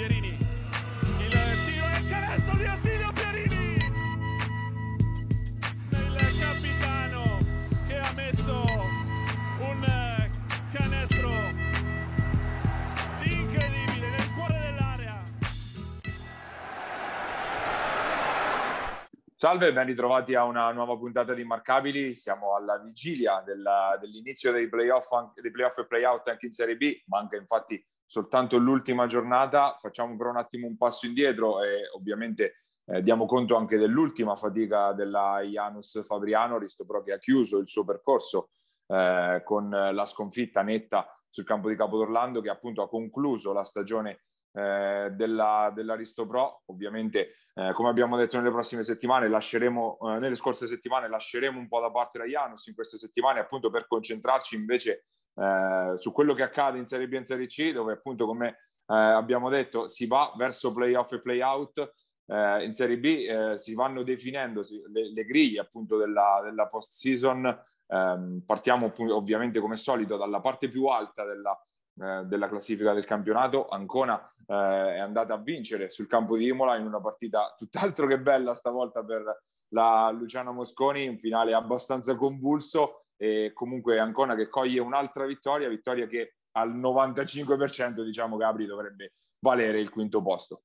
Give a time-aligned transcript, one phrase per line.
[0.00, 0.28] Pierini.
[1.18, 3.74] Il tiro e il canestro di Attilio Pierini.
[5.90, 7.38] Il capitano
[7.86, 8.62] che ha messo
[9.60, 10.30] un
[10.72, 11.30] canestro
[13.24, 15.22] incredibile nel cuore dell'area.
[19.34, 22.14] Salve, ben ritrovati a una nuova puntata di Immarcabili.
[22.14, 27.02] Siamo alla vigilia della- dell'inizio dei playoff, dei playoff e playout anche in Serie B.
[27.04, 29.76] Manca infatti soltanto l'ultima giornata.
[29.80, 34.92] Facciamo per un attimo un passo indietro e ovviamente eh, diamo conto anche dell'ultima fatica
[34.92, 38.50] della Janus Fabriano, Risto Pro che ha chiuso il suo percorso
[38.88, 44.24] eh, con la sconfitta netta sul campo di Capodorlando che appunto ha concluso la stagione
[44.54, 46.62] eh, della, dell'Aristo Pro.
[46.66, 51.68] Ovviamente, eh, come abbiamo detto nelle prossime settimane, lasceremo, eh, nelle scorse settimane, lasceremo un
[51.68, 56.34] po' da parte la Janus in queste settimane appunto per concentrarci invece eh, su quello
[56.34, 59.88] che accade in Serie B e in Serie C, dove appunto, come eh, abbiamo detto,
[59.88, 61.92] si va verso playoff e playout.
[62.26, 67.64] Eh, in Serie B eh, si vanno definendo le, le griglie appunto della, della post-season.
[67.92, 71.60] Ehm, partiamo ovviamente come solito dalla parte più alta della,
[72.00, 73.66] eh, della classifica del campionato.
[73.66, 78.20] Ancona eh, è andata a vincere sul campo di Imola in una partita tutt'altro che
[78.20, 84.80] bella stavolta per la Luciano Mosconi, un finale abbastanza convulso e comunque Ancona che coglie
[84.80, 90.62] un'altra vittoria, vittoria che al 95% diciamo Gabri dovrebbe valere il quinto posto.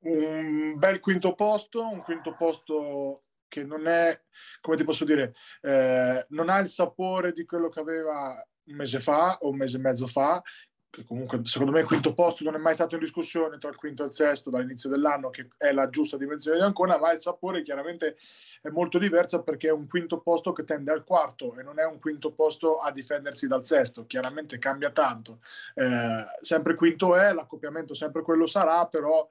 [0.00, 4.22] un bel quinto posto, un quinto posto che non è,
[4.60, 9.00] come ti posso dire, eh, non ha il sapore di quello che aveva un mese
[9.00, 10.42] fa o un mese e mezzo fa,
[10.90, 13.76] che comunque secondo me il quinto posto non è mai stato in discussione tra il
[13.76, 17.20] quinto e il sesto dall'inizio dell'anno, che è la giusta dimensione di Ancona, ma il
[17.20, 18.16] sapore chiaramente
[18.62, 21.84] è molto diverso perché è un quinto posto che tende al quarto e non è
[21.84, 25.40] un quinto posto a difendersi dal sesto, chiaramente cambia tanto.
[25.74, 29.28] Eh, sempre quinto è, l'accoppiamento sempre quello sarà, però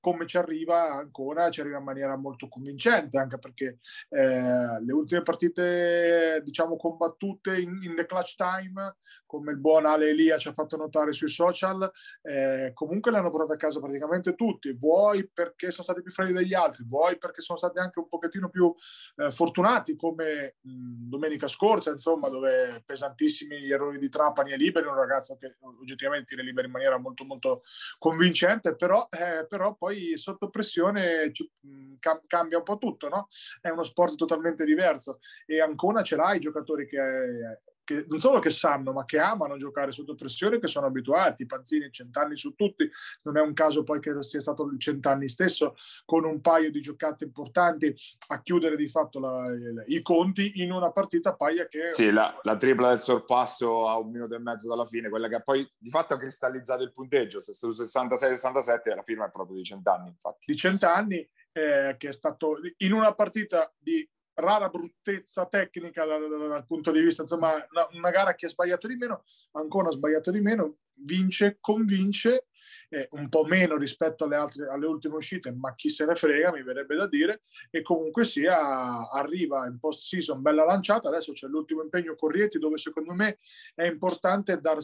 [0.00, 3.78] come ci arriva ancora, ci arriva in maniera molto convincente, anche perché
[4.10, 8.96] eh, le ultime partite, diciamo, combattute in, in the clutch time,
[9.28, 11.88] come il buon Ale Elia ci ha fatto notare sui social,
[12.22, 16.32] eh, comunque le hanno portate a casa praticamente tutti, vuoi perché sono stati più freddi
[16.32, 18.74] degli altri, vuoi perché sono stati anche un pochettino più
[19.16, 24.86] eh, fortunati come mh, domenica scorsa, insomma, dove pesantissimi gli errori di Trapani e Liberi,
[24.86, 27.62] un ragazzo che oggettivamente tira liberi in maniera molto molto
[27.98, 33.28] convincente, però, eh, però poi sotto pressione ci- mh, cam- cambia un po' tutto, no?
[33.60, 38.38] È uno sport totalmente diverso e Ancona ce l'ha i giocatori che, che non solo
[38.38, 42.86] che sanno, ma che amano giocare sotto pressione, che sono abituati, Panzini cent'anni su tutti,
[43.22, 46.82] non è un caso poi che sia stato il cent'anni stesso con un paio di
[46.82, 47.94] giocate importanti
[48.26, 49.46] a chiudere di fatto la-
[49.86, 54.10] i conti in una partita paia che Sì, la, la tripla del sorpasso a un
[54.10, 57.54] minuto e mezzo dalla fine, quella che poi di fatto ha cristallizzato il punteggio, se
[57.54, 60.44] su 66-67 la firma è proprio di cent'anni, infatti.
[60.44, 64.06] di cent'anni, eh, che è stato in una partita di
[64.38, 68.48] rara bruttezza tecnica dal, dal- dal punto di vista, insomma, una, una gara che ha
[68.48, 72.46] sbagliato di meno, ancora ha sbagliato di meno, vince, convince,
[72.90, 76.52] eh, un po' meno rispetto alle, altre, alle ultime uscite, ma chi se ne frega,
[76.52, 81.46] mi verrebbe da dire, e comunque sia, arriva in post season bella lanciata, adesso c'è
[81.46, 83.38] l'ultimo impegno con Rieti, dove secondo me
[83.74, 84.78] è importante dar,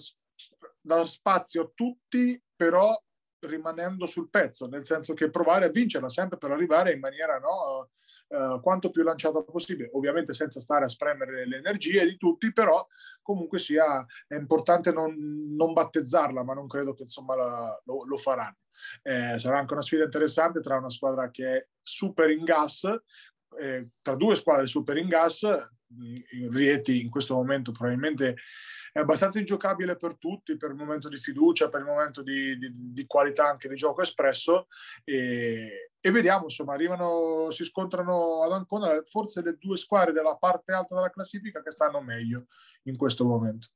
[0.80, 2.94] dar spazio a tutti, però
[3.40, 7.90] rimanendo sul pezzo, nel senso che provare a vincerla sempre per arrivare in maniera no,
[8.28, 12.86] eh, quanto più lanciata possibile, ovviamente senza stare a spremere le energie di tutti, però
[13.22, 15.14] comunque sia importante non,
[15.54, 18.56] non battezzarla, ma non credo che insomma la- lo, lo faranno.
[19.02, 22.88] Eh, sarà anche una sfida interessante tra una squadra che è super in gas,
[23.58, 28.36] eh, tra due squadre super in gas, mh, Rieti in questo momento probabilmente
[28.92, 32.70] è abbastanza ingiocabile per tutti, per il momento di fiducia, per il momento di, di-
[32.92, 34.68] di qualità anche di gioco espresso
[35.02, 40.72] e, e vediamo, insomma, arrivano, si scontrano ad Ancona forse le due squadre della parte
[40.72, 42.46] alta della classifica che stanno meglio
[42.84, 43.66] in questo momento.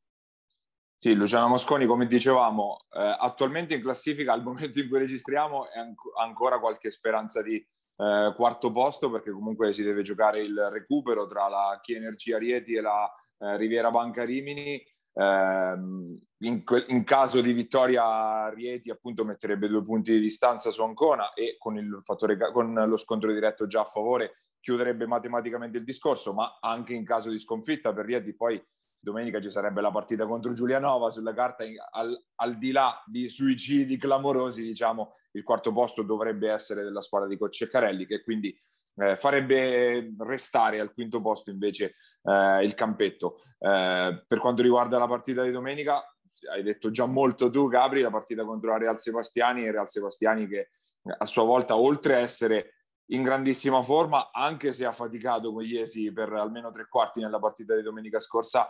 [1.00, 5.78] Sì, Luciano Mosconi, come dicevamo, eh, attualmente in classifica al momento in cui registriamo è
[5.78, 7.64] anco- ancora qualche speranza di
[7.98, 12.74] eh, quarto posto perché comunque si deve giocare il recupero tra la Chi Energia Rieti
[12.74, 14.80] e la eh, Riviera Banca Rimini.
[15.14, 21.32] Ehm, in, in caso di vittoria Rieti appunto metterebbe due punti di distanza su Ancona
[21.32, 26.32] e con, il fattore, con lo scontro diretto già a favore chiuderebbe matematicamente il discorso,
[26.32, 28.62] ma anche in caso di sconfitta per Rieti poi
[29.00, 33.96] domenica ci sarebbe la partita contro Giulianova sulla carta, al, al, di là di suicidi
[33.96, 38.56] clamorosi, diciamo, il quarto posto dovrebbe essere della squadra di Cocciaccarelli, che quindi
[38.96, 41.94] eh, farebbe restare al quinto posto invece
[42.24, 43.40] eh, il campetto.
[43.58, 46.04] Eh, per quanto riguarda la partita di domenica,
[46.52, 50.46] hai detto già molto tu Gabri, la partita contro la Real Sebastiani, il Real Sebastiani
[50.48, 50.70] che
[51.16, 52.74] a sua volta oltre a essere
[53.10, 57.74] in grandissima forma, anche se ha faticato con Iesi per almeno tre quarti nella partita
[57.74, 58.68] di domenica scorsa,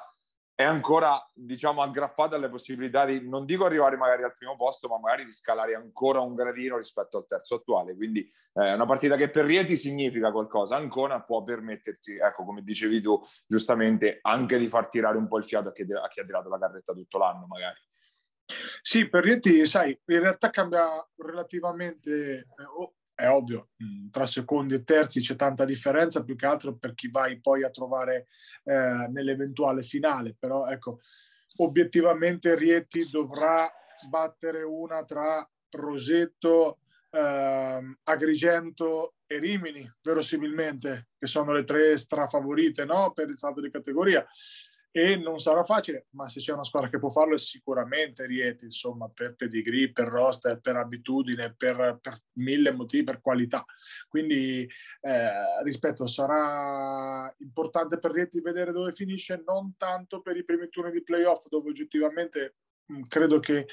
[0.58, 4.98] è ancora, diciamo, aggrappata alle possibilità di, non dico arrivare magari al primo posto, ma
[4.98, 7.94] magari di scalare ancora un gradino rispetto al terzo attuale.
[7.94, 10.74] Quindi è eh, una partita che per Rieti significa qualcosa.
[10.74, 15.44] Ancora può permettersi, ecco, come dicevi tu, giustamente, anche di far tirare un po' il
[15.44, 17.78] fiato a chi, a chi ha tirato la carretta tutto l'anno, magari.
[18.82, 20.88] Sì, per Rieti, sai, in realtà cambia
[21.18, 26.76] relativamente, eh, è ovvio, mm, tra secondi e terzi c'è tanta differenza, più che altro
[26.76, 28.28] per chi vai poi a trovare
[28.62, 31.00] eh, nell'eventuale finale, però ecco,
[31.56, 33.68] obiettivamente Rieti dovrà
[34.08, 36.78] battere una tra Rosetto,
[37.10, 43.10] eh, Agrigento e Rimini, verosimilmente, che sono le tre strafavorite no?
[43.12, 44.24] per il salto di categoria
[44.90, 48.64] e non sarà facile, ma se c'è una squadra che può farlo è sicuramente Rieti,
[48.64, 53.64] insomma, per pedigree, per roster, per abitudine, per, per mille motivi, per qualità.
[54.08, 54.68] Quindi,
[55.00, 60.90] eh, rispetto, sarà importante per Rieti vedere dove finisce, non tanto per i primi turni
[60.90, 62.56] di playoff, dove oggettivamente
[62.86, 63.66] mh, credo che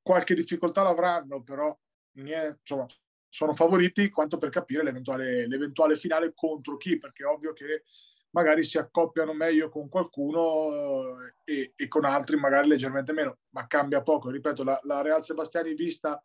[0.00, 1.76] qualche difficoltà l'avranno, però
[2.18, 2.86] niente, insomma,
[3.28, 7.84] sono favoriti quanto per capire l'eventuale, l'eventuale finale contro chi, perché è ovvio che
[8.32, 13.66] magari si accoppiano meglio con qualcuno eh, e, e, con altri magari leggermente meno, ma
[13.66, 14.30] cambia poco.
[14.30, 16.20] Ripeto, la, la Real Sebastiani vista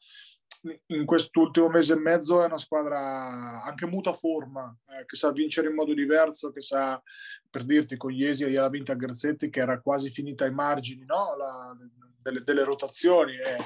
[0.88, 5.70] in quest'ultimo mese e mezzo è una squadra anche muta forma, eh, che sa vincere
[5.70, 7.02] in modo diverso, che sa,
[7.50, 11.36] per dirti, con Iesi gliela vinta Grazzetti, che era quasi finita ai margini no?
[11.38, 11.78] La,
[12.22, 13.58] delle, delle, rotazioni, eh,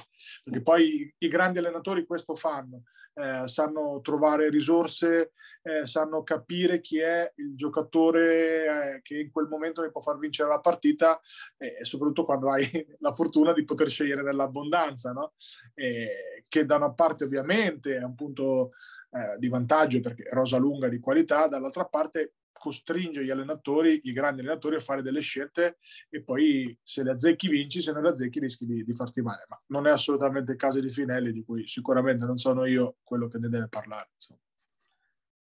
[0.44, 2.84] perché poi i, i grandi allenatori questo fanno
[3.14, 9.48] eh, sanno trovare risorse, eh, sanno capire chi è il giocatore eh, che in quel
[9.48, 11.20] momento mi può far vincere la partita
[11.58, 12.64] e soprattutto quando hai
[13.00, 15.34] la fortuna di poter scegliere nell'abbondanza, no?
[15.74, 18.72] che da una parte ovviamente è un punto
[19.12, 24.42] eh, di vantaggio perché rosa lunga di qualità, dall'altra parte costringe gli allenatori, i grandi
[24.42, 25.78] allenatori, a fare delle scelte
[26.10, 29.46] e poi se le azzecchi vinci, se non le azzecchi rischi di, di farti male.
[29.48, 33.28] Ma non è assolutamente il caso di Finelli, di cui sicuramente non sono io quello
[33.28, 34.10] che ne deve parlare.
[34.14, 34.40] Insomma.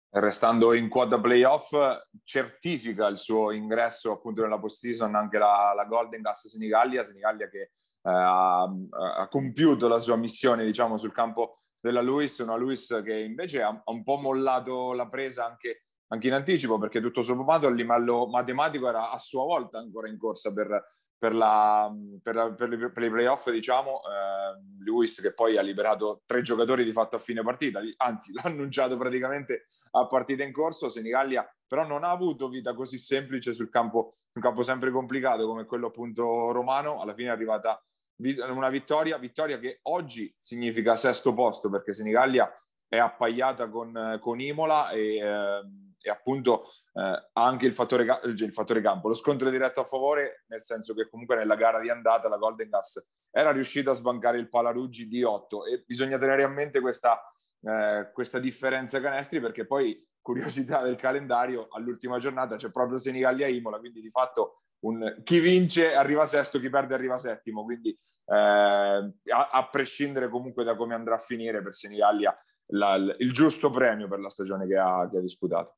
[0.10, 1.76] Restando in quota playoff,
[2.24, 7.60] certifica il suo ingresso appunto nella post-season anche la, la Golden Gas Senigallia, Senigallia che
[7.60, 7.70] eh,
[8.04, 13.62] ha, ha, compiuto la sua missione diciamo sul campo della Luis, una Luis che invece
[13.62, 17.72] ha, ha un po' mollato la presa anche anche in anticipo perché tutto sommato a
[17.72, 22.70] livello matematico era a sua volta ancora in corsa per, per, la, per, la, per,
[22.70, 27.16] le, per i playoff, diciamo, eh, Lewis che poi ha liberato tre giocatori di fatto
[27.16, 32.12] a fine partita, anzi l'ha annunciato praticamente a partita in corso, Senigallia però non ha
[32.12, 37.14] avuto vita così semplice sul campo, un campo sempre complicato come quello appunto romano, alla
[37.14, 37.82] fine è arrivata
[38.20, 42.50] una vittoria, vittoria che oggi significa sesto posto perché Senigallia
[42.88, 45.18] è appaiata con, con Imola e...
[45.18, 46.64] Eh, e appunto
[46.94, 49.10] eh, anche il fattore, il fattore, campo.
[49.10, 52.70] Lo scontro diretto a favore, nel senso che comunque nella gara di andata la Golden
[52.70, 57.22] Gas era riuscita a sbancare il Palaruggi di 8 e bisogna tenere a mente questa,
[57.62, 64.02] eh, questa differenza canestri perché poi, curiosità del calendario, all'ultima giornata c'è proprio Senigallia-Imola, quindi
[64.02, 69.70] di fatto un, chi vince arriva sesto, chi perde arriva settimo, quindi eh, a, a,
[69.70, 72.38] prescindere comunque da come andrà a finire per Senigallia
[72.72, 75.78] la, il giusto premio per la stagione che ha, che ha disputato.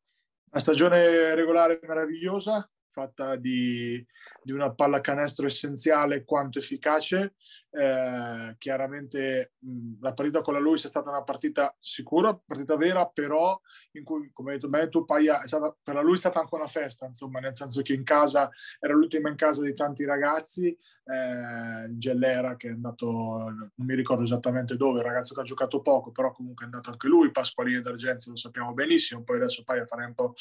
[0.51, 4.03] Una stagione regolare meravigliosa, fatta di,
[4.41, 7.35] di, una pallacanestro essenziale quanto efficace.
[7.71, 13.05] Eh, chiaramente mh, la partita con la Luis è stata una partita sicura, partita vera,
[13.07, 13.59] però
[13.91, 16.55] in cui, come hai detto bene tu, Paia, stata, per la Luis è stata anche
[16.55, 18.49] una festa, insomma, nel senso che in casa
[18.79, 20.75] era l'ultima in casa di tanti ragazzi,
[21.09, 25.81] eh, Gellera che è andato, non mi ricordo esattamente dove, il ragazzo che ha giocato
[25.81, 29.85] poco, però comunque è andato anche lui, Pasqualini d'Argenza lo sappiamo benissimo, poi adesso Paia
[29.85, 30.33] farà un po'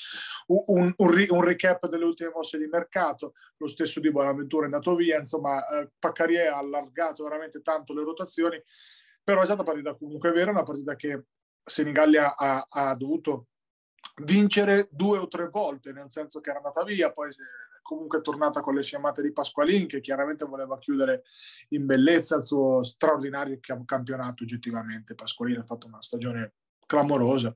[0.47, 4.65] un, un, un, un recap delle ultime mosse di mercato, lo stesso di Buonaventura è
[4.67, 8.63] andato via, insomma eh, Paccarie ha allargato veramente tanto le rotazioni,
[9.23, 11.25] però è stata una partita comunque vera, una partita che
[11.65, 13.49] Senigallia ha, ha dovuto
[14.25, 17.31] vincere due o tre volte, nel senso che era andata via, poi
[17.83, 21.23] comunque è tornata con le fiammate di Pasqualin che chiaramente voleva chiudere
[21.71, 25.15] in bellezza il suo straordinario campionato oggettivamente.
[25.15, 26.53] Pasqualin ha fatto una stagione
[26.89, 27.53] clamorosa.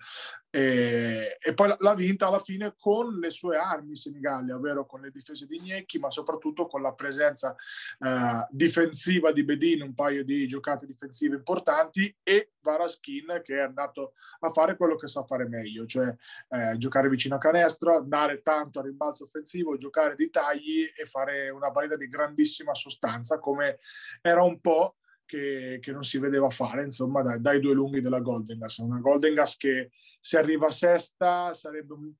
[0.54, 5.10] E, e, poi l'ha vinta alla fine con le sue armi Senigallia, ovvero con le
[5.10, 7.56] difese di Gnecchi, ma soprattutto con la presenza
[7.98, 14.12] eh, difensiva di Bedin, un paio di giocate difensive importanti, e Varaskin che è andato
[14.40, 16.14] a fare quello che sa fare meglio, cioè
[16.50, 21.48] eh, giocare vicino a canestro, andare tanto a rimbalzo offensivo, giocare di tagli e fare
[21.48, 23.78] una valida di grandissima sostanza, come
[24.20, 24.96] era un po'
[25.32, 28.76] che, che, non si vedeva fare, insomma, dai, dai due lunghi della Golden Gas.
[28.78, 32.12] Una Golden Gas che se arriva a sesta sarebbe un,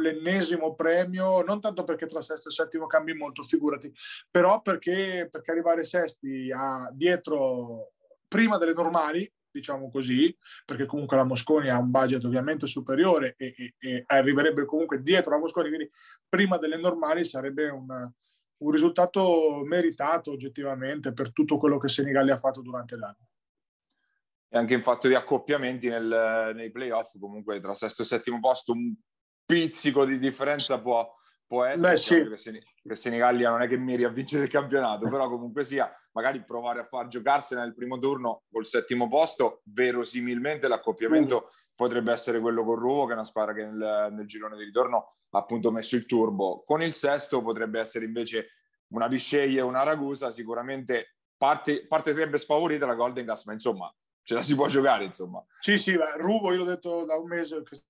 [0.00, 3.92] l'ennesimo premio, non tanto perché tra sesto e settimo cambi molto, figurati,
[4.30, 7.92] però perché, perché arrivare sesti a, dietro
[8.26, 13.54] prima delle normali, diciamo così, perché comunque la Mosconi ha un budget ovviamente superiore e,
[13.58, 15.90] e, e arriverebbe comunque dietro la Mosconi, quindi
[16.26, 18.10] prima delle normali sarebbe una,
[18.58, 23.28] un risultato meritato oggettivamente per tutto quello che Senigalli ha fatto durante l'anno.
[24.48, 28.72] E anche in fatto di accoppiamenti nel, nei playoff, comunque tra sesto e settimo posto,
[28.72, 28.94] un
[29.44, 31.12] pizzico di differenza può,
[31.46, 31.90] può essere.
[31.92, 32.28] Beh, sì.
[32.28, 35.92] che, Sen- che Senigallia non è che miri a vincere il campionato, però comunque sia,
[36.12, 41.74] magari provare a far giocarsene nel primo turno col settimo posto, verosimilmente l'accoppiamento mm.
[41.74, 45.16] potrebbe essere quello con Ruvo, che è una squadra che nel, nel girone di ritorno
[45.30, 46.62] appunto messo il turbo.
[46.64, 48.48] Con il sesto potrebbe essere invece
[48.88, 54.34] una Bisceglie e una Ragusa, sicuramente parte, parterebbe sfavorita la Golden Gas, ma insomma ce
[54.34, 55.44] la si può giocare insomma.
[55.60, 57.82] Sì, sì, Rubo io l'ho detto da un mese che,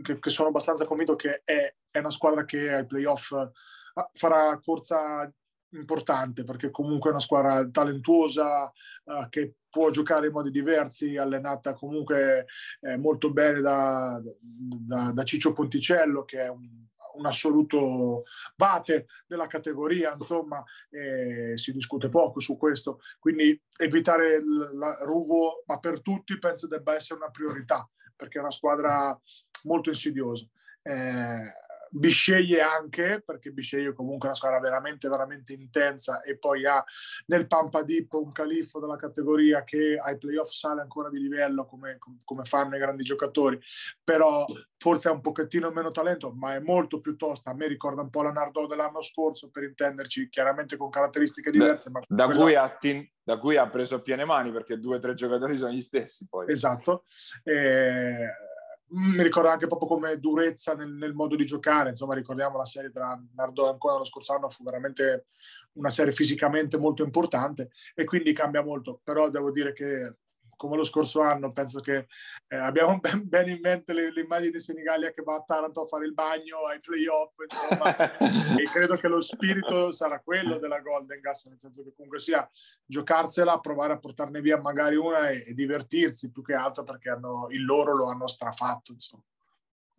[0.00, 4.58] che, che sono abbastanza convinto che è, è, una squadra che ai playoff ah, farà
[4.62, 5.30] corsa
[5.70, 8.70] importante perché comunque è una squadra talentuosa
[9.04, 12.46] uh, che può giocare in modi diversi, allenata comunque
[12.80, 16.68] eh, molto bene da, da, da, Ciccio Ponticello che è un,
[17.14, 24.98] un assoluto bate della categoria, insomma eh, si discute poco su questo, quindi evitare il
[25.04, 27.88] Ruvo, ma per tutti penso debba essere una priorità
[28.22, 29.18] perché è una squadra
[29.64, 30.46] molto insidiosa.
[30.82, 31.52] Eh,
[31.94, 36.82] Bisceglie anche, perché Bisceglie comunque è una squadra veramente, veramente intensa e poi ha
[37.26, 41.98] nel Pampa Deep un califfo della categoria che ai playoff sale ancora di livello come,
[42.24, 43.60] come fanno i grandi giocatori,
[44.02, 44.46] però
[44.78, 47.50] forse ha un pochettino meno talento, ma è molto più tosta.
[47.50, 51.90] A me ricorda un po' la Nardò dell'anno scorso, per intenderci, chiaramente con caratteristiche diverse.
[51.90, 52.40] Da, da, quella...
[52.40, 52.78] cui ha,
[53.22, 56.26] da, cui ha preso a piene mani, perché due o tre giocatori sono gli stessi
[56.26, 56.50] poi.
[56.50, 57.04] Esatto.
[57.44, 58.50] Eh
[58.92, 62.90] mi ricordo anche proprio come durezza nel, nel, modo di giocare, insomma ricordiamo la serie
[62.90, 65.26] tra Nardò e Ancona lo scorso anno, fu veramente
[65.74, 70.16] una serie fisicamente molto importante e quindi cambia molto, però devo dire che
[70.62, 72.06] come lo scorso anno, penso che
[72.46, 75.82] eh, abbiamo ben, ben, in mente le, le, immagini di Senigallia che va a Taranto
[75.82, 77.96] a fare il bagno ai playoff, insomma,
[78.56, 82.48] e credo che lo spirito sarà quello della Golden Gas, nel senso che comunque sia
[82.86, 87.48] giocarsela, provare a portarne via magari una e, e divertirsi più che altro perché hanno,
[87.50, 89.24] il loro lo hanno strafatto, insomma.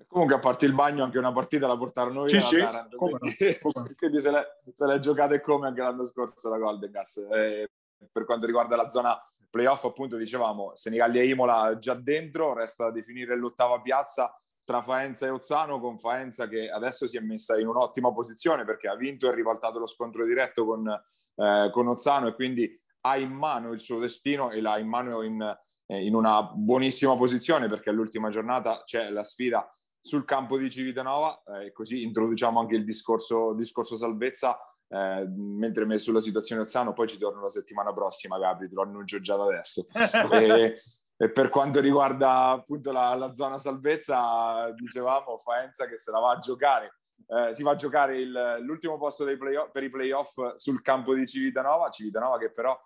[0.08, 3.18] Comunque, a parte il bagno, anche una partita la portarono via sì, sì, Taranto, come
[3.18, 6.90] quindi, no, come quindi se, l'è, se l'è giocata come anche l'anno scorso la Golden
[6.90, 7.18] Gas.
[7.18, 7.68] Eh,
[8.12, 9.18] per quanto riguarda la zona
[9.54, 15.28] playoff appunto dicevamo Senigallia e Imola già dentro, resta da definire l'ottava piazza tra Faenza
[15.28, 19.30] e Ozzano, con Faenza che adesso si è messa in un'ottima posizione perché ha vinto
[19.30, 23.80] e ribaltato lo scontro diretto con, eh, con Ozzano e quindi ha in mano il
[23.80, 25.40] suo destino e l'ha in mano in,
[25.86, 29.70] eh, in una buonissima posizione perché all'ultima giornata c'è la sfida
[30.00, 34.58] sul campo di Civitanova e eh, così introduciamo anche il discorso, discorso salvezza
[34.94, 38.84] eh, mentre me sulla situazione Ozzano, poi ci torno la settimana prossima, Gabri, te lo
[38.84, 39.88] annuncio già da adesso.
[40.32, 40.76] e,
[41.18, 46.34] e, per quanto riguarda appunto la, la, zona salvezza, dicevamo Faenza che se la va
[46.34, 47.00] a giocare.
[47.26, 51.90] Eh, si va a giocare il, l'ultimo posto per i playoff sul campo di Civitanova,
[51.90, 52.80] Civitanova che però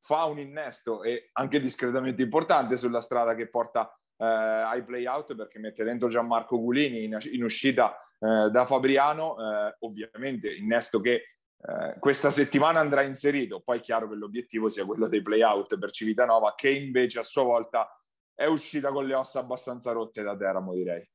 [0.00, 5.58] fa un innesto e anche discretamente importante sulla strada che porta eh, ai playout perché
[5.58, 11.33] mette dentro Gianmarco Gulini in, in uscita eh, da Fabriano, eh, ovviamente innesto che
[11.66, 13.60] eh, questa settimana andrà inserito.
[13.60, 17.42] Poi è chiaro che l'obiettivo sia quello dei playout per Civitanova, che invece a sua
[17.42, 17.88] volta
[18.34, 21.08] è uscita con le ossa abbastanza rotte da Teramo, direi.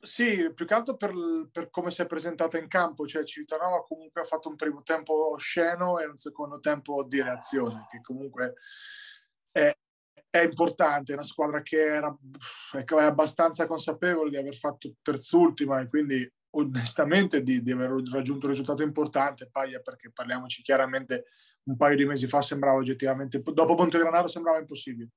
[0.00, 1.12] Sì, più che altro per,
[1.50, 5.32] per, come si è presentata in campo, cioè Civitanova comunque ha fatto un primo tempo
[5.32, 8.54] osceno e un secondo tempo di reazione, che comunque
[9.50, 9.76] è,
[10.30, 12.16] è importante, è una squadra che era,
[12.72, 18.52] è abbastanza consapevole di aver fatto terzultima e quindi onestamente di, di, aver raggiunto un
[18.52, 21.26] risultato importante, Paglia perché parliamoci chiaramente
[21.64, 25.10] un paio di mesi fa sembrava oggettivamente, dopo Montegranaro sembrava impossibile.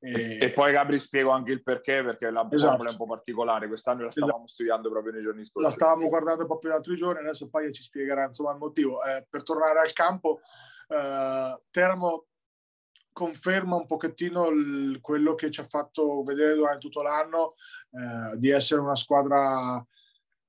[0.00, 0.38] E...
[0.40, 2.68] e, poi Gabri spiego anche il perché, perché la esatto.
[2.68, 4.52] formula è un po' particolare, quest'anno la stavamo esatto.
[4.52, 5.68] studiando proprio nei giorni scorsi.
[5.68, 9.02] La stavamo guardando proprio gli altri giorni, adesso Paglia ci spiegherà insomma il motivo.
[9.02, 10.40] Eh, per tornare al campo,
[10.88, 12.26] eh, Teramo
[13.12, 17.54] conferma un pochettino il, quello che ci ha fatto vedere durante tutto l'anno
[17.90, 19.84] eh, di essere una squadra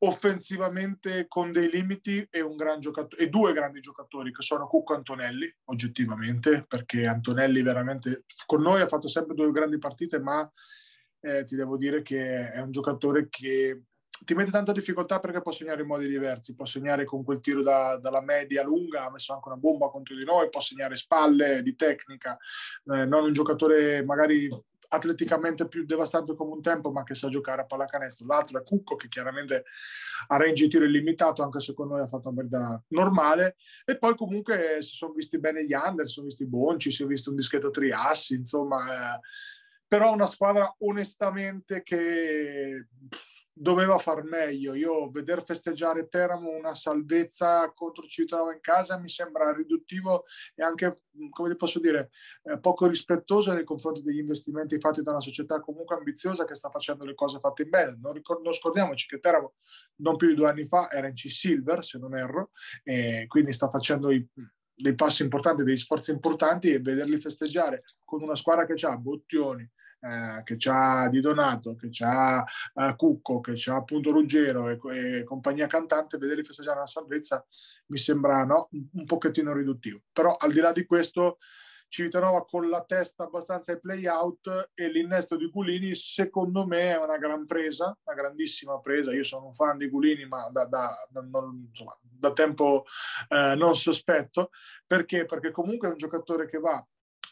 [0.02, 2.46] offensivamente con dei limiti e,
[3.18, 8.82] e due grandi giocatori che sono Cucco e Antonelli, oggettivamente, perché Antonelli veramente con noi
[8.82, 10.50] ha fatto sempre due grandi partite, ma
[11.22, 13.84] eh, ti devo dire che è un giocatore che
[14.24, 17.62] ti mette tanta difficoltà perché può segnare in modi diversi, può segnare con quel tiro
[17.62, 21.62] da, dalla media lunga, ha messo anche una bomba contro di noi, può segnare spalle
[21.62, 22.38] di tecnica,
[22.86, 24.50] eh, non un giocatore magari
[24.90, 28.28] atleticamente più devastante come un tempo, ma che sa giocare a pallacanestro.
[28.28, 29.64] L'altro è Cucco, che chiaramente
[30.28, 33.56] ha range tiro illimitato, anche se con noi ha fatto una partita normale.
[33.86, 37.06] E poi comunque si sono visti bene gli under, si sono visti Bonci, si è
[37.06, 39.16] visto un dischetto Triassi, insomma...
[39.16, 39.20] Eh,
[39.90, 42.90] però una squadra onestamente che
[43.60, 44.74] doveva far meglio.
[44.74, 50.24] Io veder festeggiare Teramo una salvezza contro Cittadino in casa mi sembra riduttivo
[50.56, 52.10] e anche, come posso dire,
[52.44, 56.70] eh, poco rispettoso nei confronti degli investimenti fatti da una società comunque ambiziosa che sta
[56.70, 57.98] facendo le cose fatte bene.
[58.02, 59.56] Non, ricord- non scordiamoci che Teramo
[59.98, 62.52] non più di due anni fa era in C-Silver, se non erro,
[62.84, 64.26] e quindi sta facendo i,
[64.74, 69.70] dei passi importanti, degli sforzi importanti e vederli festeggiare con una squadra che ha Bottioni,
[70.00, 74.80] eh, che c'ha Di Donato, che c'ha eh, Cucco, che c'ha appunto Ruggero e,
[75.20, 77.46] e compagnia cantante, vederli festeggiare la salvezza
[77.88, 80.02] mi sembra no, un, un pochettino riduttivo.
[80.12, 81.38] Però al di là di questo
[81.90, 86.98] Civitanova con la testa abbastanza ai play out e l'innesto di Gulini secondo me è
[86.98, 89.12] una gran presa, una grandissima presa.
[89.12, 92.86] Io sono un fan di Gulini ma da, da, non, insomma, da tempo
[93.28, 94.52] eh, non sospetto.
[94.86, 95.26] Perché?
[95.26, 96.86] Perché comunque è un giocatore che va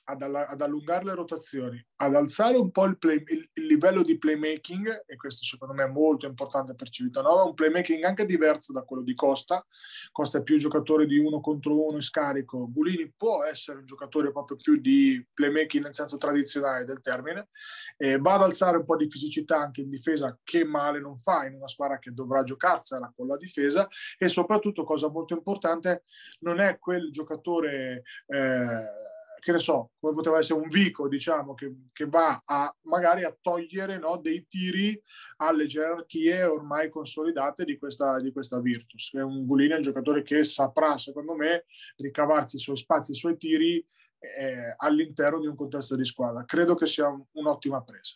[0.10, 4.02] ad, alla, ad, allungare le rotazioni, ad alzare un po' il, play, il, il, livello
[4.02, 8.72] di playmaking, e questo secondo me è molto importante per Civitanova, un playmaking anche diverso
[8.72, 9.66] da quello di Costa.
[10.12, 14.32] Costa è più giocatore di uno contro uno in scarico, Bulini può essere un giocatore
[14.32, 17.50] proprio più di playmaking nel senso tradizionale del termine,
[17.98, 21.46] e va ad alzare un po' di fisicità anche in difesa, che male non fa
[21.46, 23.88] in una squadra che dovrà giocarsela con la difesa,
[24.18, 26.04] e soprattutto, cosa molto importante,
[26.40, 28.04] non è quel giocatore...
[28.28, 29.06] Eh,
[29.40, 33.36] che ne so, come poteva essere un Vico, diciamo, che, che va a magari a
[33.40, 35.00] togliere no, dei tiri
[35.38, 39.14] alle gerarchie ormai consolidate di questa, di questa Virtus.
[39.14, 41.66] È un Gulini è un giocatore che saprà, secondo me,
[41.98, 43.86] ricavarsi i suoi spazi, i suoi tiri
[44.20, 46.44] eh, all'interno di un contesto di squadra.
[46.46, 48.16] Credo che sia un, un'ottima presa.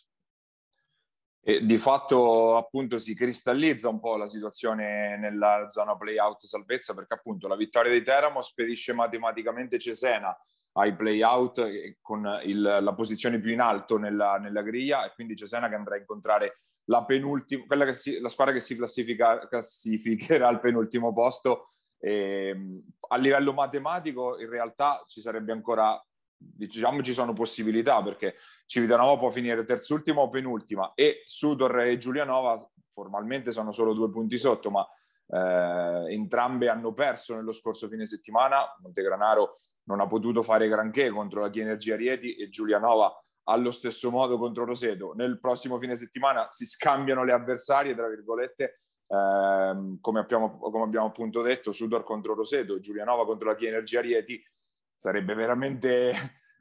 [1.44, 7.14] E di fatto appunto si cristallizza un po' la situazione nella zona play-out salvezza perché
[7.14, 10.36] appunto la vittoria di Teramo spedisce matematicamente Cesena
[10.72, 15.68] ai play-out con il, la posizione più in alto nella, nella, griglia e quindi Cesena
[15.68, 20.60] che andrà a incontrare la penultima, quella che si, la squadra che si classificherà al
[20.60, 21.68] penultimo posto.
[21.98, 26.02] E, ehm, a livello matematico in realtà ci sarebbe ancora,
[26.36, 32.68] diciamo ci sono possibilità perché Civitanova può finire terzultima o penultima e Sudor e Giulianova
[32.90, 34.86] formalmente sono solo due punti sotto ma
[35.28, 41.40] eh, entrambe hanno perso nello scorso fine settimana, Montegranaro non ha potuto fare granché contro
[41.40, 43.12] la Chienergia Rieti e Giulianova
[43.44, 45.12] allo stesso modo contro Roseto.
[45.14, 51.06] Nel prossimo fine settimana si scambiano le avversarie, tra virgolette, ehm, come, abbiamo, come, abbiamo,
[51.06, 54.40] appunto detto, Sudor contro Roseto, Giulianova contro la Chienergia Rieti.
[54.94, 56.12] Sarebbe veramente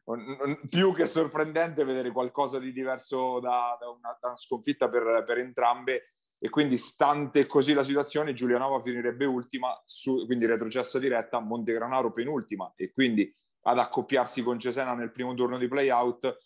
[0.70, 5.38] più che sorprendente vedere qualcosa di diverso da, da, una, da una, sconfitta per, per
[5.38, 12.12] entrambe e quindi stante così la situazione Giulianova finirebbe ultima, su, quindi retrocessa diretta, Montegranaro
[12.12, 13.32] penultima e quindi
[13.66, 16.40] ad accoppiarsi con Cesena nel primo turno di playout.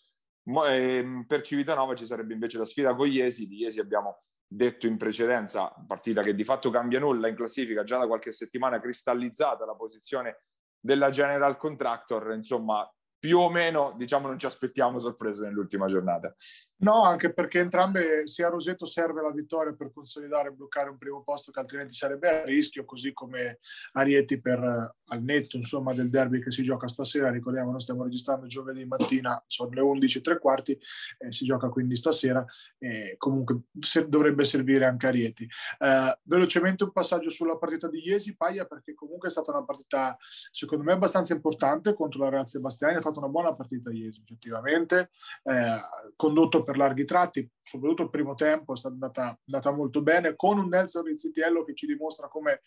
[0.68, 4.98] Eh, per Civitanova ci sarebbe invece la sfida con Iesi, di Iesi abbiamo detto in
[4.98, 9.74] precedenza, partita che di fatto cambia nulla in classifica, già da qualche settimana cristallizzata la
[9.74, 10.42] posizione
[10.78, 12.86] della General Contractor, insomma
[13.26, 16.32] più o meno diciamo non ci aspettiamo sorprese nell'ultima giornata.
[16.78, 21.22] No, anche perché entrambe, sia Roseto serve la vittoria per consolidare e bloccare un primo
[21.24, 23.60] posto che altrimenti sarebbe a rischio, così come
[23.92, 27.30] Arieti per al netto insomma, del derby che si gioca stasera.
[27.30, 30.78] Ricordiamo, noi stiamo registrando giovedì mattina, sono le 11 e quarti,
[31.18, 32.44] eh, si gioca quindi stasera
[32.78, 35.48] e comunque se, dovrebbe servire anche Arieti.
[35.78, 40.16] Eh, velocemente un passaggio sulla partita di Iesi, Paglia, perché comunque è stata una partita
[40.52, 45.10] secondo me abbastanza importante contro la Real Sebastiani, ha fatto una buona partita Iesi oggettivamente,
[45.44, 45.80] eh,
[46.16, 50.58] condotto per larghi tratti, soprattutto il primo tempo è stata andata, andata molto bene, con
[50.58, 52.62] un Nelson Rizzitiello che ci dimostra come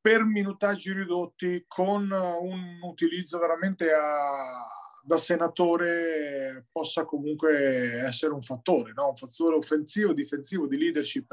[0.00, 4.62] per minutaggi ridotti, con un utilizzo veramente a,
[5.02, 9.08] da senatore, possa comunque essere un fattore, no?
[9.08, 11.26] un fattore offensivo, difensivo, di leadership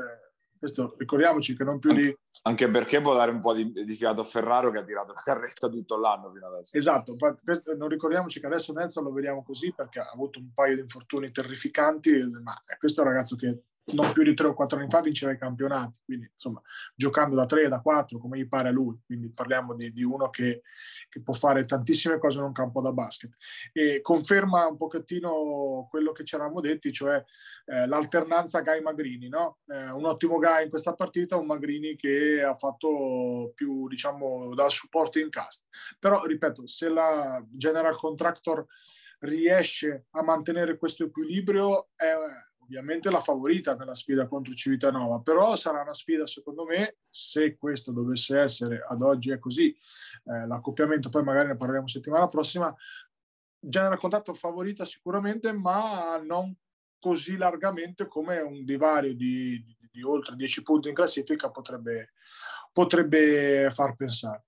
[0.62, 2.16] Questo ricordiamoci che non più di...
[2.44, 5.24] Anche perché può dare un po' di, di fiato a Ferraro che ha tirato la
[5.24, 6.78] carretta tutto l'anno fino adesso.
[6.78, 10.76] Esatto, questo, non ricordiamoci che adesso Nelson lo vediamo così perché ha avuto un paio
[10.76, 12.12] di infortuni terrificanti,
[12.44, 15.32] ma questo è un ragazzo che non più di tre o quattro anni fa vinceva
[15.32, 16.62] i campionati, quindi insomma
[16.96, 20.30] giocando da tre, da quattro come gli pare a lui, quindi parliamo di, di uno
[20.30, 20.62] che,
[21.10, 23.32] che, può fare tantissime cose in un campo da basket.
[23.74, 27.24] E conferma un pochettino quello che ci eravamo detti, cioè
[27.66, 29.60] eh, l'alternanza Gai Magrini, no?
[29.68, 34.70] eh, un ottimo Gai in questa partita, un Magrini che ha fatto più diciamo da
[34.70, 35.66] supporto in cast,
[36.00, 38.66] però ripeto se la General Contractor
[39.22, 42.14] riesce a mantenere questo equilibrio è
[42.72, 47.92] ovviamente la favorita nella sfida contro Civitanova, però sarà una sfida secondo me, se questo
[47.92, 52.74] dovesse essere, ad oggi è così, eh, l'accoppiamento, poi magari ne parleremo settimana prossima,
[53.60, 56.56] già raccontato favorita sicuramente, ma non
[56.98, 62.14] così largamente come un divario di, di, di oltre 10 punti in classifica potrebbe,
[62.72, 64.46] potrebbe far pensare.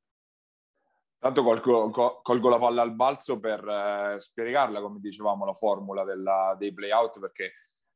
[1.18, 6.54] Tanto colgo, colgo, la palla al balzo per eh, spiegarla, come dicevamo, la formula della,
[6.58, 7.54] dei playout, perché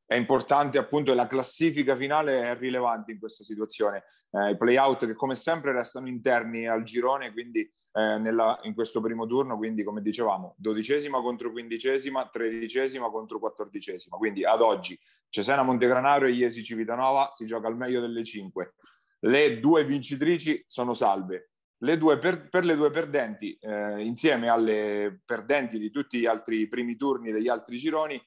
[0.08, 4.04] è importante appunto la classifica finale è rilevante in questa situazione.
[4.30, 9.02] Eh, I playout che come sempre restano interni al girone, quindi eh, nella, in questo
[9.02, 14.16] primo turno, quindi come dicevamo, dodicesima contro quindicesima, tredicesima contro quattordicesima.
[14.16, 18.76] Quindi ad oggi Cesena Montegranaro e Iesi Civitanova si gioca al meglio delle cinque.
[19.20, 21.50] Le due vincitrici sono salve.
[21.82, 26.66] Le due per, per le due perdenti, eh, insieme alle perdenti di tutti gli altri
[26.66, 28.18] primi turni degli altri gironi,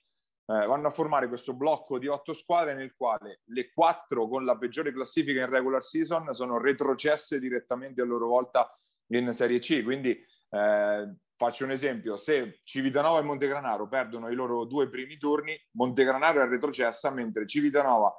[0.52, 4.58] eh, vanno a formare questo blocco di otto squadre nel quale le quattro con la
[4.58, 8.70] peggiore classifica in regular season sono retrocesse direttamente a loro volta
[9.14, 9.82] in Serie C.
[9.82, 10.12] Quindi
[10.50, 16.42] eh, faccio un esempio, se Civitanova e Montegranaro perdono i loro due primi turni, Montegranaro
[16.42, 18.14] è retrocessa, mentre Civitanova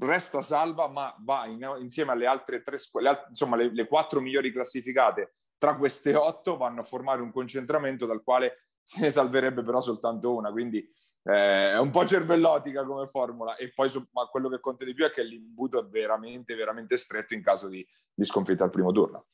[0.00, 4.52] resta salva, ma va in, insieme alle altre tre squadre, insomma le, le quattro migliori
[4.52, 9.82] classificate tra queste otto vanno a formare un concentramento dal quale se ne salverebbe però
[9.82, 10.50] soltanto una.
[10.50, 10.78] Quindi
[11.24, 15.04] eh, è un po' cervellotica come formula e poi ma quello che conta di più
[15.04, 19.26] è che l'imbuto è veramente veramente stretto in caso di, di sconfitta al primo turno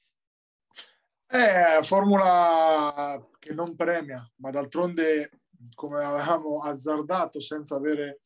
[1.25, 5.43] è formula che non premia ma d'altronde
[5.75, 8.23] come avevamo azzardato senza avere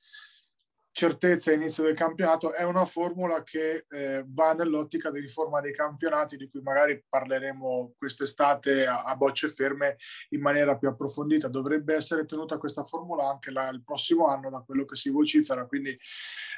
[0.98, 6.36] certezza all'inizio del campionato, è una formula che eh, va nell'ottica di riforma dei campionati,
[6.36, 9.96] di cui magari parleremo quest'estate a, a, bocce ferme
[10.30, 11.46] in maniera più approfondita.
[11.46, 15.66] Dovrebbe essere tenuta questa formula anche la, il prossimo anno, da quello che si vocifera,
[15.66, 15.96] quindi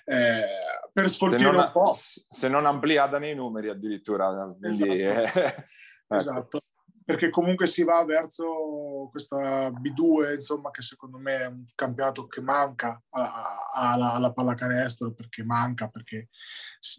[0.06, 0.46] eh,
[0.90, 1.92] per sfoltire un po'.
[1.92, 4.56] Se non ampliata nei numeri addirittura.
[4.58, 5.28] Quindi, esatto.
[5.28, 6.16] Eh, ecco.
[6.16, 6.60] esatto
[7.10, 12.40] perché comunque si va verso questa B2, insomma, che secondo me è un campionato che
[12.40, 16.28] manca alla, alla pallacanestro, perché manca, perché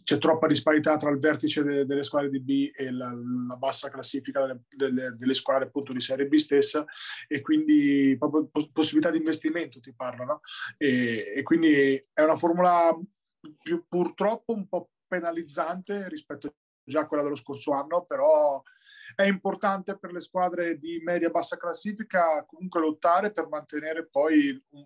[0.03, 3.09] c'è troppa disparità tra il vertice de, delle squadre di B e la,
[3.47, 6.83] la bassa classifica delle, delle, delle, squadre appunto di Serie B stessa,
[7.29, 10.39] e quindi proprio possibilità di investimento ti parlo, no?
[10.77, 12.93] E, e quindi è una formula
[13.63, 18.61] più, purtroppo un po' penalizzante rispetto già quella dello scorso anno, però
[19.15, 24.85] è importante per le squadre di media-bassa classifica comunque lottare per mantenere poi un,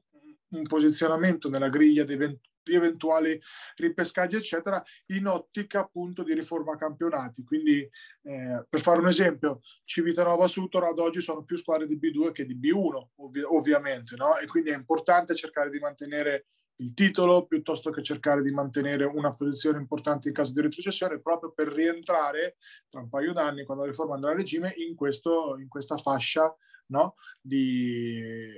[0.49, 3.39] un posizionamento nella griglia di, event- di eventuali
[3.75, 7.43] ripescaggi, eccetera, in ottica appunto di riforma campionati.
[7.43, 7.87] Quindi,
[8.23, 12.45] eh, per fare un esempio, Civitanova Sutor ad oggi sono più squadre di B2 che
[12.45, 14.37] di B1, ovvi- ovviamente, no?
[14.37, 19.33] E quindi è importante cercare di mantenere il titolo piuttosto che cercare di mantenere una
[19.33, 22.57] posizione importante in caso di retrocessione proprio per rientrare
[22.89, 26.53] tra un paio d'anni quando la riforma andrà a regime in, questo, in questa fascia
[26.87, 27.15] no?
[27.41, 28.51] di,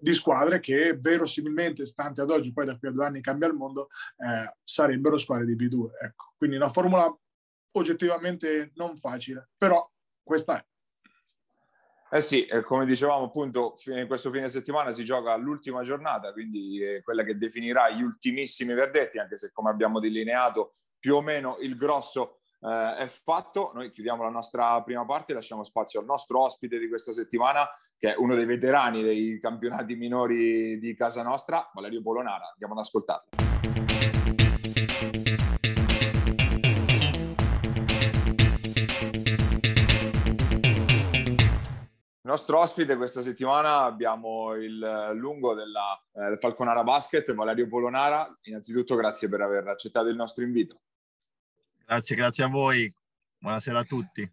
[0.00, 3.54] di, squadre che verosimilmente stante ad oggi poi da qui a due anni cambia il
[3.54, 6.32] mondo eh, sarebbero squadre di B2 ecco.
[6.36, 7.16] quindi una formula
[7.72, 9.88] oggettivamente non facile però
[10.22, 10.64] questa è
[12.10, 17.02] eh sì, come dicevamo appunto, in questo fine settimana si gioca l'ultima giornata, quindi è
[17.02, 21.76] quella che definirà gli ultimissimi verdetti, anche se come abbiamo delineato più o meno il
[21.76, 23.72] grosso eh, è fatto.
[23.74, 28.12] Noi chiudiamo la nostra prima parte lasciamo spazio al nostro ospite di questa settimana, che
[28.12, 32.50] è uno dei veterani dei campionati minori di casa nostra, Valerio Polonara.
[32.50, 33.30] Andiamo ad ascoltarlo.
[42.26, 48.36] Il nostro ospite questa settimana abbiamo il lungo della eh, Falconara Basket, Valerio Polonara.
[48.42, 50.80] Innanzitutto grazie per aver accettato il nostro invito.
[51.84, 52.92] Grazie, grazie a voi.
[53.38, 54.28] Buonasera a tutti.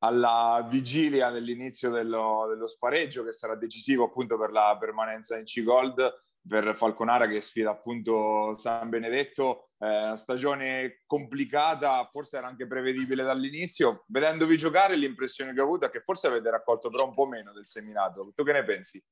[0.00, 6.24] Alla vigilia dell'inizio dello, dello spareggio che sarà decisivo appunto per la permanenza in C-Gold,
[6.46, 13.22] per Falconara che sfida appunto San Benedetto, eh, una stagione complicata, forse era anche prevedibile
[13.22, 14.04] dall'inizio.
[14.08, 17.52] Vedendovi giocare l'impressione che ho avuto è che forse avete raccolto però un po' meno
[17.52, 18.32] del seminato.
[18.34, 19.02] Tu che ne pensi?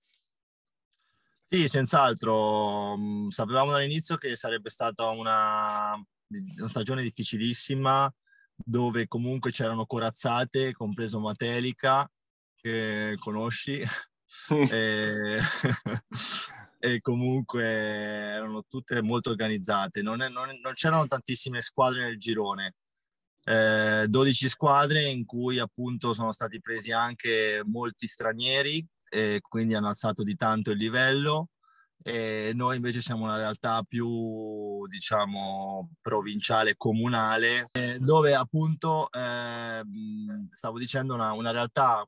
[1.45, 2.97] Sì, senz'altro.
[2.97, 8.13] Mm, sapevamo dall'inizio che sarebbe stata una, una stagione difficilissima
[8.55, 12.09] dove comunque c'erano corazzate, compreso Matelica,
[12.55, 13.81] che conosci,
[14.71, 15.41] e,
[16.81, 20.03] e, comunque erano tutte molto organizzate.
[20.03, 22.75] Non, è, non, non c'erano tantissime squadre nel girone.
[23.45, 29.89] Eh, 12 squadre in cui appunto sono stati presi anche molti stranieri e quindi hanno
[29.89, 31.49] alzato di tanto il livello
[32.03, 39.83] e noi invece siamo una realtà più diciamo provinciale comunale eh, dove appunto eh,
[40.51, 42.07] stavo dicendo una, una, realtà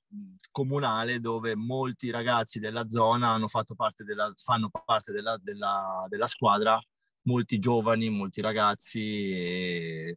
[0.50, 6.26] comunale dove molti ragazzi della zona hanno fatto parte della, fanno parte della, della, della
[6.26, 6.80] squadra.
[7.24, 10.16] Molti giovani molti ragazzi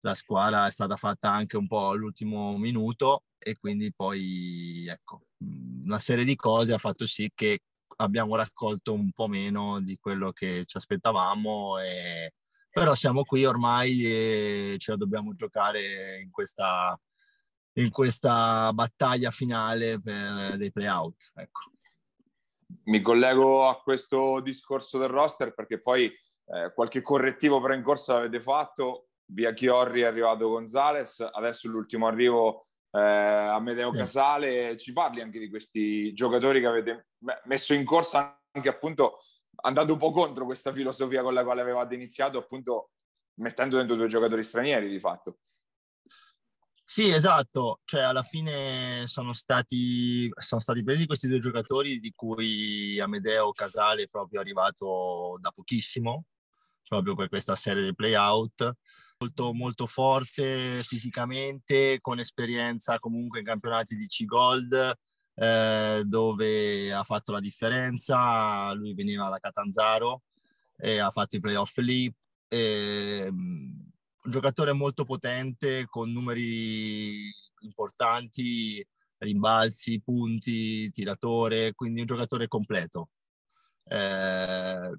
[0.00, 5.26] la squadra è stata fatta anche un po' all'ultimo minuto e quindi poi ecco
[5.84, 7.60] una serie di cose ha fatto sì che
[8.00, 12.34] abbiamo raccolto un po' meno di quello che ci aspettavamo, e...
[12.70, 16.98] però siamo qui ormai e ce la dobbiamo giocare in questa,
[17.74, 21.32] in questa battaglia finale per dei playout.
[21.34, 21.60] Ecco.
[22.84, 28.14] Mi collego a questo discorso del roster perché poi eh, qualche correttivo però in corsa
[28.14, 35.20] l'avete fatto, via Chiorri è arrivato Gonzales, adesso l'ultimo arrivo eh, Amedeo Casale, ci parli
[35.20, 37.06] anche di questi giocatori che avete
[37.44, 39.18] messo in corsa anche appunto
[39.60, 42.90] andando un po' contro questa filosofia con la quale avevate iniziato, appunto
[43.40, 45.38] mettendo dentro due giocatori stranieri di fatto.
[46.84, 52.98] Sì, esatto, cioè alla fine sono stati, sono stati presi questi due giocatori di cui
[52.98, 56.24] Amedeo Casale è proprio arrivato da pochissimo,
[56.88, 58.72] proprio per questa serie di playout
[59.18, 64.94] molto, molto forte fisicamente, con esperienza comunque in campionati di C-Gold,
[65.34, 68.72] eh, dove ha fatto la differenza.
[68.72, 70.22] Lui veniva da Catanzaro
[70.76, 72.12] e ha fatto i playoff lì.
[72.48, 73.86] E, um,
[74.20, 78.86] un giocatore molto potente, con numeri importanti,
[79.18, 83.08] rimbalzi, punti, tiratore, quindi un giocatore completo.
[83.84, 84.98] Eh,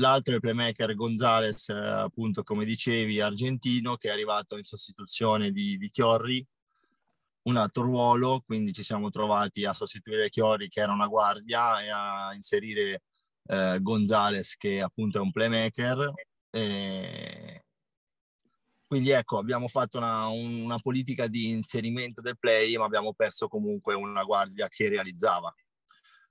[0.00, 5.50] L'altro è il playmaker Gonzales, eh, appunto come dicevi, argentino, che è arrivato in sostituzione
[5.50, 6.44] di, di Chiorri,
[7.42, 11.90] un altro ruolo, quindi ci siamo trovati a sostituire Chiorri che era una guardia e
[11.90, 13.02] a inserire
[13.46, 16.12] eh, Gonzales che appunto è un playmaker.
[16.50, 17.64] E...
[18.86, 23.94] Quindi ecco, abbiamo fatto una, una, politica di inserimento del play, ma abbiamo perso comunque
[23.94, 25.54] una guardia che realizzava.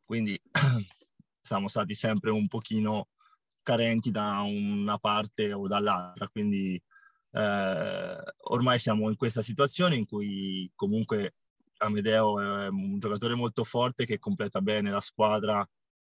[0.04, 0.40] Quindi
[1.40, 3.08] siamo stati sempre un pochino
[3.70, 6.28] carenti da una parte o dall'altra.
[6.28, 6.82] Quindi
[7.32, 8.16] eh,
[8.50, 11.36] ormai siamo in questa situazione in cui comunque
[11.78, 15.64] Amedeo è un giocatore molto forte che completa bene la squadra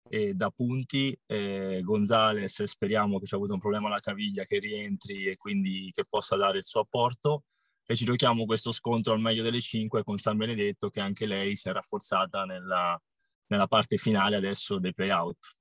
[0.08, 1.18] e da punti.
[1.26, 5.90] E Gonzales speriamo che ci ha avuto un problema alla caviglia che rientri e quindi
[5.92, 7.44] che possa dare il suo apporto.
[7.84, 11.56] E ci giochiamo questo scontro al meglio delle cinque con San Benedetto che anche lei
[11.56, 13.00] si è rafforzata nella,
[13.46, 15.57] nella parte finale adesso dei playout.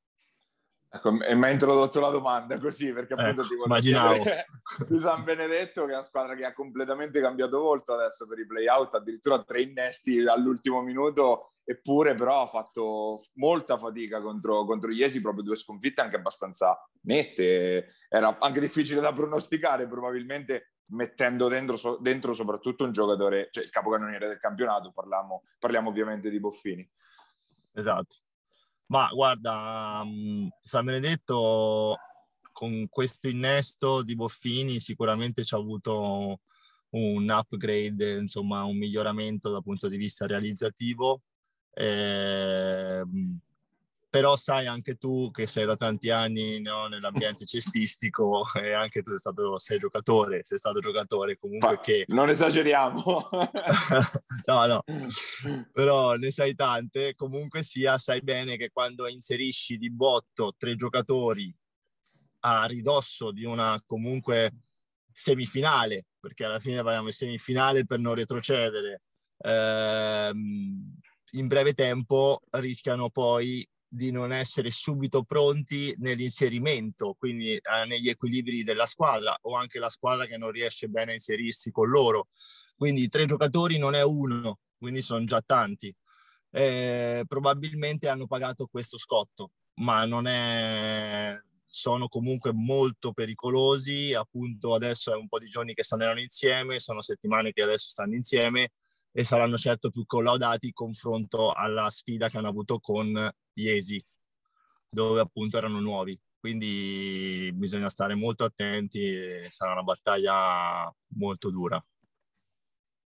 [0.89, 4.23] Ecco, mi ha introdotto la domanda così, perché appunto ecco, ti immaginavo.
[4.87, 8.45] di San Benedetto, che è una squadra che ha completamente cambiato volto adesso per i
[8.45, 15.03] playout, addirittura tre innesti all'ultimo minuto, eppure però ha fatto molta fatica contro, contro gli
[15.03, 17.95] Esi, proprio due sconfitte anche abbastanza nette.
[18.07, 24.27] Era anche difficile da pronosticare, probabilmente mettendo dentro, dentro soprattutto un giocatore, cioè il capocannoniere
[24.27, 26.89] del campionato, parliamo, parliamo ovviamente di Boffini.
[27.73, 28.15] Esatto.
[28.87, 31.97] Ma guarda, um, San Benedetto
[32.53, 36.39] con questo innesto di Boffini sicuramente ci ha avuto
[36.91, 41.21] un upgrade, insomma un miglioramento dal punto di vista realizzativo.
[41.73, 43.03] Eh,
[44.17, 49.11] però sai anche tu che sei da tanti anni no, nell'ambiente cestistico e anche tu
[49.11, 52.05] sei stato sei giocatore, sei stato giocatore comunque Fa, che...
[52.07, 53.03] Non esageriamo.
[54.45, 54.83] no, no,
[55.71, 61.55] però ne sai tante, comunque sia, sai bene che quando inserisci di botto tre giocatori
[62.39, 64.51] a ridosso di una comunque
[65.11, 69.03] semifinale, perché alla fine parliamo di semifinale per non retrocedere,
[69.43, 70.97] ehm,
[71.33, 73.67] in breve tempo rischiano poi
[73.97, 79.89] di non essere subito pronti nell'inserimento, quindi eh, negli equilibri della squadra o anche la
[79.89, 82.27] squadra che non riesce bene a inserirsi con loro.
[82.77, 85.93] Quindi tre giocatori non è uno, quindi sono già tanti.
[86.51, 89.51] Eh, probabilmente hanno pagato questo scotto.
[89.79, 94.13] ma non è sono comunque molto pericolosi.
[94.13, 98.15] Appunto, adesso è un po' di giorni che stanno insieme, sono settimane che adesso stanno
[98.15, 98.71] insieme
[99.17, 103.99] e saranno certo più collaudati in confronto alla sfida che hanno avuto con Iesi,
[104.87, 106.15] dove appunto erano nuovi.
[106.39, 111.83] Quindi bisogna stare molto attenti e sarà una battaglia molto dura.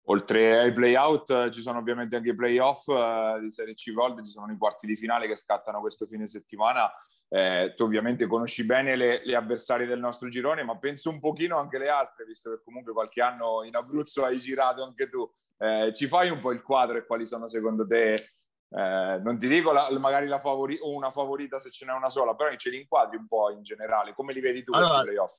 [0.10, 4.30] Oltre ai playout ci sono ovviamente anche i playoff eh, di Serie C Gold, ci
[4.30, 6.92] sono i quarti di finale che scattano questo fine settimana
[7.30, 11.58] eh, tu ovviamente conosci bene le, le avversarie del nostro girone, ma penso un pochino
[11.58, 15.30] anche le altre, visto che comunque qualche anno in Abruzzo hai girato anche tu.
[15.60, 19.48] Eh, ci fai un po' il quadro e quali sono secondo te, eh, non ti
[19.48, 22.78] dico la, magari la favori- una favorita se ce n'è una sola, però ce li
[22.78, 25.38] inquadri un po' in generale, come li vedi tu allora, questi playoff?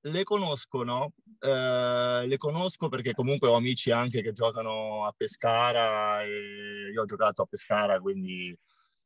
[0.00, 1.12] Le conosco, no?
[1.40, 7.04] Eh, le conosco perché comunque ho amici anche che giocano a Pescara e io ho
[7.04, 8.56] giocato a Pescara, quindi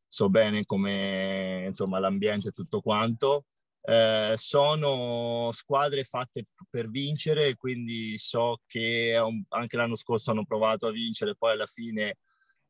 [0.06, 3.46] so bene come insomma l'ambiente e tutto quanto.
[3.84, 9.16] Eh, sono squadre fatte per vincere, quindi so che
[9.48, 12.18] anche l'anno scorso hanno provato a vincere, poi alla fine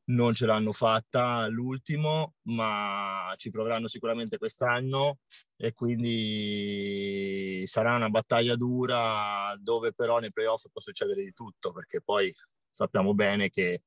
[0.05, 5.19] non ce l'hanno fatta l'ultimo, ma ci proveranno sicuramente quest'anno
[5.57, 12.01] e quindi sarà una battaglia dura dove però nei playoff può succedere di tutto, perché
[12.03, 12.35] poi
[12.71, 13.83] sappiamo bene che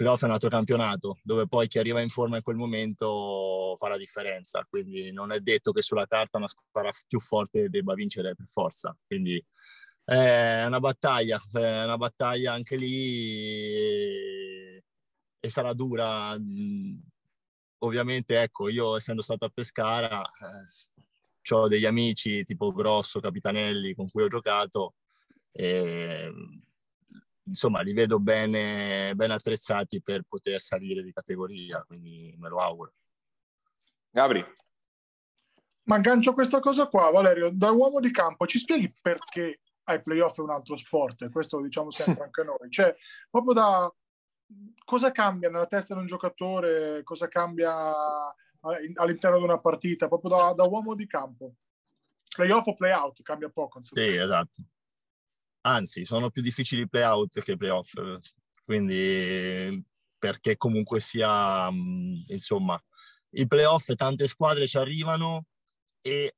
[0.00, 3.88] playoff è un altro campionato dove poi chi arriva in forma in quel momento fa
[3.88, 8.34] la differenza, quindi non è detto che sulla carta una squadra più forte debba vincere
[8.34, 9.44] per forza, quindi
[10.02, 13.74] è una battaglia, è una battaglia anche lì
[15.38, 16.34] e, sarà dura.
[17.82, 24.10] Ovviamente, ecco, io essendo stato a Pescara, eh, ho degli amici tipo Grosso, Capitanelli con
[24.10, 24.94] cui ho giocato
[25.52, 26.30] e
[27.50, 32.92] insomma li vedo bene, ben attrezzati per poter salire di categoria, quindi me lo auguro.
[34.10, 34.44] Gabri.
[35.82, 40.38] Ma aggancio questa cosa qua, Valerio, da uomo di campo, ci spieghi perché ai playoff
[40.38, 41.28] è un altro sport?
[41.30, 42.70] Questo lo diciamo sempre anche noi.
[42.70, 42.94] Cioè,
[43.28, 43.92] proprio da
[44.84, 47.92] cosa cambia nella testa di un giocatore, cosa cambia
[48.60, 51.54] all'interno di una partita, proprio da, da uomo di campo.
[52.32, 53.82] Playoff o playout, cambia poco.
[53.82, 54.62] Sì, esatto
[55.62, 57.92] anzi sono più difficili i playout che i playoff,
[58.64, 59.84] quindi
[60.18, 62.80] perché comunque sia, mm, insomma,
[63.30, 65.46] i playoff tante squadre ci arrivano
[66.00, 66.36] e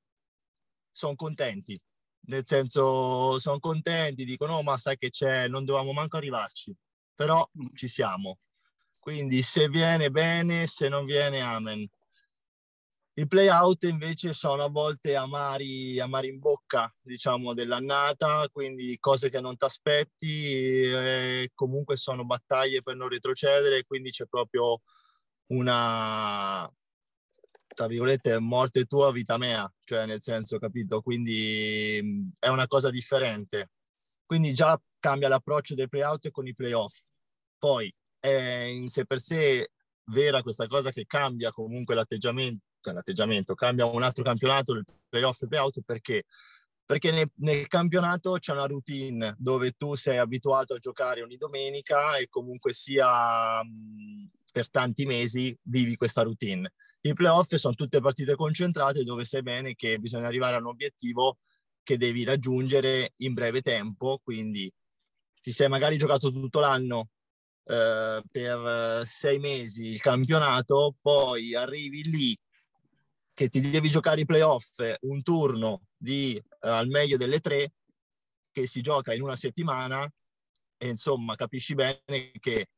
[0.90, 1.80] sono contenti,
[2.26, 6.74] nel senso sono contenti, dicono oh, ma sai che c'è, non dovevamo manco arrivarci,
[7.14, 8.38] però ci siamo.
[8.98, 11.88] Quindi se viene bene, se non viene amen.
[13.14, 19.38] I play-out invece sono a volte amari, amari in bocca, diciamo, dell'annata, quindi cose che
[19.40, 24.80] non ti aspetti, eh, comunque sono battaglie per non retrocedere, quindi c'è proprio
[25.48, 26.66] una,
[27.74, 31.02] tra virgolette, morte tua, vita mea, cioè nel senso, capito?
[31.02, 33.70] Quindi è una cosa differente.
[34.24, 37.02] Quindi già cambia l'approccio dei play-out con i play-off.
[37.58, 39.72] Poi è in sé per sé
[40.06, 45.42] vera questa cosa che cambia comunque l'atteggiamento cioè l'atteggiamento, cambia un altro campionato, il playoff
[45.42, 46.24] e playout, perché?
[46.84, 52.16] Perché nel, nel, campionato c'è una routine dove tu sei abituato a giocare ogni domenica
[52.16, 53.62] e comunque sia
[54.50, 56.72] per tanti mesi vivi questa routine.
[57.02, 61.38] I playoff sono tutte partite concentrate dove sai bene che bisogna arrivare a un obiettivo
[61.82, 64.70] che devi raggiungere in breve tempo, quindi
[65.40, 67.08] ti sei magari giocato tutto l'anno
[67.64, 72.36] eh, per sei mesi il campionato, poi arrivi lì
[73.34, 77.72] che ti devi giocare i playoff un turno di uh, al meglio delle tre
[78.50, 80.10] che si gioca in una settimana
[80.76, 82.68] e insomma capisci bene che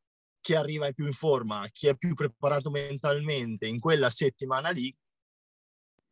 [0.41, 4.95] chi arriva più in forma, chi è più preparato mentalmente in quella settimana lì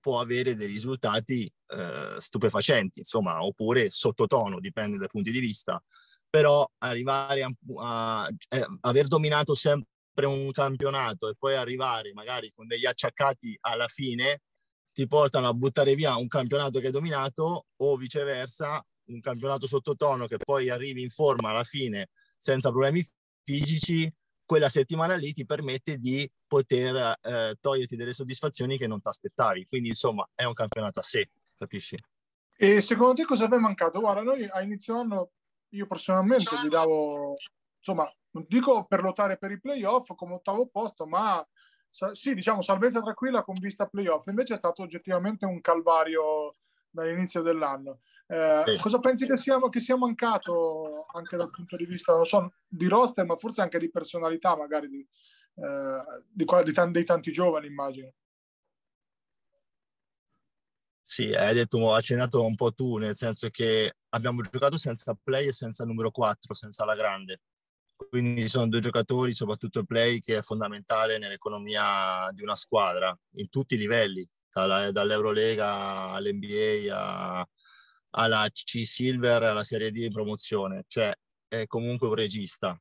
[0.00, 5.80] può avere dei risultati uh, stupefacenti, insomma, oppure sottotono, dipende dai punti di vista.
[6.28, 12.52] Però arrivare a, a, a eh, aver dominato sempre un campionato e poi arrivare magari
[12.54, 14.42] con degli acciaccati alla fine
[14.92, 20.26] ti portano a buttare via un campionato che hai dominato o viceversa un campionato sottotono
[20.26, 23.06] che poi arrivi in forma alla fine senza problemi
[23.42, 24.12] fisici
[24.44, 29.64] quella settimana lì ti permette di poter eh, toglierti delle soddisfazioni che non ti aspettavi
[29.64, 31.96] quindi insomma è un campionato a sé capisci?
[32.56, 34.00] E secondo te cosa vi è mancato?
[34.00, 35.32] Guarda, noi a inizio anno
[35.70, 37.36] io personalmente vi davo
[37.78, 41.46] insomma non dico per lottare per i playoff come ottavo posto, ma
[42.12, 44.26] sì, diciamo salvezza tranquilla con vista playoff.
[44.26, 46.56] Invece è stato oggettivamente un calvario
[46.90, 48.00] dall'inizio dell'anno.
[48.26, 48.78] Eh, sì.
[48.78, 52.88] Cosa pensi che sia, che sia, mancato anche dal punto di vista, non so, di
[52.88, 55.06] roster, ma forse anche di personalità, magari di,
[55.56, 58.12] eh, di, di, di tanti giovani, immagino?
[61.04, 65.52] Sì, hai detto, accennato un po' tu, nel senso che abbiamo giocato senza play e
[65.52, 67.40] senza numero 4, senza la grande.
[67.94, 73.48] Quindi sono due giocatori, soprattutto il play, che è fondamentale nell'economia di una squadra, in
[73.48, 77.48] tutti i livelli, dall'Eurolega all'NBA a,
[78.10, 80.84] alla C Silver, alla Serie D in promozione.
[80.86, 81.12] Cioè,
[81.48, 82.78] è comunque un regista.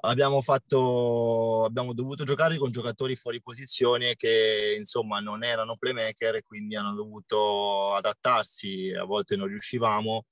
[0.00, 6.42] Abbiamo, fatto, abbiamo dovuto giocare con giocatori fuori posizione che insomma non erano playmaker e
[6.42, 10.26] quindi hanno dovuto adattarsi, a volte non riuscivamo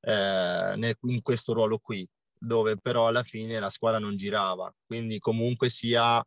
[0.00, 2.06] eh, in questo ruolo qui,
[2.44, 6.24] dove però alla fine la squadra non girava, quindi comunque sia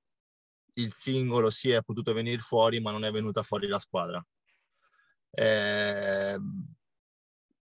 [0.74, 4.24] il singolo si è potuto venire fuori ma non è venuta fuori la squadra.
[5.32, 6.38] Eh,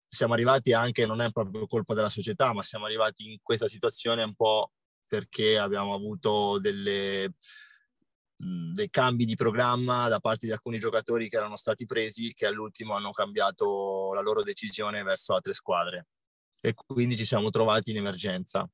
[0.07, 4.23] siamo arrivati anche, non è proprio colpa della società, ma siamo arrivati in questa situazione
[4.23, 4.71] un po'
[5.05, 7.33] perché abbiamo avuto delle,
[8.35, 12.95] dei cambi di programma da parte di alcuni giocatori che erano stati presi che all'ultimo
[12.95, 16.07] hanno cambiato la loro decisione verso altre squadre
[16.61, 18.69] e quindi ci siamo trovati in emergenza.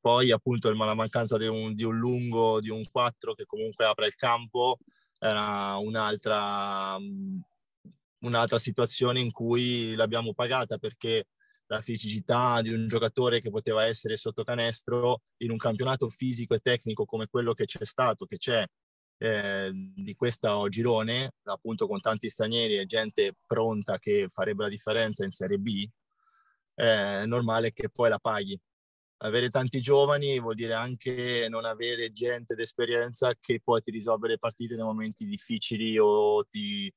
[0.00, 4.06] Poi appunto la mancanza di un, di un lungo, di un 4 che comunque apre
[4.06, 4.78] il campo
[5.18, 6.96] era un'altra,
[8.20, 11.26] un'altra situazione in cui l'abbiamo pagata perché
[11.66, 16.60] la fisicità di un giocatore che poteva essere sotto canestro in un campionato fisico e
[16.60, 18.64] tecnico come quello che c'è stato, che c'è
[19.18, 25.24] eh, di questo girone, appunto con tanti stranieri e gente pronta che farebbe la differenza
[25.24, 25.86] in Serie B,
[26.78, 28.58] è normale che poi la paghi.
[29.20, 34.38] Avere tanti giovani vuol dire anche non avere gente d'esperienza che poi ti risolve le
[34.38, 36.92] partite nei momenti difficili o ti,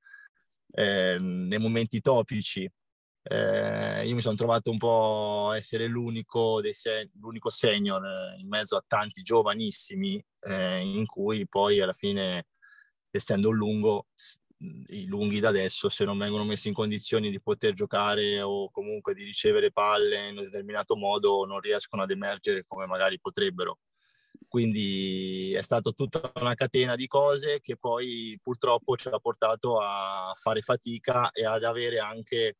[0.74, 2.70] eh, nei momenti topici
[3.24, 8.48] eh, io mi sono trovato un po' a essere l'unico, se- l'unico senior eh, in
[8.48, 12.48] mezzo a tanti giovanissimi, eh, in cui poi alla fine,
[13.12, 14.08] essendo un lungo,
[14.88, 19.14] i lunghi da adesso, se non vengono messi in condizioni di poter giocare o comunque
[19.14, 23.80] di ricevere palle in un determinato modo, non riescono ad emergere come magari potrebbero.
[24.47, 30.34] Quindi è stata tutta una catena di cose che poi purtroppo ci ha portato a
[30.36, 32.57] fare fatica e ad avere anche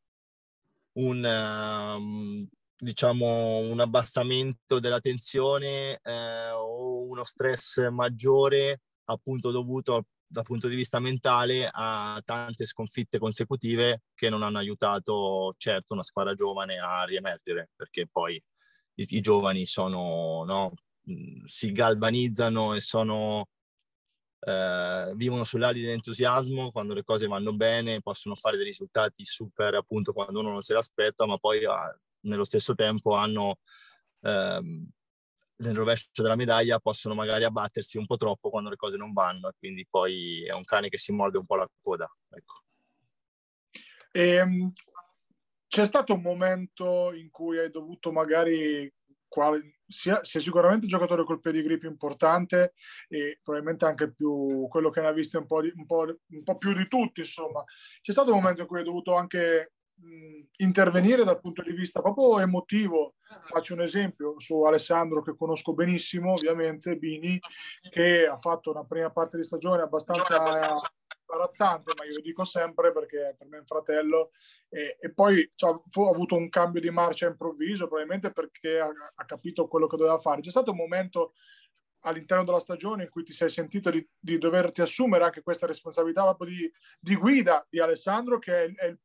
[0.94, 2.48] un, um,
[2.78, 10.76] diciamo, un abbassamento della tensione eh, o uno stress maggiore appunto dovuto dal punto di
[10.76, 17.04] vista mentale a tante sconfitte consecutive che non hanno aiutato certo una squadra giovane a
[17.04, 20.74] riemergere perché poi i, i giovani sono, no,
[21.46, 23.48] si galvanizzano e sono
[24.40, 29.76] eh, vivono sulle ali dell'entusiasmo quando le cose vanno bene, possono fare dei risultati super
[29.76, 33.58] appunto quando uno non se l'aspetta, ma poi ah, nello stesso tempo hanno
[34.22, 34.90] ehm,
[35.62, 39.50] nel rovescio della medaglia possono magari abbattersi un po' troppo quando le cose non vanno
[39.50, 42.12] e quindi poi è un cane che si morde un po' la coda.
[42.30, 42.64] Ecco.
[44.12, 44.72] E, ehm,
[45.68, 48.92] c'è stato un momento in cui hai dovuto magari
[49.28, 52.74] quale, sia, sia, sicuramente il giocatore col pedigree più importante
[53.08, 56.44] e probabilmente anche più quello che ne ha visto un po', di, un, po', un
[56.44, 57.64] po' più di tutti, insomma.
[58.02, 59.72] C'è stato un momento in cui hai dovuto anche
[60.58, 63.16] intervenire dal punto di vista proprio emotivo.
[63.46, 67.40] Faccio un esempio su Alessandro che conosco benissimo, ovviamente, Bini,
[67.90, 70.80] che ha fatto una prima parte di stagione abbastanza
[71.32, 74.32] imbarazzante, ma io lo dico sempre perché per me è un fratello.
[74.70, 79.26] E, e poi cioè, ha avuto un cambio di marcia improvviso, probabilmente perché ha, ha,
[79.26, 80.42] capito quello che doveva fare.
[80.42, 81.34] C'è stato un momento
[82.02, 86.24] all'interno della stagione in cui ti sei sentito di, di doverti assumere anche questa responsabilità
[86.24, 89.00] proprio di, di guida di Alessandro, che è, è il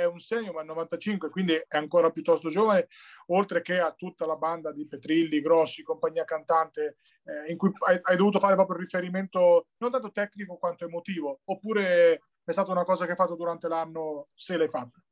[0.00, 2.88] è un segno, ma è 95, quindi è ancora piuttosto giovane,
[3.26, 7.98] oltre che a tutta la banda di Petrilli, Grossi, compagnia cantante, eh, in cui hai,
[8.02, 13.04] hai, dovuto fare proprio riferimento non tanto tecnico quanto emotivo, oppure è stata una cosa
[13.04, 15.02] che hai fatto durante l'anno, se l'hai fatta?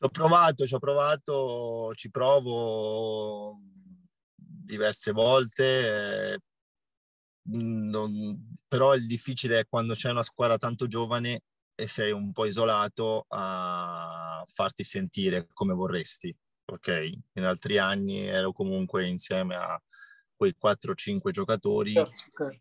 [0.00, 3.58] Ci ho provato, ci ho provato, ci provo
[4.34, 6.38] diverse volte, eh,
[7.50, 11.42] non, però il difficile è quando c'è una squadra tanto giovane
[11.80, 16.36] e sei un po' isolato a farti sentire come vorresti.
[16.64, 19.80] Ok, in altri anni ero comunque insieme a
[20.34, 22.60] quei 4-5 giocatori certo, okay.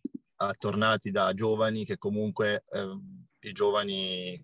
[0.59, 2.99] tornati da giovani che comunque eh,
[3.39, 4.41] i giovani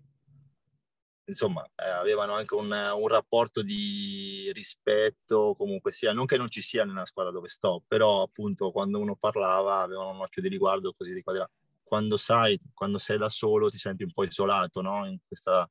[1.26, 6.60] insomma eh, avevano anche un, un, rapporto di rispetto comunque sia non che non ci
[6.60, 10.92] sia nella squadra dove sto però appunto quando uno parlava avevano un occhio di riguardo
[10.92, 11.50] così di qua di là
[11.84, 15.06] quando sai, quando sei da solo ti senti un po' isolato no?
[15.06, 15.70] in, questa,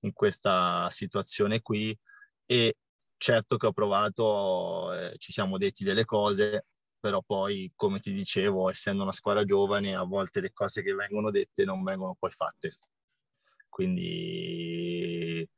[0.00, 1.96] in questa situazione qui
[2.44, 2.76] e
[3.16, 6.66] certo che ho provato, eh, ci siamo detti delle cose,
[7.00, 11.30] però poi, come ti dicevo, essendo una squadra giovane, a volte le cose che vengono
[11.30, 12.76] dette non vengono poi fatte.
[13.68, 15.48] Quindi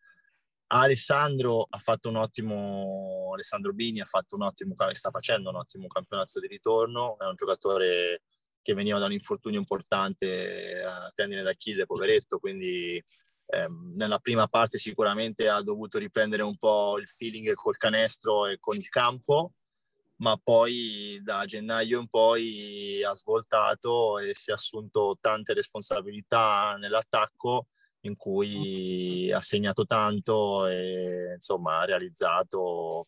[0.68, 5.86] Alessandro ha fatto un ottimo, Alessandro Bini ha fatto un ottimo, sta facendo un ottimo
[5.86, 8.22] campionato di ritorno, è un giocatore
[8.66, 13.00] che veniva da un infortunio importante a tendine d'Achille, poveretto, quindi
[13.46, 18.58] ehm, nella prima parte sicuramente ha dovuto riprendere un po' il feeling col canestro e
[18.58, 19.52] con il campo,
[20.16, 27.68] ma poi da gennaio in poi ha svoltato e si è assunto tante responsabilità nell'attacco
[28.00, 33.06] in cui ha segnato tanto e insomma ha realizzato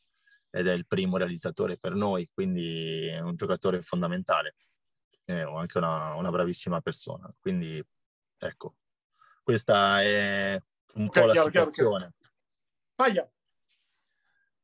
[0.50, 4.54] ed è il primo realizzatore per noi, quindi è un giocatore fondamentale,
[5.28, 7.30] è anche una, una bravissima persona.
[7.38, 7.84] Quindi
[8.38, 8.76] ecco,
[9.42, 10.60] questa è
[10.94, 12.14] un okay, po' la chiaro, situazione.
[12.96, 13.32] Chiaro,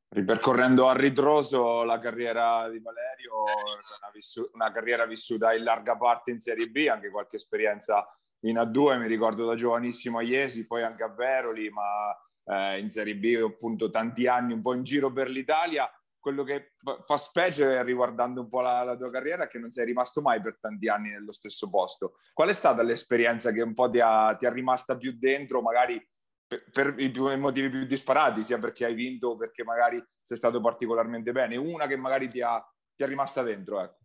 [0.08, 6.30] Ripercorrendo a ritroso la carriera di Valerio, una, vissu- una carriera vissuta in larga parte
[6.30, 8.06] in Serie B, anche qualche esperienza
[8.44, 12.90] in A2, mi ricordo da giovanissimo a Iesi, poi anche a Veroli, ma eh, in
[12.90, 15.90] Serie B appunto tanti anni un po' in giro per l'Italia.
[16.24, 16.72] Quello che
[17.04, 20.40] fa specie riguardando un po' la, la, tua carriera è che non sei rimasto mai
[20.40, 22.14] per tanti anni nello stesso posto.
[22.32, 26.02] Qual è stata l'esperienza che un po' ti ha, ti rimasta più dentro, magari
[26.46, 30.02] per, per i, più, i, motivi più disparati, sia perché hai vinto o perché magari
[30.22, 31.56] sei stato particolarmente bene?
[31.56, 32.58] Una che magari ti, ha,
[32.96, 33.98] ti è rimasta dentro, ecco.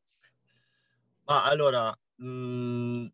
[1.24, 3.06] Ma allora, mh, mm,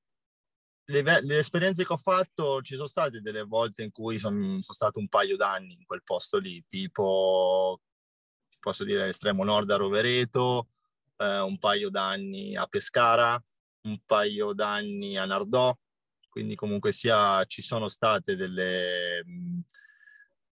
[0.86, 4.62] le, le, esperienze che ho fatto ci sono state delle volte in cui sono, sono
[4.62, 7.95] stato un paio d'anni in quel posto lì, tipo ti
[8.66, 10.70] posso dire l'estremo nord a Rovereto,
[11.18, 13.40] eh, un paio d'anni a Pescara,
[13.84, 15.72] un paio d'anni a Nardò,
[16.28, 19.24] quindi comunque sia ci sono state delle,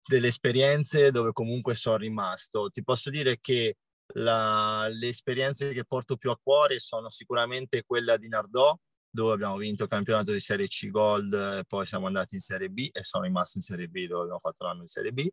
[0.04, 2.70] delle esperienze dove comunque sono rimasto.
[2.70, 3.78] Ti posso dire che
[4.16, 8.78] la, le esperienze che porto più a cuore sono sicuramente quella di Nardò,
[9.10, 12.90] dove abbiamo vinto il campionato di Serie C Gold, poi siamo andati in Serie B
[12.92, 15.26] e sono rimasto in Serie B dove abbiamo fatto l'anno in Serie B.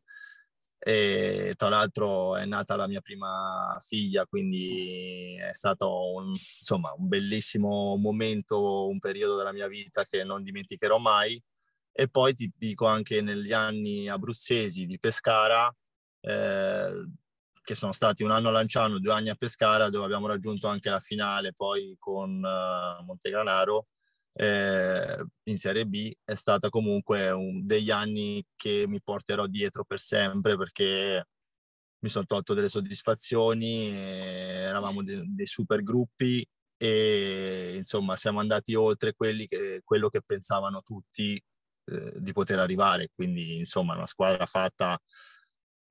[0.79, 7.09] E tra l'altro è nata la mia prima figlia, quindi è stato un, insomma, un
[7.09, 11.43] bellissimo momento, un periodo della mia vita che non dimenticherò mai.
[11.93, 15.75] E poi ti dico anche negli anni abruzzesi di Pescara,
[16.21, 17.09] eh,
[17.63, 20.91] che sono stati un anno a Lanciano, due anni a Pescara, dove abbiamo raggiunto anche
[20.91, 23.89] la finale poi con uh, Montegranaro
[24.41, 29.99] eh, in Serie B, è stata comunque un, degli anni che mi porterò dietro per
[29.99, 31.27] sempre perché
[32.01, 39.15] mi sono tolto delle soddisfazioni, eravamo de- dei super gruppi e insomma siamo andati oltre
[39.17, 41.35] che, quello che pensavano tutti
[41.87, 44.97] eh, di poter arrivare, quindi insomma una squadra fatta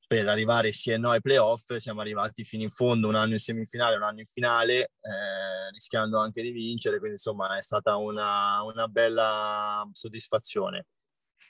[0.08, 3.40] per arrivare sì e no ai playoff, siamo arrivati fino in fondo, un anno in
[3.40, 8.64] semifinale, un anno in finale, eh, rischiando anche di vincere, quindi insomma è stata una,
[8.64, 10.86] una bella soddisfazione.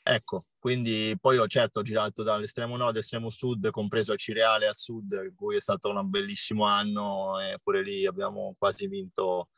[0.02, 5.12] Ecco, quindi poi ho certo girato dall'estremo nord all'estremo sud, compreso a Cireale al sud,
[5.12, 9.50] in cui è stato un bellissimo anno e pure lì abbiamo quasi vinto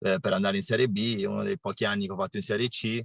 [0.00, 2.68] eh, per andare in Serie B, uno dei pochi anni che ho fatto in Serie
[2.68, 3.02] C,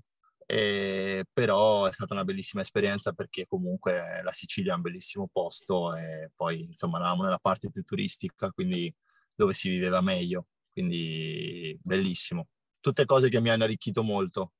[0.53, 5.95] e, però è stata una bellissima esperienza perché comunque la Sicilia è un bellissimo posto
[5.95, 8.93] e poi insomma eravamo nella parte più turistica, quindi
[9.33, 12.49] dove si viveva meglio, quindi bellissimo.
[12.79, 14.53] Tutte cose che mi hanno arricchito molto,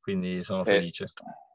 [0.00, 1.04] quindi sono felice.
[1.04, 1.47] Eh,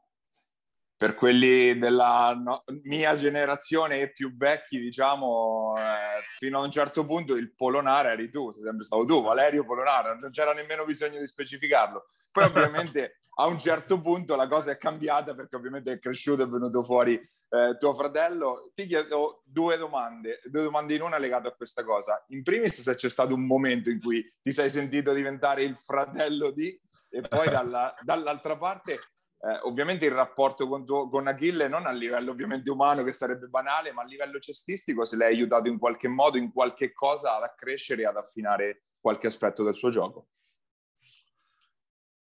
[0.96, 7.04] per quelli della no, mia generazione e più vecchi, diciamo, eh, fino a un certo
[7.04, 11.18] punto il Polonara eri tu, sei sempre stato tu, Valerio Polonara, non c'era nemmeno bisogno
[11.18, 12.06] di specificarlo.
[12.30, 16.48] Poi ovviamente a un certo punto la cosa è cambiata perché ovviamente è cresciuto, è
[16.48, 18.70] venuto fuori eh, tuo fratello.
[18.72, 22.24] Ti chiedo due domande, due domande in una legate a questa cosa.
[22.28, 26.50] In primis se c'è stato un momento in cui ti sei sentito diventare il fratello
[26.50, 26.80] di...
[27.10, 28.98] E poi dalla, dall'altra parte
[29.46, 33.92] eh, ovviamente il rapporto con, con Achille non a livello ovviamente umano che sarebbe banale,
[33.92, 38.02] ma a livello cestistico se l'hai aiutato in qualche modo, in qualche cosa ad accrescere
[38.02, 40.28] e ad affinare qualche aspetto del suo gioco.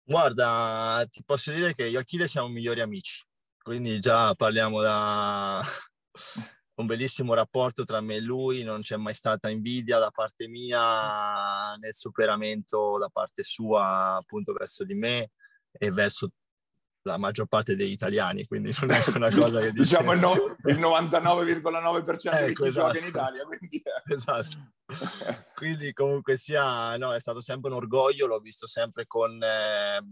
[0.03, 3.25] Guarda, ti posso dire che io e Achille siamo migliori amici,
[3.61, 5.61] quindi già parliamo da
[6.75, 11.75] un bellissimo rapporto tra me e lui, non c'è mai stata invidia da parte mia
[11.75, 15.31] nel superamento da parte sua appunto verso di me
[15.71, 16.31] e verso
[17.03, 19.83] la maggior parte degli italiani, quindi non è una cosa che dice...
[19.83, 22.93] diciamo il, no, il 99,9% ecco, di chi esatto.
[22.93, 23.43] gioca in Italia.
[23.45, 23.81] Quindi...
[24.05, 24.73] esatto.
[25.55, 29.41] quindi comunque sia, no, è stato sempre un orgoglio, l'ho visto sempre con...
[29.41, 30.03] Eh,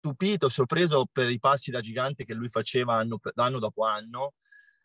[0.00, 4.34] stupito, sorpreso per i passi da gigante che lui faceva anno, anno dopo anno,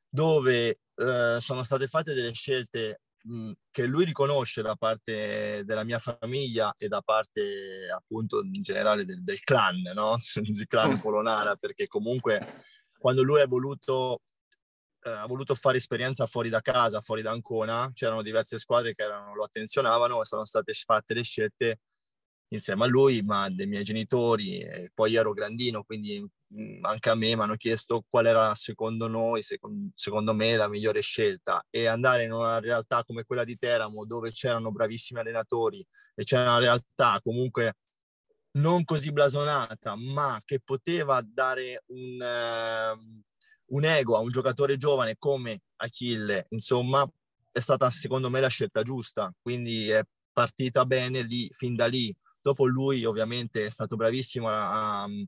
[0.09, 3.01] dove eh, sono state fatte delle scelte
[3.71, 9.23] che lui riconosce da parte della mia famiglia e da parte appunto in generale del,
[9.23, 10.17] del clan, no?
[10.43, 12.39] il clan Polonara, perché comunque
[12.97, 14.21] quando lui ha voluto,
[15.03, 19.03] eh, ha voluto fare esperienza fuori da casa, fuori da Ancona, c'erano diverse squadre che
[19.03, 21.79] erano, lo attenzionavano e sono state fatte le scelte
[22.49, 26.25] insieme a lui, ma dei miei genitori, e poi ero grandino, quindi mm,
[26.81, 31.01] anche a me mi hanno chiesto qual era secondo noi, secondo, secondo me, la migliore
[31.01, 31.65] scelta.
[31.69, 35.85] E andare in una realtà come quella di Teramo, dove c'erano bravissimi allenatori
[36.15, 37.77] e c'era una realtà comunque
[38.53, 45.15] non così blasonata, ma che poteva dare un, uh, un ego a un giocatore giovane
[45.17, 47.07] come Achille, insomma,
[47.51, 49.33] è stata secondo me la scelta giusta.
[49.41, 55.03] Quindi è partita bene lì, fin da lì Dopo lui ovviamente è stato bravissimo a,
[55.03, 55.23] a mm,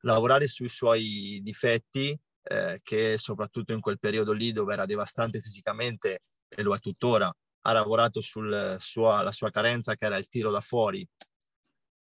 [0.00, 6.20] lavorare sui suoi difetti, eh, che soprattutto in quel periodo lì dove era devastante fisicamente,
[6.48, 7.32] e lo è tuttora,
[7.62, 11.06] ha lavorato sulla sua, carenza che era il tiro da fuori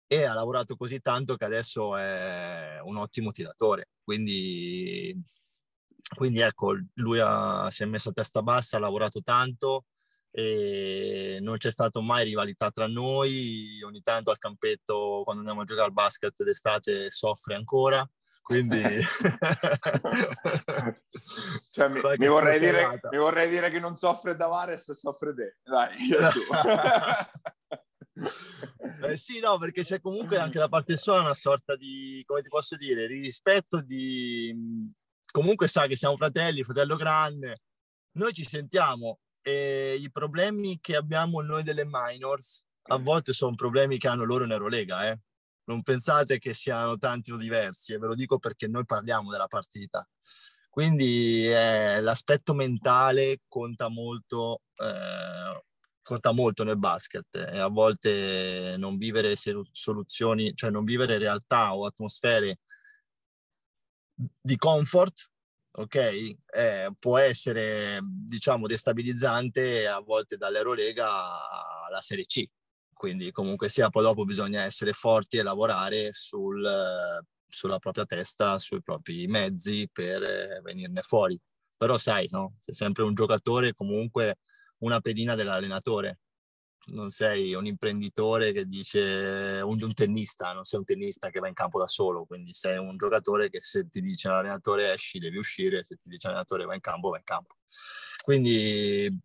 [0.10, 3.90] e ha lavorato così tanto che adesso è un ottimo tiratore.
[4.04, 5.14] Quindi,
[6.16, 9.86] quindi ecco, lui ha, si è messo a testa bassa, ha lavorato tanto,
[10.32, 15.66] e non c'è stata mai rivalità tra noi, ogni tanto al campetto quando andiamo a
[15.66, 18.08] giocare al basket d'estate soffre ancora,
[18.48, 18.82] quindi...
[21.72, 25.58] cioè, mi, mi, vorrei dire, mi, vorrei dire, che non soffre Davares, soffre te.
[25.64, 25.98] Dai,
[29.04, 32.48] eh, sì, no, perché c'è comunque anche da parte sua una sorta di, come ti
[32.48, 34.56] posso dire, di rispetto di...
[35.30, 37.58] Comunque sa che siamo fratelli, fratello grande,
[38.14, 43.98] noi ci sentiamo e i problemi che abbiamo noi delle minors a volte sono problemi
[43.98, 45.20] che hanno loro in Eurolega, eh?
[45.66, 49.48] Non pensate che siano tanti o diversi, e ve lo dico perché noi parliamo della
[49.48, 50.06] partita.
[50.70, 55.64] Quindi eh, l'aspetto mentale conta molto, eh,
[56.02, 59.36] conta molto nel basket e a volte non vivere
[59.72, 62.60] soluzioni, cioè non vivere realtà o atmosfere
[64.14, 65.30] di comfort
[65.80, 65.96] ok?
[65.96, 71.08] Eh, può essere, diciamo, destabilizzante a volte dall'Eurolega
[71.86, 72.44] alla Serie C.
[72.94, 76.68] Quindi comunque sia, poi dopo bisogna essere forti e lavorare sul,
[77.48, 81.40] sulla propria testa, sui propri mezzi per venirne fuori.
[81.78, 82.56] Però sai, no?
[82.58, 84.40] Sei sempre un giocatore, comunque
[84.80, 86.20] una pedina dell'allenatore
[86.88, 91.48] non sei un imprenditore che dice un, un, tennista, non sei un tennista che va
[91.48, 95.38] in campo da solo, quindi sei un giocatore che se ti dice l'allenatore esci devi
[95.38, 97.56] uscire, se ti dice l'allenatore va in campo va in campo.
[98.24, 99.20] Quindi,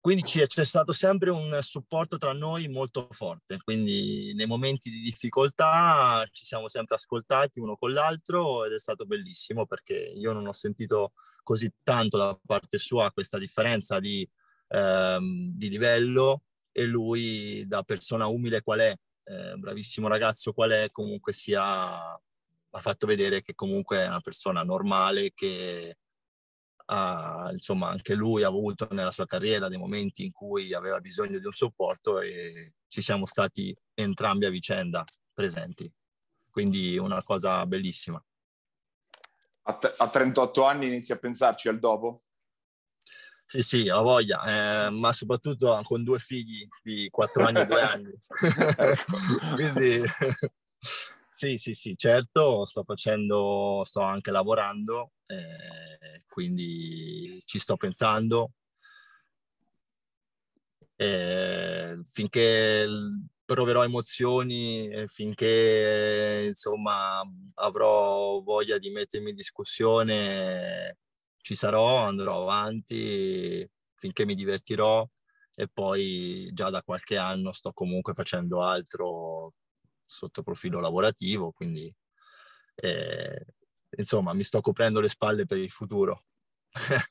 [0.00, 6.26] quindi c'è, stato sempre un supporto tra noi molto forte, quindi nei momenti di difficoltà
[6.32, 10.52] ci siamo sempre ascoltati uno con l'altro ed è stato bellissimo perché io non ho
[10.52, 11.12] sentito
[11.42, 14.28] così tanto da parte sua questa differenza di,
[14.68, 16.45] ehm, di livello
[16.78, 22.80] e lui da persona umile qual è, eh, bravissimo ragazzo qual è, comunque sia, ha
[22.80, 25.96] fatto vedere che comunque è una persona normale che
[26.88, 31.38] ha, insomma, anche lui ha avuto nella sua carriera dei momenti in cui aveva bisogno
[31.38, 35.02] di un supporto e ci siamo stati entrambi a vicenda
[35.32, 35.90] presenti.
[36.50, 38.22] Quindi una cosa bellissima.
[39.62, 42.20] A, t- a 38 anni inizi a pensarci al dopo?
[43.48, 47.80] Sì, sì, ho voglia, eh, ma soprattutto con due figli di quattro anni e due
[47.80, 48.12] anni.
[49.54, 50.02] Quindi
[51.32, 58.50] sì, sì, sì, certo, sto facendo, sto anche lavorando, eh, quindi ci sto pensando.
[60.96, 62.88] Eh, finché
[63.44, 67.22] proverò emozioni, finché insomma
[67.54, 70.98] avrò voglia di mettermi in discussione,
[71.46, 75.08] ci sarò, andrò avanti finché mi divertirò
[75.54, 79.52] e poi già da qualche anno sto comunque facendo altro
[80.04, 81.94] sotto profilo lavorativo, quindi
[82.74, 83.46] eh,
[83.90, 86.24] insomma mi sto coprendo le spalle per il futuro.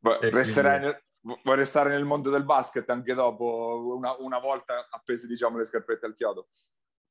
[0.00, 0.98] Resterai quindi...
[1.22, 5.64] nel, vuoi restare nel mondo del basket anche dopo, una, una volta appese diciamo le
[5.64, 6.48] scarpette al chiodo?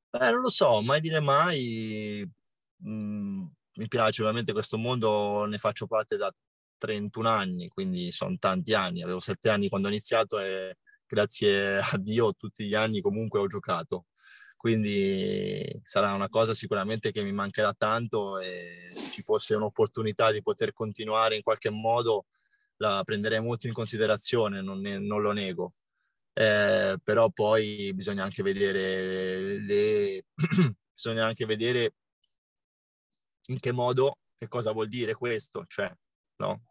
[0.10, 2.28] Eh, non lo so, mai dire mai.
[2.84, 3.46] Mm,
[3.76, 6.34] mi piace ovviamente questo mondo, ne faccio parte da
[6.78, 11.98] 31 anni, quindi sono tanti anni, avevo 7 anni quando ho iniziato e grazie a
[11.98, 14.06] Dio tutti gli anni comunque ho giocato.
[14.56, 20.74] Quindi sarà una cosa sicuramente che mi mancherà tanto e ci fosse un'opportunità di poter
[20.74, 22.26] continuare in qualche modo
[22.78, 25.74] la prenderei molto in considerazione, non, ne, non lo nego.
[26.34, 30.26] Eh, però poi bisogna anche vedere le...
[30.94, 31.94] bisogna anche vedere
[33.50, 35.92] in che modo e cosa vuol dire questo, cioè
[36.38, 36.67] no?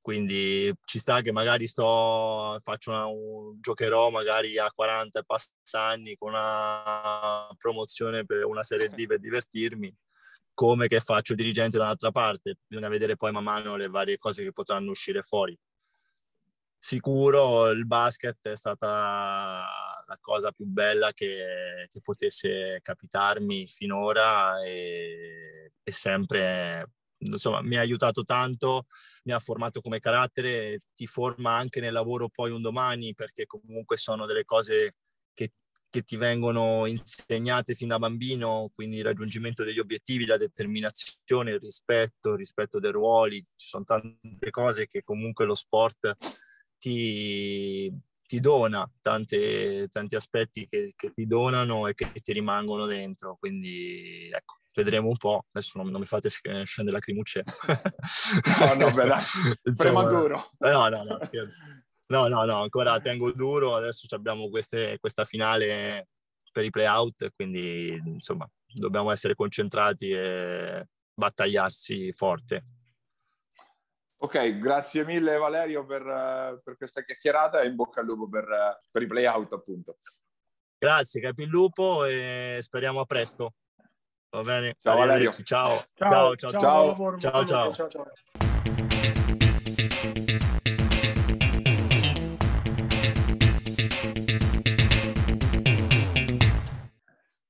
[0.00, 5.24] Quindi ci sta che magari sto, faccio una, un, giocherò magari a 40
[5.72, 9.94] anni con una promozione per una serie D per divertirmi,
[10.54, 12.56] come che faccio dirigente dall'altra parte.
[12.66, 15.56] Bisogna vedere poi man mano le varie cose che potranno uscire fuori.
[16.78, 18.86] Sicuro il basket è stata
[20.06, 26.88] la cosa più bella che, che potesse capitarmi finora e, e sempre
[27.20, 28.86] insomma, mi ha aiutato tanto,
[29.24, 33.96] mi ha formato come carattere, ti forma anche nel lavoro poi un domani, perché comunque
[33.96, 34.94] sono delle cose
[35.34, 35.52] che,
[35.88, 41.60] che ti vengono insegnate fin da bambino, quindi il raggiungimento degli obiettivi, la determinazione, il
[41.60, 46.16] rispetto, il rispetto dei ruoli, ci sono tante cose che comunque lo sport
[46.78, 47.92] ti,
[48.26, 53.36] ti dona tante, tanti aspetti che, che, ti donano e che ti rimangono dentro.
[53.38, 55.44] Quindi ecco, vedremo un po'.
[55.52, 57.44] Adesso non, non mi fate scendere lacrimucce.
[58.58, 60.50] no, no, beh, prematuro.
[60.58, 61.60] Eh, no, no, no, scherzo.
[62.06, 63.76] No, no, no, ancora tengo duro.
[63.76, 66.08] Adesso abbiamo queste, questa finale
[66.52, 72.64] per i play-out, quindi insomma dobbiamo essere concentrati e battagliarsi forte.
[74.22, 79.02] Ok, grazie mille Valerio per, per, questa chiacchierata e in bocca al lupo per, per
[79.02, 79.98] i play-out appunto.
[80.76, 83.54] Grazie, capi il lupo e speriamo a presto.
[84.32, 84.76] Va bene.
[84.80, 85.32] Ciao Valerio.
[85.42, 85.82] Ciao.
[85.92, 86.94] Ciao, ciao, ciao.
[86.94, 87.46] Ciao, ciao.
[87.46, 87.74] ciao.
[87.74, 88.12] ciao, ciao.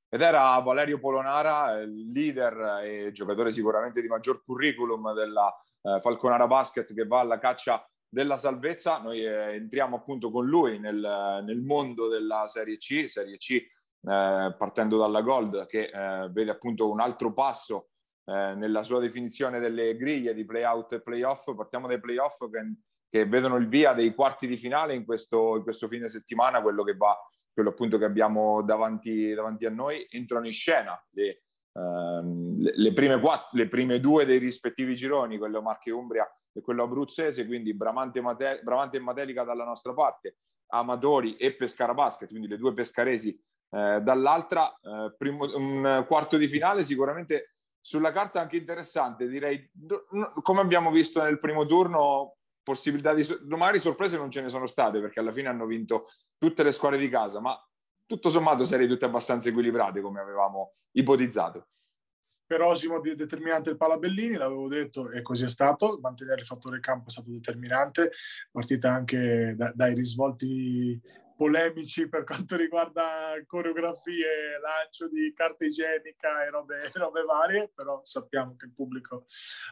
[0.08, 6.94] Ed era Valerio Polonara, leader e giocatore sicuramente di maggior curriculum della eh, Falconara Basket
[6.94, 8.98] che va alla caccia della salvezza.
[9.00, 13.62] Noi eh, entriamo appunto con lui nel, nel mondo della Serie C, Serie C
[14.02, 17.88] eh, partendo dalla Gold, che eh, vede appunto un altro passo
[18.24, 21.54] eh, nella sua definizione delle griglie di playout e playoff.
[21.54, 22.74] Partiamo dai playoff che,
[23.08, 26.82] che vedono il via dei quarti di finale in questo, in questo fine settimana, quello
[26.82, 27.16] che va,
[27.52, 30.06] quello appunto che abbiamo davanti, davanti a noi.
[30.08, 31.42] Entrano in scena le,
[31.72, 36.60] ehm, le, le, prime quattro, le prime due dei rispettivi gironi, quello Marche Umbria e
[36.60, 40.36] quello abruzzese, quindi Bramante, Mate, Bramante e Matelica dalla nostra parte,
[40.68, 43.38] Amatori e Pescara Basket, quindi le due pescaresi
[43.70, 49.70] eh, dall'altra, eh, primo, un quarto di finale sicuramente sulla carta anche interessante, direi,
[50.42, 53.26] come abbiamo visto nel primo turno, possibilità di...
[53.46, 56.98] Magari sorprese non ce ne sono state perché alla fine hanno vinto tutte le squadre
[56.98, 57.58] di casa, ma
[58.06, 61.68] tutto sommato serie tutte abbastanza equilibrate come avevamo ipotizzato.
[62.44, 67.06] Per Osimo determinante il Palabellini, l'avevo detto e così è stato, mantenere il fattore campo
[67.06, 68.10] è stato determinante,
[68.50, 71.00] partita anche da, dai risvolti
[71.40, 78.56] polemici per quanto riguarda coreografie, lancio di carta igienica e robe, robe varie, però sappiamo
[78.56, 79.24] che il pubblico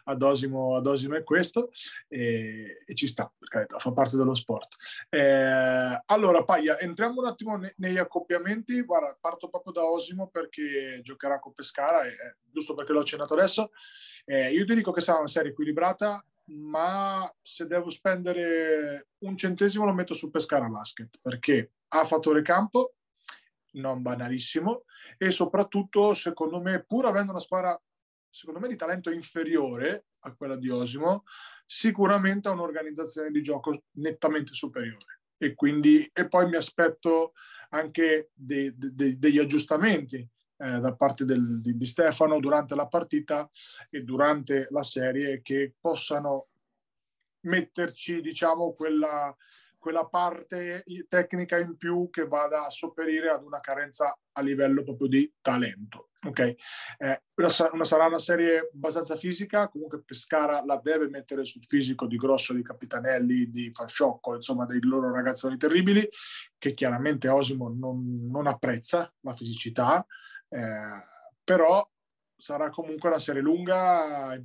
[0.04, 1.68] ad Osimo, ad Osimo è questo
[2.08, 4.76] e, e, ci sta, perché fa parte dello sport.
[5.10, 8.80] Eh, allora, Paia, entriamo un attimo ne, negli accoppiamenti.
[8.80, 13.34] Guarda, parto proprio da Osimo perché giocherà con Pescara, e, eh, giusto perché l'ho accennato
[13.34, 13.72] adesso.
[14.24, 19.84] Eh, io ti dico che sarà una serie equilibrata, ma se devo spendere un centesimo
[19.84, 22.94] lo metto su Pescara Basket perché ha fattore campo,
[23.72, 24.84] non banalissimo,
[25.16, 27.80] e soprattutto, secondo me, pur avendo una squadra,
[28.30, 31.24] secondo me, di talento inferiore a quella di Osimo,
[31.64, 35.22] sicuramente ha un'organizzazione di gioco nettamente superiore.
[35.36, 37.32] E quindi, e poi mi aspetto
[37.70, 40.26] anche dei, dei, degli aggiustamenti
[40.58, 43.48] eh, da parte del, di, di, Stefano durante la partita
[43.90, 46.48] e durante la serie che possano
[47.42, 49.34] metterci, diciamo, quella,
[49.78, 55.08] quella parte tecnica in più che vada a sopperire ad una carenza a livello proprio
[55.08, 56.10] di talento.
[56.26, 61.62] Ok, eh, una, una, sarà una serie abbastanza fisica, comunque Pescara la deve mettere sul
[61.64, 66.08] fisico di Grosso, di Capitanelli, di Fasciocco, insomma dei loro ragazzoni terribili,
[66.58, 70.04] che chiaramente Osimo non, non apprezza la fisicità,
[70.48, 71.04] eh,
[71.44, 71.86] però
[72.36, 74.40] sarà comunque una serie lunga,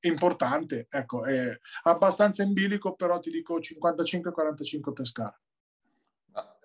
[0.00, 5.40] importante, ecco, è abbastanza in bilico, però ti dico 55-45 Pescara.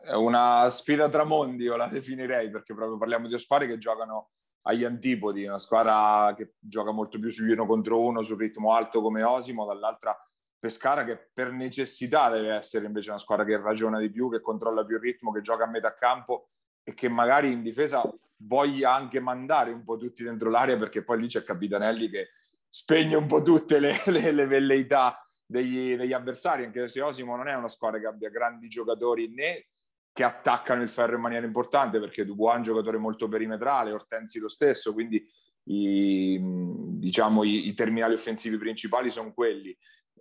[0.02, 4.32] È una sfida tra mondi, io la definirei, perché proprio parliamo di squadre che giocano
[4.64, 9.02] agli antipodi, una squadra che gioca molto più sugli uno contro uno, sul ritmo alto
[9.02, 10.18] come Osimo, dall'altra
[10.60, 14.86] Pescara che per necessità deve essere invece una squadra che ragiona di più, che controlla
[14.86, 16.52] più il ritmo, che gioca a metà campo
[16.84, 18.04] e che magari in difesa
[18.38, 22.30] voglia anche mandare un po' tutti dentro l'area perché poi lì c'è Capitanelli che
[22.70, 27.48] spegne un po' tutte le, le, le velleità degli, degli, avversari, anche se Osimo non
[27.48, 29.68] è una squadra che abbia grandi giocatori né
[30.12, 34.40] che attaccano il ferro in maniera importante perché Dubois è un giocatore molto perimetrale, Ortenzi
[34.40, 35.26] lo stesso, quindi
[35.66, 39.76] i, diciamo, i, i terminali offensivi principali sono quelli.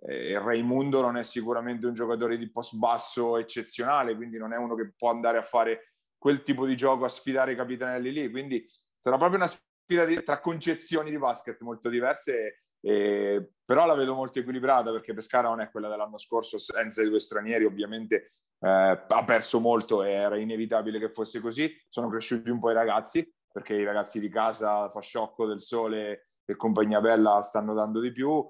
[0.07, 4.73] eh, Raimundo non è sicuramente un giocatore di post basso eccezionale, quindi non è uno
[4.73, 5.92] che può andare a fare
[6.23, 8.65] quel tipo di gioco, a sfidare i capitanelli lì, quindi
[8.97, 14.15] sarà proprio una sfida di, tra concezioni di basket molto diverse, eh, però la vedo
[14.15, 19.03] molto equilibrata perché Pescara non è quella dell'anno scorso, senza i due stranieri ovviamente eh,
[19.05, 23.29] ha perso molto e era inevitabile che fosse così, sono cresciuti un po' i ragazzi,
[23.51, 28.49] perché i ragazzi di casa, Fasciocco del Sole e compagnia bella stanno dando di più,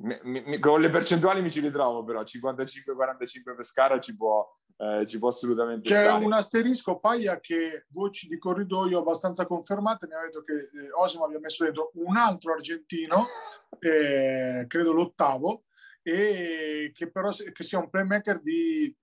[0.00, 4.44] mi, mi, con le percentuali mi ci ritrovo però 55-45 Pescara ci può,
[4.76, 6.24] eh, ci può assolutamente c'è stare.
[6.24, 11.24] un asterisco Paia che voci di corridoio abbastanza confermate mi ha detto che eh, Osimo
[11.24, 13.24] abbia messo dentro un altro argentino
[13.78, 15.64] eh, credo l'ottavo
[16.02, 18.94] e che però che sia un playmaker di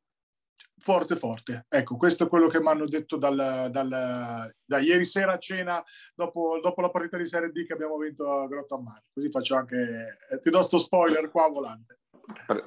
[0.81, 1.65] forte forte.
[1.69, 5.81] Ecco, questo è quello che mi hanno detto dal, dal, da ieri sera a cena
[6.13, 9.03] dopo, dopo, la partita di Serie D che abbiamo vinto a Grotto a Mare.
[9.13, 10.17] Così faccio anche...
[10.29, 11.99] Eh, ti do sto spoiler qua volante.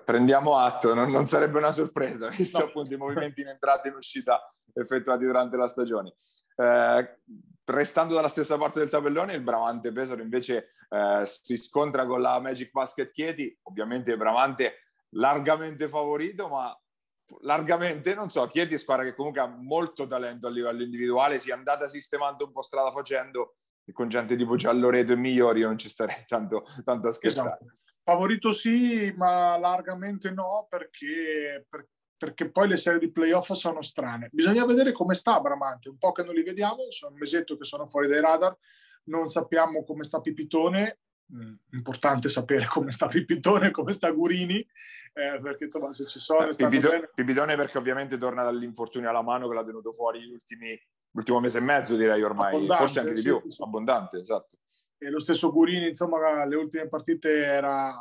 [0.05, 2.65] Prendiamo atto, non, non sarebbe una sorpresa, visto no.
[2.65, 4.41] appunto i movimenti in entrata e in uscita
[4.73, 6.15] effettuati durante la stagione.
[6.57, 7.21] Eh,
[7.65, 12.39] restando dalla stessa parte del tabellone, il Bramante Pesaro invece eh, si scontra con la
[12.41, 14.81] Magic Basket Chieti, ovviamente Bramante
[15.11, 16.77] largamente favorito, ma
[17.41, 21.51] largamente, non so, Chieti è squadra che comunque ha molto talento a livello individuale, si
[21.51, 25.77] è andata sistemando un po' strada facendo e con gente tipo Gialloreto e migliori non
[25.77, 27.59] ci starei tanto, tanto a scherzare.
[27.61, 27.77] Esatto.
[28.05, 34.29] Favorito sì, ma largamente no, perché, per, perché poi le serie di playoff sono strane.
[34.31, 37.65] Bisogna vedere come sta Bramante, un po' che non li vediamo, sono un mesetto che
[37.65, 38.57] sono fuori dai radar,
[39.05, 40.99] non sappiamo come sta Pipitone,
[41.33, 44.59] Mm, importante sapere come sta Pipitone, come sta Gurini,
[45.15, 46.47] eh, perché insomma se ci sono...
[46.47, 50.79] Eh, Pipitone, Pipitone, perché ovviamente torna dall'infortunio alla mano che l'ha tenuto fuori ultimi,
[51.13, 53.63] l'ultimo mese e mezzo direi ormai, abbondante, forse anche di sì, più, sì.
[53.63, 54.59] abbondante, esatto.
[54.99, 57.95] E lo stesso Gurini, insomma, le ultime partite era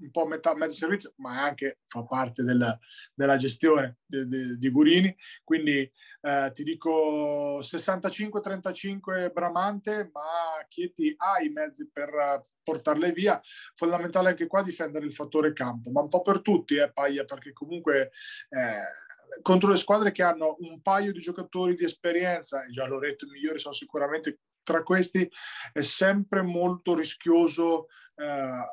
[0.00, 2.78] un po' metà, mezzo servizio, ma anche fa parte del,
[3.14, 5.14] della gestione di, di, di Gurini.
[5.44, 13.40] Quindi eh, ti dico 65-35 Bramante, ma Chieti ha i mezzi per portarle via.
[13.74, 17.52] Fondamentale anche qua difendere il fattore campo, ma un po' per tutti, eh, Paglia, perché
[17.52, 18.10] comunque...
[18.48, 19.06] Eh,
[19.42, 23.28] contro le squadre che hanno un paio di giocatori di esperienza, e già Loreto e
[23.28, 24.38] Migliori sono sicuramente
[24.68, 25.30] tra questi,
[25.72, 28.66] è sempre molto rischioso eh,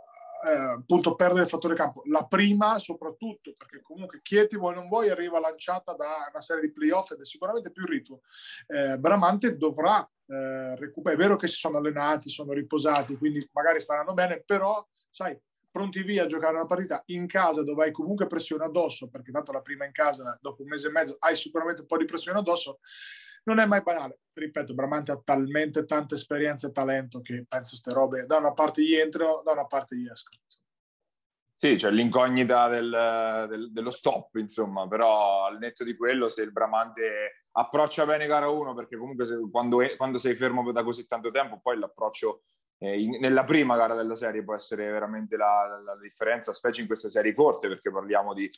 [0.45, 2.03] eh, appunto perdere il fattore campo.
[2.07, 6.73] La prima soprattutto perché comunque Chieti vuoi non vuoi arriva lanciata da una serie di
[6.73, 8.21] playoff ed è sicuramente più ritmo.
[8.67, 13.79] Eh, Bramante dovrà eh, recuperare, è vero che si sono allenati, sono riposati, quindi magari
[13.79, 15.39] staranno bene, però sai,
[15.71, 19.51] pronti via a giocare una partita in casa dove hai comunque pressione addosso, perché tanto
[19.51, 22.39] la prima in casa dopo un mese e mezzo hai sicuramente un po' di pressione
[22.39, 22.79] addosso,
[23.45, 24.19] non è mai banale.
[24.33, 28.83] Ripeto, Bramante ha talmente tanta esperienza e talento che penso queste robe da una parte
[28.83, 30.39] gli entrano, da una parte gli escono.
[31.57, 36.51] Sì, c'è l'incognita del, del, dello stop, insomma, però al netto di quello, se il
[36.51, 41.05] Bramante approccia bene gara 1, perché comunque se, quando, è, quando, sei fermo da così
[41.05, 42.43] tanto tempo, poi l'approccio
[42.79, 46.81] eh, in, nella prima gara della serie può essere veramente la, la, la differenza, specie
[46.81, 48.49] in queste serie corte, perché parliamo di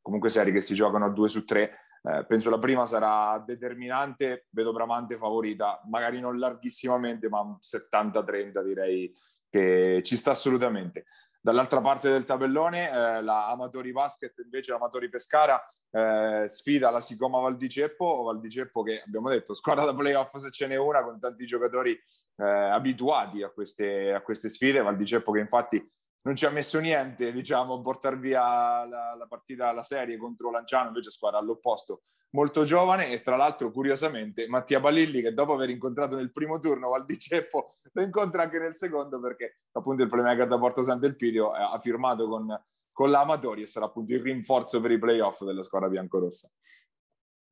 [0.00, 4.46] comunque serie che si giocano a due su tre eh, penso la prima sarà determinante,
[4.50, 9.12] vedo Bramante favorita, magari non larghissimamente, ma 70-30 direi
[9.50, 11.06] che ci sta assolutamente.
[11.40, 17.38] Dall'altra parte del tabellone, eh, la Amatori Basket invece Amatori Pescara eh, sfida la Sicoma
[17.40, 21.90] Valdiceppo, Valdiceppo che abbiamo detto squadra da playoff se ce n'è una con tanti giocatori
[21.90, 25.84] eh, abituati a queste, a queste sfide, Valdiceppo che infatti
[26.26, 30.50] non ci ha messo niente, diciamo, a portare via la, la partita, la serie contro
[30.50, 35.70] Lanciano, invece squadra all'opposto, molto giovane e tra l'altro curiosamente Mattia Balilli che dopo aver
[35.70, 40.58] incontrato nel primo turno Valdiceppo lo incontra anche nel secondo perché appunto il playmaker da
[40.58, 42.60] Porto Sant'Elpidio ha firmato con,
[42.90, 46.50] con l'Amatori e sarà appunto il rinforzo per i playoff della squadra biancorossa.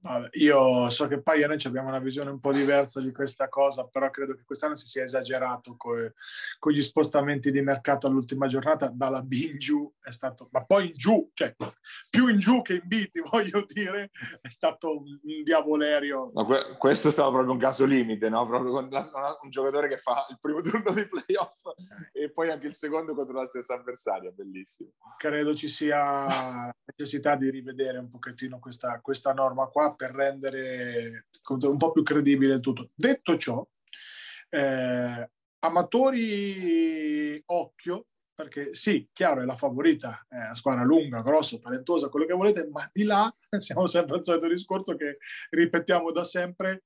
[0.05, 3.87] Vabbè, io so che poi noi abbiamo una visione un po' diversa di questa cosa,
[3.87, 6.13] però credo che quest'anno si sia esagerato co-
[6.59, 10.89] con gli spostamenti di mercato all'ultima giornata, dalla B in giù è stato, ma poi
[10.89, 11.57] in giù, cioè
[12.11, 14.11] più in giù che in biti, voglio dire,
[14.43, 16.33] è stato un, un diavolerio.
[16.35, 18.47] No, que- questo stava proprio un caso limite, no?
[18.47, 21.63] Proprio con la, un giocatore che fa il primo turno di playoff
[22.13, 24.91] e poi anche il secondo contro la stessa avversaria, bellissimo.
[25.17, 31.77] Credo ci sia necessità di rivedere un pochettino questa, questa norma qua per rendere un
[31.77, 32.91] po' più credibile il tutto.
[32.95, 33.67] Detto ciò,
[34.51, 42.09] eh, amatori occhio, perché sì, chiaro, è la favorita, è una squadra lunga, grossa, talentosa,
[42.09, 45.19] quello che volete, ma di là siamo sempre al solito discorso che
[45.51, 46.85] ripetiamo da sempre.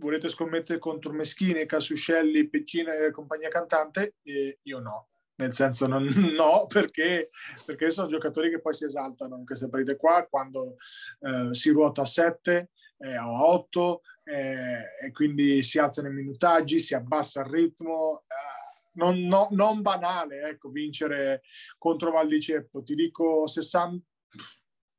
[0.00, 4.14] Volete scommettere contro Meschini, Casuscelli, Piccina e compagnia cantante?
[4.22, 5.09] E io no
[5.40, 6.04] nel senso non,
[6.36, 7.30] no, perché,
[7.64, 10.76] perché, sono giocatori che poi si esaltano in queste partite qua quando
[11.20, 16.12] eh, si ruota a 7 eh, o a 8 eh, e quindi si alzano i
[16.12, 18.24] minutaggi, si abbassa il ritmo.
[18.26, 21.42] Eh, non, no, non, banale, ecco, vincere
[21.78, 22.82] contro Val di Ceppo.
[22.82, 24.04] Ti dico 60,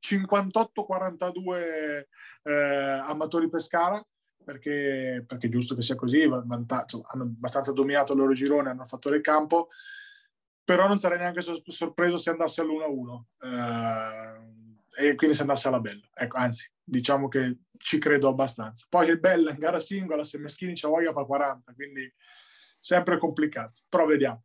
[0.02, 2.06] 58-42
[2.42, 2.52] eh,
[3.04, 4.04] amatori Pescara,
[4.42, 8.86] perché, perché, è giusto che sia così, vantaggio, hanno abbastanza dominato il loro girone, hanno
[8.86, 9.68] fatto il campo,
[10.64, 16.06] però non sarei neanche sorpreso se andasse all'1-1 eh, e quindi se andasse alla bella.
[16.14, 18.86] Ecco, anzi, diciamo che ci credo abbastanza.
[18.88, 22.12] Poi il bella in gara singola, se Meschini c'ha voglia fa 40, quindi
[22.78, 24.42] sempre complicato, però vediamo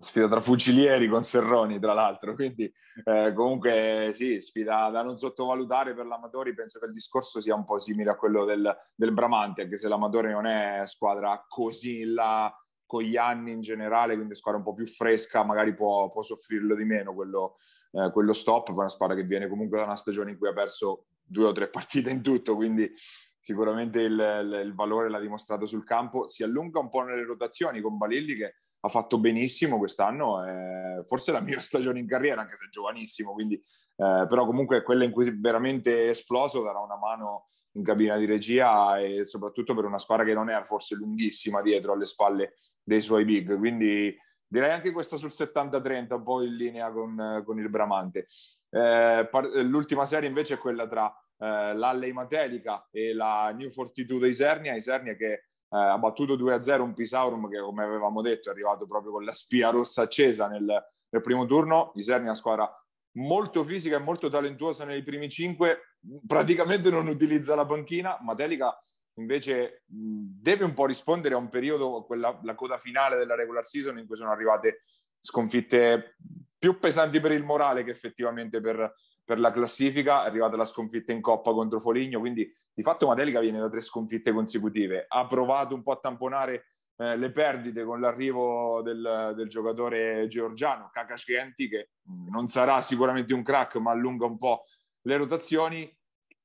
[0.00, 2.34] sfida tra fucilieri con Serroni, tra l'altro.
[2.34, 2.72] Quindi,
[3.04, 6.54] eh, comunque, sì, sfida da non sottovalutare per l'Amatori.
[6.54, 9.88] Penso che il discorso sia un po' simile a quello del, del Bramante, anche se
[9.88, 12.59] l'Amatore non è squadra così in là
[12.90, 16.74] con gli anni in generale, quindi squadra un po' più fresca, magari può, può soffrirlo
[16.74, 17.58] di meno quello,
[17.92, 18.66] eh, quello stop.
[18.66, 21.52] Poi una squadra che viene comunque da una stagione in cui ha perso due o
[21.52, 22.92] tre partite in tutto, quindi
[23.38, 26.26] sicuramente il, il, il valore l'ha dimostrato sul campo.
[26.26, 31.30] Si allunga un po' nelle rotazioni con Balilli che ha fatto benissimo quest'anno, eh, forse
[31.30, 35.12] la mia stagione in carriera, anche se è giovanissimo, quindi, eh, però comunque quella in
[35.12, 40.24] cui veramente esploso darà una mano in cabina di regia e soprattutto per una squadra
[40.24, 44.16] che non è forse lunghissima dietro alle spalle dei suoi big, quindi
[44.46, 48.26] direi anche questa sul 70-30, un po' in linea con, con il Bramante.
[48.68, 49.28] Eh,
[49.62, 54.74] l'ultima serie invece è quella tra eh, l'Alley Matelica e la New 42 di Isernia,
[54.74, 59.12] Isernia che eh, ha battuto 2-0 un Pisaurum che come avevamo detto è arrivato proprio
[59.12, 62.68] con la spia rossa accesa nel, nel primo turno, Isernia squadra
[63.12, 65.89] molto fisica e molto talentuosa nei primi cinque,
[66.26, 68.78] praticamente non utilizza la panchina, Matelica
[69.14, 73.98] invece deve un po' rispondere a un periodo, quella, la coda finale della regular season
[73.98, 74.84] in cui sono arrivate
[75.20, 76.16] sconfitte
[76.58, 78.94] più pesanti per il morale che effettivamente per,
[79.24, 83.40] per la classifica, è arrivata la sconfitta in Coppa contro Foligno, quindi di fatto Matelica
[83.40, 88.00] viene da tre sconfitte consecutive, ha provato un po' a tamponare eh, le perdite con
[88.00, 91.90] l'arrivo del, del giocatore georgiano Kakashkenti, che
[92.30, 94.64] non sarà sicuramente un crack, ma allunga un po'
[95.02, 95.98] le rotazioni.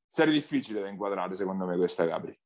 [0.07, 2.37] Serie difficile da inquadrare, secondo me, questa Gabri.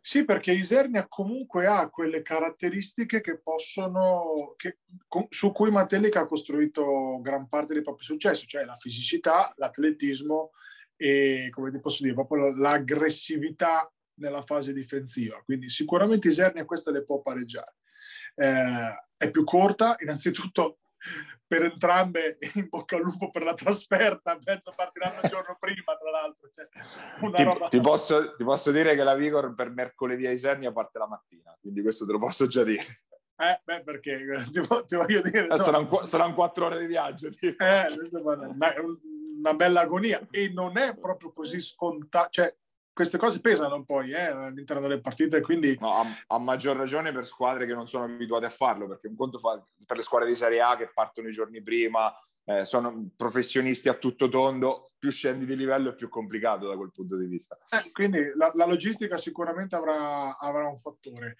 [0.00, 4.78] Sì, perché Isernia comunque ha quelle caratteristiche che possono, che,
[5.28, 10.52] su cui Matelica ha costruito gran parte dei propri successi, cioè la fisicità, l'atletismo
[10.96, 15.42] e, come ti posso dire, proprio l'aggressività nella fase difensiva.
[15.44, 17.74] Quindi sicuramente Isernia queste le può pareggiare.
[18.34, 20.78] Eh, è più corta, innanzitutto
[21.46, 26.10] per entrambe in bocca al lupo per la trasferta, penso partiranno il giorno prima tra
[26.10, 26.48] l'altro.
[26.50, 26.68] Cioè,
[27.32, 27.68] ti, roba...
[27.68, 31.56] ti, posso, ti, posso, dire che la Vigor per mercoledì a Isernia parte la mattina,
[31.60, 32.84] quindi questo te lo posso già dire.
[33.40, 35.44] Eh, beh, perché ti, ti voglio dire...
[35.44, 35.56] Eh, no.
[35.56, 37.30] saranno, saranno, quattro ore di viaggio.
[37.30, 37.64] Tipo.
[37.64, 37.86] Eh,
[39.38, 42.54] una bella agonia e non è proprio così scontato, cioè
[42.98, 45.78] queste cose pesano poi eh, all'interno delle partite, quindi...
[45.78, 49.14] No, a, a, maggior ragione per squadre che non sono abituate a farlo, perché un
[49.14, 52.12] conto fa per le squadre di Serie A che partono i giorni prima,
[52.44, 56.90] eh, sono professionisti a tutto tondo, più scendi di livello è più complicato da quel
[56.90, 57.56] punto di vista.
[57.68, 61.36] Eh, quindi la, la, logistica sicuramente avrà, avrà un fattore.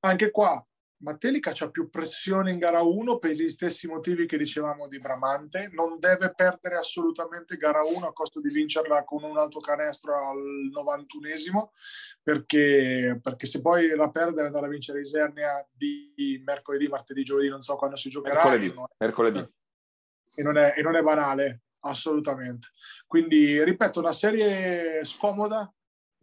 [0.00, 0.66] Anche qua
[0.98, 5.68] Mattelica c'ha più pressione in gara 1 per gli stessi motivi che dicevamo di Bramante,
[5.72, 10.70] non deve perdere assolutamente gara 1 a costo di vincerla con un altro canestro al
[10.72, 11.68] 91esimo,
[12.22, 17.60] perché, perché se poi la perde andare a vincere Isernia di mercoledì, martedì, giovedì, non
[17.60, 18.36] so quando si giocherà.
[18.36, 18.66] Mercoledì.
[18.66, 19.50] E non, mercoledì.
[20.34, 22.68] E non, è, e non è banale, assolutamente.
[23.06, 25.70] Quindi, ripeto, una serie scomoda,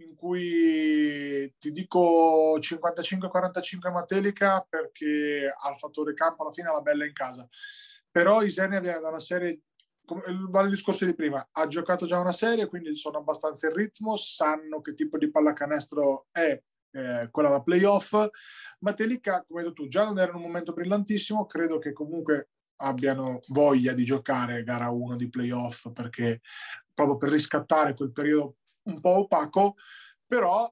[0.08, 7.06] in cui ti dico 55-45 Matelica perché ha il fattore campo alla fine la bella
[7.06, 7.48] in casa.
[8.10, 9.62] Però Isenia viene da una serie,
[10.50, 14.16] vale il discorso di prima, ha giocato già una serie, quindi sono abbastanza in ritmo,
[14.18, 18.14] sanno che tipo di pallacanestro è eh, quella da playoff.
[18.80, 22.50] Matelica, come hai detto tu, già non era in un momento brillantissimo, credo che comunque
[22.78, 26.42] abbiano voglia di giocare gara 1 di playoff perché
[26.94, 29.76] proprio per riscattare quel periodo un po' opaco,
[30.26, 30.72] però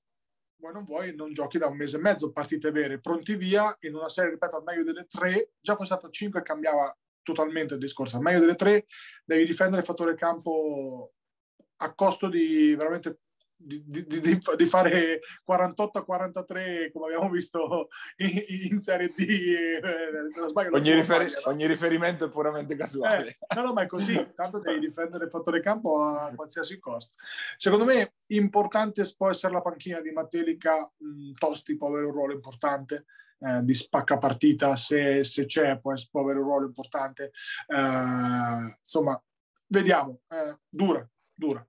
[0.61, 3.95] vuoi non vuoi, non giochi da un mese e mezzo, partite vere, pronti via, in
[3.95, 8.17] una serie, ripeto, al meglio delle tre, già fosse stata 5 cambiava totalmente il discorso,
[8.17, 8.85] al meglio delle tre
[9.25, 11.13] devi difendere il fattore campo
[11.77, 13.20] a costo di veramente
[13.63, 19.19] di, di, di, di, fare 48 a 43 come abbiamo visto in, in Serie D
[19.19, 23.87] eh, sbaglio, ogni, riferi- fare, ogni, riferimento è puramente casuale eh, no no ma è
[23.87, 27.17] così tanto devi difendere il fattore campo a qualsiasi costo
[27.57, 32.33] secondo me importante può essere la panchina di Mattelica mh, Tosti può avere un ruolo
[32.33, 33.05] importante
[33.43, 37.31] eh, di spaccapartita, se, se c'è può, può, avere un ruolo importante.
[37.65, 39.19] Eh, insomma,
[39.65, 41.65] vediamo, eh, dura, dura.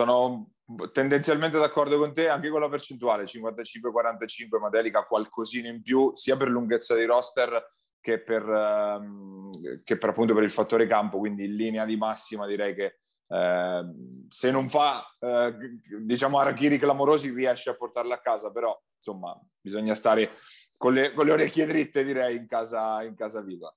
[0.00, 0.52] Sono
[0.92, 6.48] tendenzialmente d'accordo con te anche con la percentuale 55-45 Madelica qualcosina in più sia per
[6.48, 7.70] lunghezza di roster
[8.00, 12.46] che per, ehm, che per appunto per il fattore campo quindi in linea di massima
[12.46, 13.82] direi che eh,
[14.30, 15.54] se non fa eh,
[16.00, 20.30] diciamo arachiri clamorosi riesce a portarla a casa però insomma bisogna stare
[20.78, 23.70] con le, con le orecchie dritte direi in casa, in casa viva.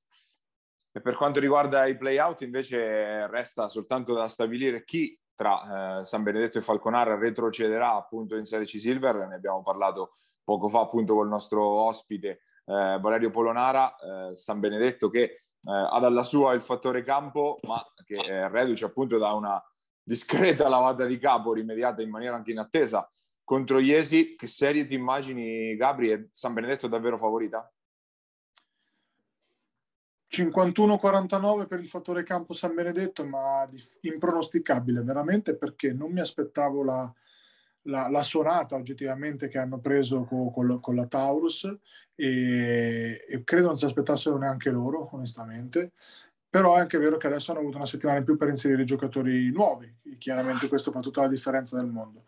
[0.95, 6.23] E per quanto riguarda i play-out invece resta soltanto da stabilire chi tra eh, San
[6.23, 10.13] Benedetto e Falconara retrocederà appunto in Serie C Silver, ne abbiamo parlato
[10.43, 12.29] poco fa appunto con il nostro ospite
[12.65, 17.81] eh, Valerio Polonara, eh, San Benedetto che eh, ha dalla sua il fattore campo ma
[18.05, 19.61] che è reduce appunto da una
[20.03, 23.09] discreta lavata di capo rimediata in maniera anche inattesa
[23.43, 26.09] contro Iesi, che serie ti immagini Gabri?
[26.09, 27.72] È San Benedetto davvero favorita?
[30.33, 33.65] 51-49 per il fattore campo San Benedetto, ma
[34.01, 37.13] impronosticabile veramente perché non mi aspettavo la,
[37.83, 41.71] la, la suonata oggettivamente che hanno preso con, con, con la Taurus
[42.15, 45.91] e, e, credo non si aspettassero neanche loro, onestamente.
[46.49, 49.51] Però è anche vero che adesso hanno avuto una settimana in più per inserire giocatori
[49.51, 52.25] nuovi, chiaramente questo fa tutta la differenza del mondo.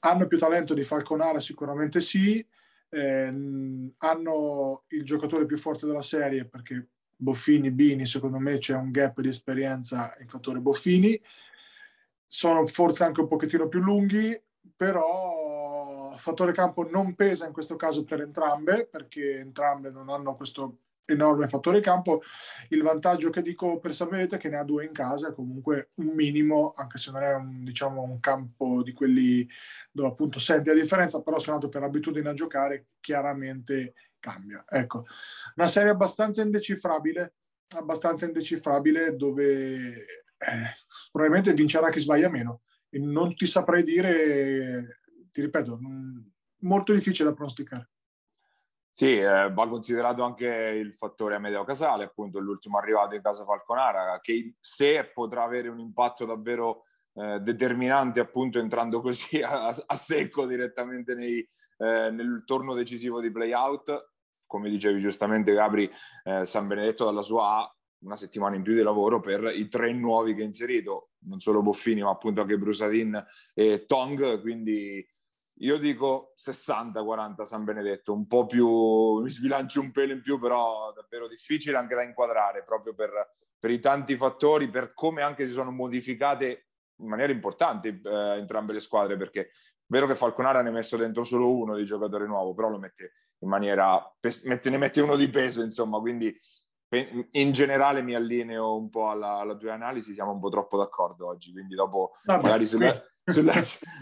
[0.00, 1.38] Hanno più talento di Falconara?
[1.38, 2.44] Sicuramente sì,
[2.90, 8.90] eh, hanno il giocatore più forte della serie perché Boffini, Bini, secondo me c'è un
[8.90, 11.20] gap di esperienza in fattore Boffini,
[12.26, 14.40] sono forse anche un pochettino più lunghi,
[14.74, 20.78] però fattore campo non pesa in questo caso per entrambe perché entrambe non hanno questo
[21.12, 22.22] enorme fattore campo.
[22.68, 26.08] Il vantaggio che dico per Samuelete è che ne ha due in casa, comunque un
[26.14, 29.48] minimo, anche se non è un, diciamo, un campo di quelli
[29.90, 34.64] dove appunto senti la differenza, però sono nato per abitudine a giocare, chiaramente cambia.
[34.68, 35.06] Ecco,
[35.56, 37.34] una serie abbastanza indecifrabile,
[37.76, 40.06] abbastanza indecifrabile dove
[40.38, 40.76] eh,
[41.10, 42.62] probabilmente vincerà chi sbaglia meno.
[42.88, 45.00] E non ti saprei dire,
[45.30, 45.78] ti ripeto,
[46.60, 47.89] molto difficile da pronosticare.
[48.92, 54.18] Sì, eh, va considerato anche il fattore Amedeo Casale, appunto l'ultimo arrivato in casa Falconara,
[54.20, 56.84] che se potrà avere un impatto davvero
[57.14, 61.38] eh, determinante, appunto entrando così a, a secco direttamente nei,
[61.78, 64.10] eh, nel torno decisivo di play-out,
[64.46, 65.90] come dicevi giustamente Gabri,
[66.24, 69.92] eh, San Benedetto dalla sua A una settimana in più di lavoro per i tre
[69.92, 73.22] nuovi che ha inserito, non solo Boffini ma appunto anche Brusadin
[73.54, 75.06] e Tong, quindi
[75.62, 80.92] io dico 60-40 San Benedetto, un po' più, mi sbilancio un pelo in più, però
[80.92, 83.10] davvero difficile anche da inquadrare, proprio per,
[83.58, 86.68] per i tanti fattori, per come anche si sono modificate
[87.00, 89.48] in maniera importante eh, entrambe le squadre, perché è
[89.86, 93.12] vero che Falconara ne ha messo dentro solo uno di giocatore nuovo, però lo mette
[93.42, 94.02] in maniera,
[94.44, 96.34] mette, ne mette uno di peso, insomma, quindi
[97.32, 101.28] in generale mi allineo un po' alla, alla tua analisi, siamo un po' troppo d'accordo
[101.28, 103.54] oggi, quindi dopo Vabbè, magari sulla, sulla,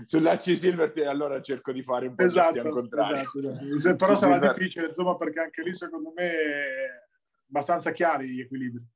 [0.05, 3.15] sulla C Silver allora cerco di fare un po' esatto, al contrario.
[3.15, 3.97] Esatto, esatto.
[3.97, 4.55] Però sarà Silver...
[4.55, 7.09] difficile, insomma, perché anche lì secondo me
[7.49, 8.87] abbastanza chiari gli equilibri.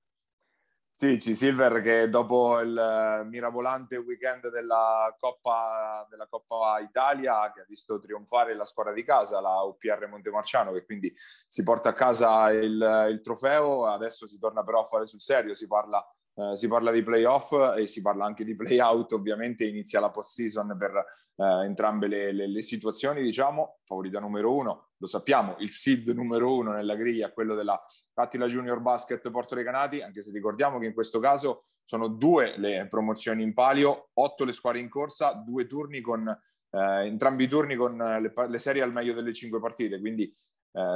[0.94, 7.66] Sì, C Silver che dopo il mirabolante weekend della Coppa, della Coppa Italia, che ha
[7.66, 11.12] visto trionfare la squadra di casa, la UPR Montemarciano, che quindi
[11.48, 15.56] si porta a casa il, il trofeo, adesso si torna però a fare sul serio,
[15.56, 20.00] si parla eh, si parla di playoff e si parla anche di playout, ovviamente inizia
[20.00, 21.04] la post-season per
[21.36, 26.54] eh, entrambe le, le, le, situazioni, diciamo, favorita numero uno, lo sappiamo, il seed numero
[26.54, 27.80] uno nella griglia, quello della
[28.14, 32.86] Attila Junior Basket Porto Recanati, anche se ricordiamo che in questo caso sono due le
[32.88, 37.76] promozioni in palio, otto le squadre in corsa, due turni con, eh, entrambi i turni
[37.76, 40.32] con le, le, serie al meglio delle cinque partite, quindi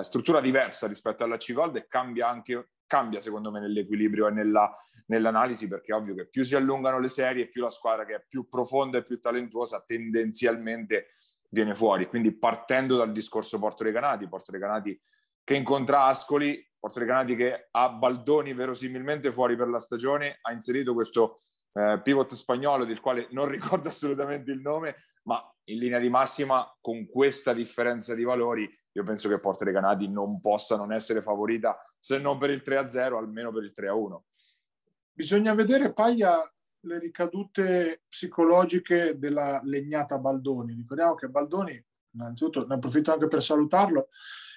[0.01, 4.75] struttura diversa rispetto alla C-Gold e cambia anche cambia secondo me nell'equilibrio e nella,
[5.07, 8.25] nell'analisi perché è ovvio che più si allungano le serie più la squadra che è
[8.27, 11.17] più profonda e più talentuosa tendenzialmente
[11.49, 12.07] viene fuori.
[12.07, 15.01] Quindi partendo dal discorso Porto Recanati Porto Recanati
[15.43, 20.95] che incontra Ascoli Porto Recanati che ha Baldoni verosimilmente fuori per la stagione ha inserito
[20.95, 21.43] questo
[21.73, 26.67] eh, pivot spagnolo del quale non ricordo assolutamente il nome ma in linea di massima
[26.81, 31.77] con questa differenza di valori io penso che Porto Recanati non possa non essere favorita
[31.99, 34.21] se non per il 3-0, almeno per il 3-1.
[35.13, 36.39] Bisogna vedere, Paglia,
[36.81, 40.75] le ricadute psicologiche della legnata Baldoni.
[40.75, 44.09] Ricordiamo che Baldoni, innanzitutto ne approfitto anche per salutarlo,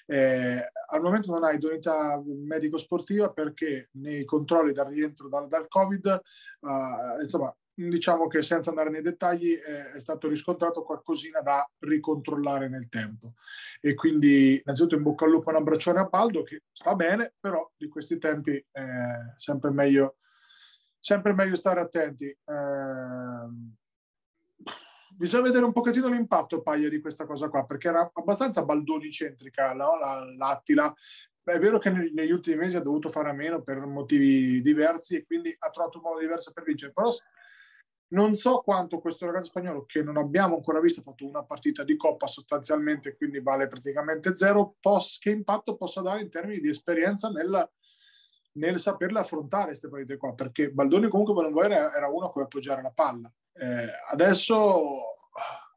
[0.05, 6.21] eh, al momento non ha idoneità medico-sportiva perché nei controlli dal rientro dal, dal Covid,
[6.61, 7.53] uh, insomma,
[7.87, 13.35] diciamo che senza andare nei dettagli è, è stato riscontrato qualcosina da ricontrollare nel tempo.
[13.79, 17.71] E quindi innanzitutto in bocca al lupo un abbraccione a Baldo che sta bene, però
[17.77, 18.83] di questi tempi è
[19.37, 20.17] sempre meglio,
[20.99, 22.25] sempre meglio stare attenti.
[22.25, 22.37] Eh,
[25.15, 29.73] bisogna vedere un pochettino l'impatto Paglia di questa cosa qua, perché era abbastanza baldoni centrica
[29.73, 29.97] no?
[30.37, 30.93] l'Attila.
[31.41, 35.15] Beh, è vero che negli ultimi mesi ha dovuto fare a meno per motivi diversi
[35.15, 37.09] e quindi ha trovato un modo diverso per vincere, però
[38.09, 41.83] non so quanto questo ragazzo spagnolo, che non abbiamo ancora visto, ha fatto una partita
[41.83, 46.69] di coppa sostanzialmente, quindi vale praticamente zero, poss- che impatto possa dare in termini di
[46.69, 47.69] esperienza nel,
[48.53, 52.81] nel saperle affrontare queste partite qua, perché Baldoni comunque vuole era uno a cui appoggiare
[52.81, 53.31] la palla.
[53.53, 54.79] Eh, adesso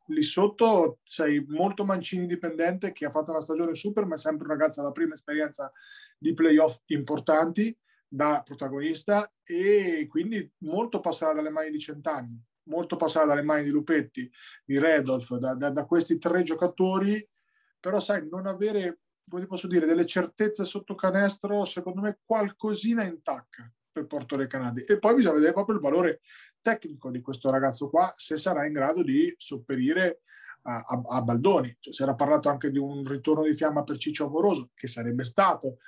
[0.07, 4.47] lì sotto sei molto Mancini dipendente che ha fatto una stagione super, ma è sempre
[4.47, 5.71] un ragazzo alla prima esperienza
[6.19, 7.77] di playoff importanti
[8.13, 13.71] da protagonista e quindi molto passerà dalle mani di Centanni, molto passerà dalle mani di
[13.71, 14.31] Lupetti,
[14.67, 17.27] di Redolf, da, da, da questi tre giocatori,
[17.81, 23.73] però sai, non avere, come posso dire, delle certezze sotto canestro, secondo me qualcosina intacca
[23.91, 24.83] per Porto Recanati.
[24.83, 26.21] E poi bisogna vedere proprio il valore
[26.61, 30.21] tecnico di questo ragazzo qua, se sarà in grado di sopperire
[30.65, 31.75] a, a, a Baldoni.
[31.81, 35.25] Cioè, si era parlato anche di un ritorno di fiamma per Ciccio Amoroso, che sarebbe
[35.25, 35.79] stato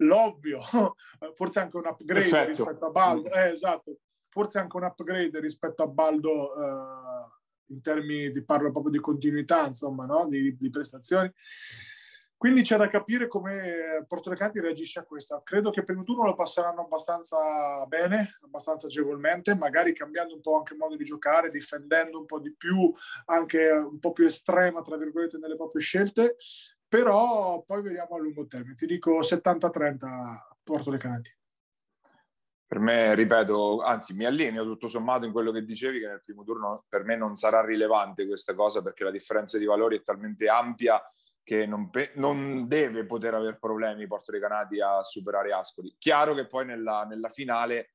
[0.00, 0.60] l'ovvio,
[1.34, 2.48] forse anche un upgrade Perfetto.
[2.48, 3.96] rispetto a Baldo, eh, esatto,
[4.28, 9.66] forse anche un upgrade rispetto a Baldo eh, in termini di parlo proprio di continuità,
[9.66, 10.26] insomma, no?
[10.28, 11.32] di, di, prestazioni.
[12.36, 15.42] Quindi c'è da capire come Porto Recanti reagisce a questa.
[15.44, 20.56] Credo che per il turno lo passeranno abbastanza bene, abbastanza agevolmente, magari cambiando un po'
[20.56, 22.90] anche il modo di giocare, difendendo un po' di più,
[23.26, 26.36] anche un po' più estrema, tra virgolette, nelle proprie scelte
[26.90, 28.74] però poi vediamo a lungo termine.
[28.74, 31.32] Ti dico 70-30 Porto Recanati.
[32.66, 36.42] Per me, ripeto, anzi mi allineo tutto sommato in quello che dicevi, che nel primo
[36.42, 40.48] turno per me non sarà rilevante questa cosa perché la differenza di valori è talmente
[40.48, 41.00] ampia
[41.44, 45.94] che non, pe- non deve poter avere problemi Porto Recanati a superare Ascoli.
[45.96, 47.92] Chiaro che poi nella, nella finale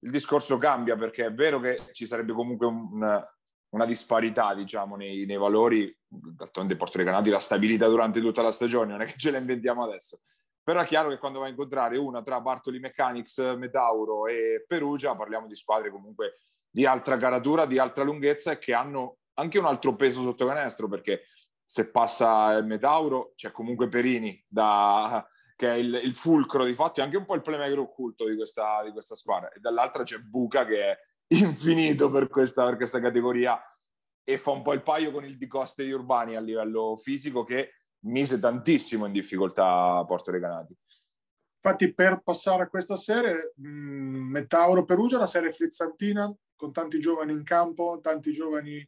[0.00, 3.26] il discorso cambia perché è vero che ci sarebbe comunque un,
[3.70, 5.94] una disparità, diciamo, nei, nei valori.
[6.06, 9.84] D'altronde Porto Recanati la stabilità durante tutta la stagione, non è che ce la inventiamo
[9.84, 10.20] adesso.
[10.62, 15.16] Però è chiaro che quando vai a incontrare una tra Bartoli Mechanics, Metauro e Perugia,
[15.16, 16.40] parliamo di squadre comunque
[16.70, 20.88] di altra caratura, di altra lunghezza e che hanno anche un altro peso sotto canestro,
[20.88, 21.24] perché
[21.64, 25.26] se passa il Metauro c'è comunque Perini, da,
[25.56, 28.36] che è il, il, fulcro di fatto, e anche un po' il playmaker occulto di
[28.36, 29.50] questa, di questa squadra.
[29.50, 33.60] E dall'altra c'è Buca che è infinito per questa, per questa categoria
[34.24, 37.44] e fa un po' il paio con il Di Coste di Urbani a livello fisico
[37.44, 40.76] che mise tantissimo in difficoltà Porto Recanati.
[41.60, 43.68] Infatti per passare a questa serie, mh,
[44.30, 48.86] Metauro Perugia, la serie frizzantina, con tanti giovani in campo, tanti giovani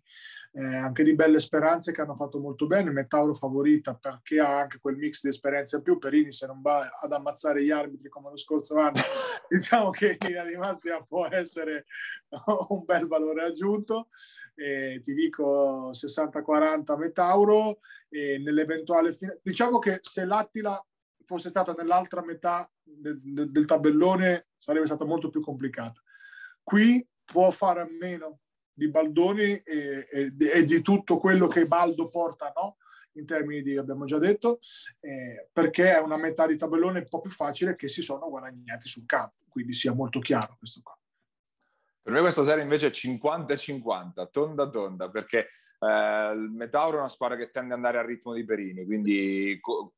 [0.53, 2.91] eh, anche di belle speranze che hanno fatto molto bene.
[2.91, 5.99] Metauro favorita perché ha anche quel mix di esperienza in più.
[5.99, 9.01] Perini, se non va ad ammazzare gli arbitri come lo scorso anno,
[9.49, 11.87] diciamo che in linea di massima può essere
[12.69, 14.09] un bel valore aggiunto.
[14.55, 17.79] E ti dico 60-40 Metauro.
[18.09, 20.85] E nell'eventuale fine, diciamo che se l'Attila
[21.31, 26.03] fosse stata nell'altra metà de- de- del tabellone sarebbe stata molto più complicata.
[26.61, 28.41] Qui può fare a meno
[28.73, 32.79] di Baldoni e, e, e, di tutto quello che Baldo porta, no?
[33.13, 34.59] in termini di, abbiamo già detto,
[34.99, 38.89] eh, perché è una metà di tabellone un po' più facile che si sono guadagnati
[38.89, 40.99] sul campo, quindi sia molto chiaro questo qua.
[42.03, 45.49] Per me questa serie invece è 50-50, tonda tonda, perché
[45.83, 49.59] eh, il Metauro è una squadra che tende ad andare al ritmo di Perini, quindi
[49.61, 49.95] co-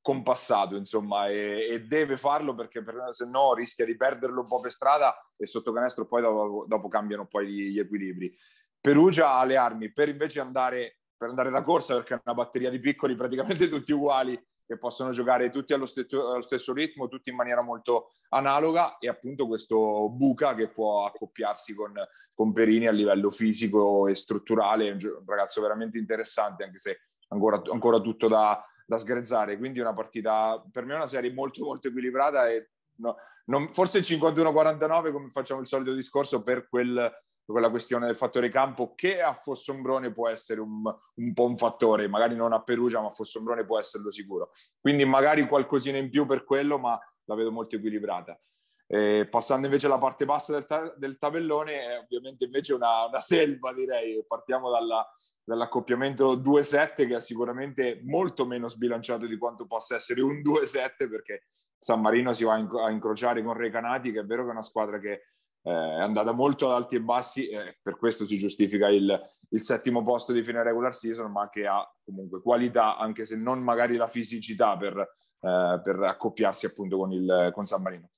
[0.00, 4.60] compassato, insomma, e, e, deve farlo perché per, se no rischia di perderlo un po'
[4.60, 8.36] per strada e sotto canestro poi dopo, dopo cambiano poi gli, gli, equilibri.
[8.78, 12.68] Perugia ha le armi per invece andare, per andare da corsa perché è una batteria
[12.68, 14.38] di piccoli praticamente tutti uguali
[14.72, 19.08] che possono giocare tutti allo stesso, allo stesso, ritmo, tutti in maniera molto analoga e
[19.08, 21.92] appunto questo Buca che può accoppiarsi con,
[22.34, 27.60] con Perini a livello fisico e strutturale, è un, ragazzo veramente interessante anche se ancora,
[27.70, 32.48] ancora tutto da, da sgrezzare, quindi una partita, per me una serie molto molto equilibrata
[32.48, 33.16] e no,
[33.46, 37.10] non, forse il 51-49 come facciamo il solito discorso per quel
[37.44, 40.82] quella questione del fattore campo che a Fossombrone può essere un,
[41.14, 44.52] un, po' un fattore, magari non a Perugia, ma a Fossombrone può esserlo sicuro.
[44.80, 48.38] Quindi magari qualcosina in più per quello, ma la vedo molto equilibrata.
[48.86, 53.20] Eh, passando invece alla parte bassa del, ta- del tabellone, è ovviamente invece una, una
[53.20, 54.24] selva, direi.
[54.26, 55.06] Partiamo dalla,
[55.42, 61.46] dall'accoppiamento 2-7, che è sicuramente molto meno sbilanciato di quanto possa essere un 2-7, perché
[61.78, 64.98] San Marino si va a incrociare con Recanati, che è vero che è una squadra
[64.98, 65.22] che
[65.62, 69.18] eh, è andata molto ad alti e bassi e per questo si giustifica il,
[69.50, 73.60] il settimo posto di fine regular season, ma che ha comunque qualità, anche se non
[73.60, 78.10] magari la fisicità per, eh, per accoppiarsi appunto con, il, con San Marino.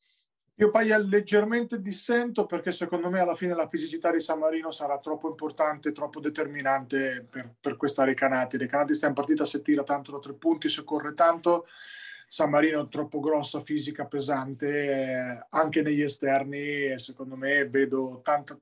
[0.58, 5.00] Io Paglia leggermente dissento perché secondo me alla fine la fisicità di San Marino sarà
[5.00, 8.56] troppo importante, troppo determinante per, per questa Recanati.
[8.56, 11.66] Recanati sta in partita se tira tanto da tre punti, se corre tanto.
[12.28, 18.20] San Marino è troppo grossa, fisica, pesante, eh, anche negli esterni e secondo me vedo
[18.22, 18.58] tanta,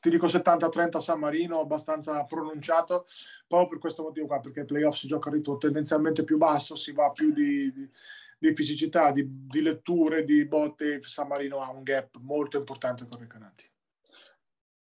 [0.00, 3.06] ti dico 70-30 San Marino, abbastanza pronunciato,
[3.46, 6.74] proprio per questo motivo qua, perché i playoff si gioca a ritmo tendenzialmente più basso,
[6.74, 7.90] si va più di, di
[8.38, 13.18] di fisicità, di, di, letture, di botte, San Marino ha un gap molto importante con
[13.18, 13.70] i Recanati.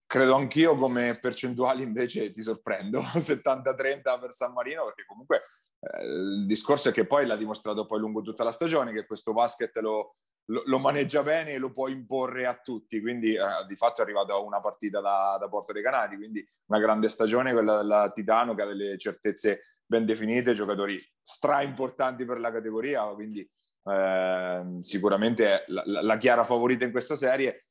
[0.06, 5.42] Credo anch'io come percentuali invece ti sorprendo, 70-30 per San Marino, perché comunque eh,
[6.02, 9.76] il discorso è che poi l'ha dimostrato poi lungo tutta la stagione, che questo basket
[9.78, 10.16] lo,
[10.46, 14.04] lo, lo maneggia bene e lo può imporre a tutti, quindi eh, di fatto è
[14.04, 18.56] arrivato a una partita da, da Porto Recanati, quindi una grande stagione quella della Titano
[18.56, 23.48] che ha delle certezze ben definite, giocatori stra importanti per la categoria, quindi
[23.88, 27.64] eh, sicuramente la, la, la, chiara favorita in questa serie.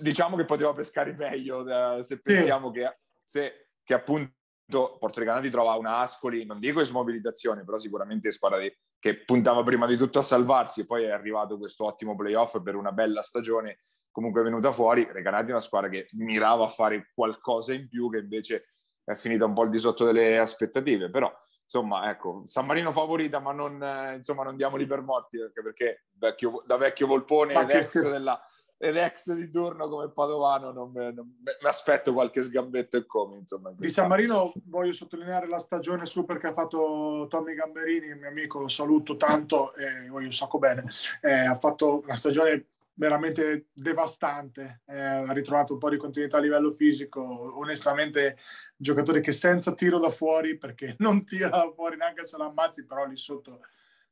[0.00, 1.66] Diciamo che poteva pescare meglio
[1.98, 2.80] eh, se pensiamo sì.
[2.80, 4.34] che, se, che appunto
[4.70, 9.62] Porto Ricanati trova una Ascoli, non dico in smobilizzazione, però sicuramente squadra di, che puntava
[9.62, 13.22] prima di tutto a salvarsi e poi è arrivato questo ottimo playoff per una bella
[13.22, 13.80] stagione
[14.10, 15.08] comunque è venuta fuori.
[15.10, 18.70] Recanati è una squadra che mirava a fare qualcosa in più che invece
[19.04, 21.32] è finita un po' al di sotto delle aspettative, però
[21.64, 26.04] insomma, ecco, San Marino favorita, ma non, eh, insomma, non diamoli per morti, perché, perché
[26.18, 28.40] vecchio, da vecchio Volpone ed ex, della,
[28.82, 33.70] ed ex, di turno come Padovano non, non mi aspetto qualche sgambetto e come, insomma.
[33.76, 38.58] Di San Marino voglio sottolineare la stagione super che ha fatto Tommy Gamberini, mio amico,
[38.58, 40.86] lo saluto tanto e voglio un sacco bene.
[41.20, 46.40] Eh, ha fatto una stagione veramente devastante, eh, ha ritrovato un po' di continuità a
[46.40, 47.20] livello fisico,
[47.58, 48.38] onestamente
[48.76, 52.86] giocatori che senza tiro da fuori, perché non tira da fuori neanche se lo ammazzi,
[52.86, 53.60] però lì sotto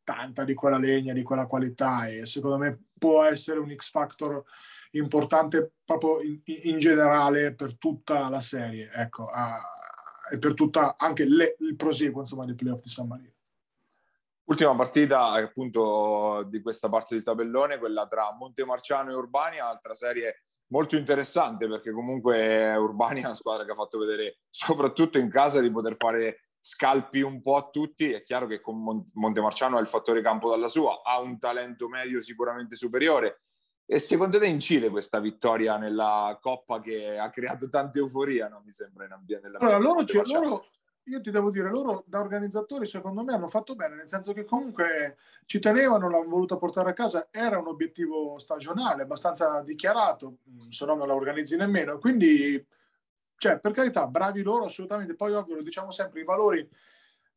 [0.09, 4.43] tanta di quella legna, di quella qualità e secondo me può essere un X Factor
[4.93, 9.61] importante proprio in, in generale per tutta la serie, ecco, a,
[10.33, 13.35] e per tutta anche le, il proseguo insomma dei playoff di San Marino.
[14.45, 20.45] Ultima partita appunto di questa parte del tabellone, quella tra Montemarciano e Urbania, altra serie
[20.69, 25.61] molto interessante perché comunque Urbania è una squadra che ha fatto vedere soprattutto in casa
[25.61, 28.11] di poter fare scalpi un po' a tutti.
[28.13, 32.21] È chiaro che con Montemarciano ha il fattore campo dalla sua, ha un talento medio
[32.21, 33.43] sicuramente superiore.
[33.91, 38.73] E secondo te incide questa vittoria nella Coppa che ha creato tanta euforia, non mi
[38.73, 39.47] sembra in ambiente?
[39.47, 40.67] Allora, loro, loro,
[41.05, 44.45] io ti devo dire, loro da organizzatori secondo me hanno fatto bene, nel senso che
[44.45, 45.17] comunque
[45.47, 50.95] ci tenevano, l'hanno voluta portare a casa, era un obiettivo stagionale, abbastanza dichiarato, se no
[50.95, 51.99] non la organizzi nemmeno.
[51.99, 52.63] Quindi,
[53.39, 55.15] cioè, per carità, bravi loro assolutamente.
[55.15, 56.69] Poi ovvio, lo diciamo sempre, i valori,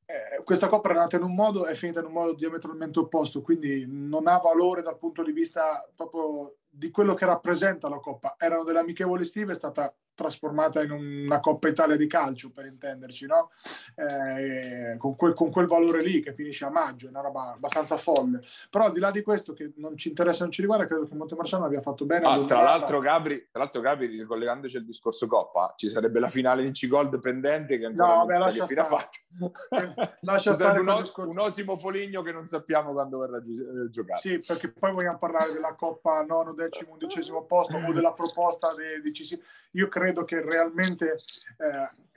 [0.05, 2.99] eh, questa coppa è nata in un modo e è finita in un modo diametralmente
[2.99, 7.99] opposto, quindi non ha valore dal punto di vista proprio di quello che rappresenta la
[7.99, 8.35] coppa.
[8.37, 13.25] Erano delle amichevoli estive, è stata trasformata in una Coppa Italia di calcio, per intenderci,
[13.25, 13.51] no?
[13.95, 17.97] eh, con, quel, con, quel, valore lì che finisce a maggio, è una roba abbastanza
[17.97, 18.41] folle.
[18.69, 21.15] Però al di là di questo, che non ci interessa, non ci riguarda, credo che
[21.15, 22.25] Montemarciano abbia fatto bene.
[22.25, 26.63] Ah, tra, l'altro, Gabri, tra l'altro, Gabri, ricollegandoci al discorso Coppa, ci sarebbe la finale
[26.63, 29.19] Vinci Gold pendente che ancora no, non si fine ha fatto.
[30.21, 34.21] lascia stare un, un, Osimo Foligno che non sappiamo quando verrà eh, giocato.
[34.21, 39.01] Sì, perché poi vogliamo parlare della Coppa nono, decimo, undicesimo posto o della proposta dei
[39.01, 39.41] decisivi.
[39.71, 41.15] Io credo che realmente
[41.57, 42.09] eh,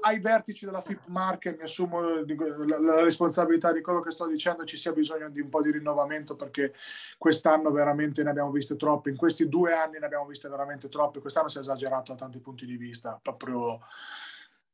[0.00, 4.76] ai vertici della FIP Marche mi assumo la, responsabilità di quello che sto dicendo, ci
[4.76, 6.74] sia bisogno di un po' di rinnovamento perché
[7.16, 11.20] quest'anno veramente ne abbiamo viste troppe, in questi due anni ne abbiamo viste veramente troppe,
[11.20, 13.80] quest'anno si è esagerato da tanti punti di vista, proprio...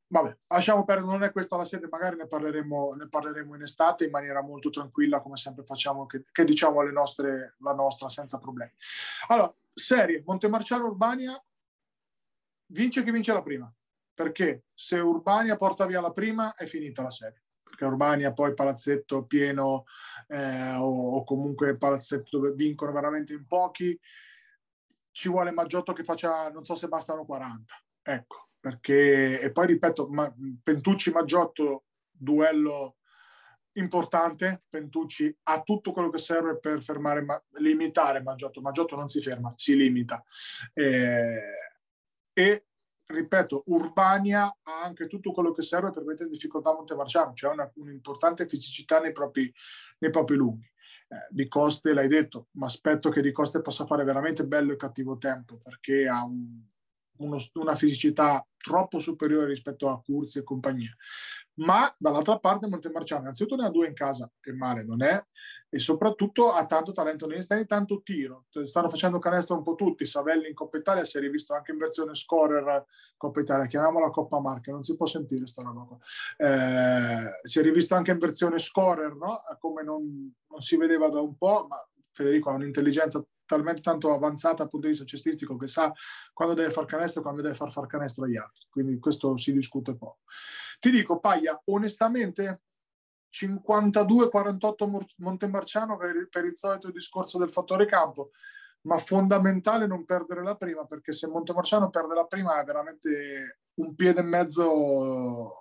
[0.08, 4.04] Vabbè, lasciamo perdere, non è questa la sede, magari ne parleremo, ne parleremo in estate
[4.04, 8.38] in maniera molto tranquilla, come sempre facciamo, che, che diciamo le nostre, la nostra senza
[8.38, 8.70] problemi.
[9.28, 11.42] Allora, serie, Montemarciano Urbania,
[12.66, 13.72] vince chi vince la prima,
[14.14, 19.24] perché se Urbania porta via la prima è finita la serie, perché Urbania poi palazzetto
[19.24, 19.86] pieno
[20.28, 23.98] eh, o, o, comunque palazzetto dove vincono veramente in pochi,
[25.10, 30.08] ci vuole Maggiotto che faccia, non so se bastano 40, ecco, perché, e poi ripeto,
[30.08, 32.96] ma, Pentucci Maggiotto, duello
[33.74, 39.52] importante, Pentucci ha tutto quello che serve per fermare, limitare Maggiotto, Maggiotto non si ferma,
[39.54, 40.20] si limita.
[40.72, 41.40] Eh,
[42.32, 42.66] e
[43.06, 47.70] ripeto, Urbania ha anche tutto quello che serve per mettere in difficoltà Montemarciano, cioè una,
[47.76, 49.48] un'importante fisicità nei propri,
[49.98, 50.68] nei propri lunghi.
[51.06, 54.76] Eh, di Coste l'hai detto, ma aspetto che Di Coste possa fare veramente bello e
[54.76, 56.64] cattivo tempo perché ha un,
[57.18, 60.92] uno, una fisicità troppo superiore rispetto a Curzi e compagnia.
[61.58, 65.24] Ma dall'altra parte Montemarciano innanzitutto ne ha due in casa, che male non è,
[65.68, 68.46] e soprattutto ha tanto talento negli esterni, tanto tiro.
[68.64, 70.04] Stanno facendo canestro un po' tutti.
[70.04, 72.84] Savelli in Coppa Italia si è rivisto anche in versione scorer
[73.16, 75.96] Coppa Italia, chiamiamola Coppa Marca, non si può sentire sta roba.
[76.36, 79.40] Eh, si è rivisto anche in versione scorer, no?
[79.58, 81.76] come non, non si vedeva da un po', ma
[82.12, 85.92] Federico ha un'intelligenza talmente tanto avanzata dal punto di vista cestistico che sa
[86.32, 88.66] quando deve far canestro e quando deve far far canestro agli altri.
[88.68, 90.20] Quindi questo si discute poco.
[90.78, 92.62] Ti dico, Paglia, onestamente
[93.32, 98.30] 52-48 Montemarciano per, per il solito discorso del fattore campo,
[98.82, 103.94] ma fondamentale non perdere la prima perché se Montemarciano perde la prima è veramente un
[103.94, 105.52] piede e mezzo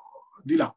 [0.43, 0.73] di là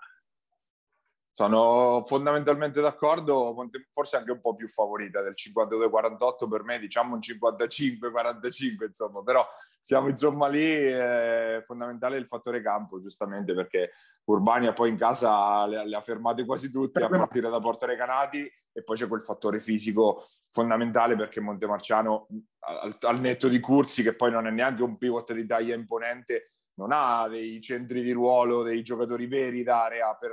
[1.39, 3.55] sono fondamentalmente d'accordo,
[3.93, 9.47] forse anche un po' più favorita del 52-48 per me, diciamo un 55-45, insomma, però
[9.81, 13.93] siamo insomma lì, è fondamentale il fattore campo, giustamente, perché
[14.25, 18.51] Urbania poi in casa le, le ha fermate quasi tutte a partire da Porto Recanati
[18.73, 22.27] e poi c'è quel fattore fisico fondamentale perché Montemarciano,
[22.67, 26.47] al, al netto di Cursi, che poi non è neanche un pivot di taglia imponente,
[26.75, 30.33] non ha dei centri di ruolo, dei giocatori veri d'area per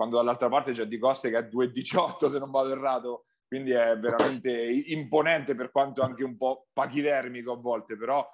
[0.00, 3.98] quando dall'altra parte c'è Di Coste che è 2,18 se non vado errato, quindi è
[3.98, 4.50] veramente
[4.86, 8.26] imponente per quanto anche un po' pachidermico a volte, però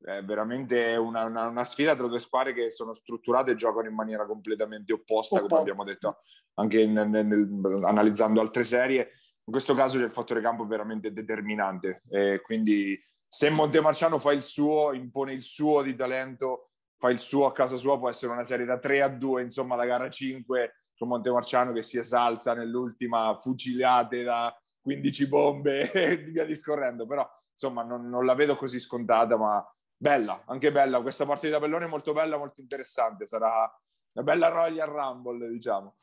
[0.00, 3.94] è veramente una, una, una, sfida tra due squadre che sono strutturate e giocano in
[3.94, 5.58] maniera completamente opposta, opposta.
[5.58, 6.22] come abbiamo detto
[6.54, 9.12] anche nel, nel, analizzando altre serie.
[9.44, 14.42] In questo caso c'è il fattore campo veramente determinante, e quindi se Montemarciano fa il
[14.42, 18.42] suo, impone il suo di talento, fa il suo a casa sua, può essere una
[18.42, 23.36] serie da 3 a 2, insomma la gara 5 con Montemarciano che si esalta nell'ultima
[23.36, 29.36] fucilate da 15 bombe e via discorrendo, però insomma non, non, la vedo così scontata,
[29.36, 29.64] ma
[29.96, 33.68] bella, anche bella, questa partita di tabellone è molto bella, molto interessante, sarà
[34.14, 35.96] una bella Royal Rumble diciamo.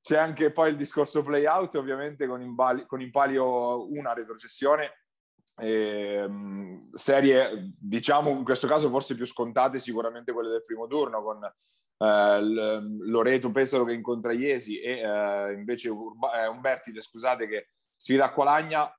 [0.00, 2.54] C'è anche poi il discorso play out, ovviamente con, in,
[2.86, 5.02] con in palio una retrocessione,
[5.58, 6.26] eh,
[6.94, 11.40] serie diciamo in questo caso forse più scontate sicuramente quelle del primo turno con
[12.02, 18.92] Loreto Pesaro che incontra Iesi e eh, invece Urba- eh, Umbertide, scusate, che sfida Acqualagna.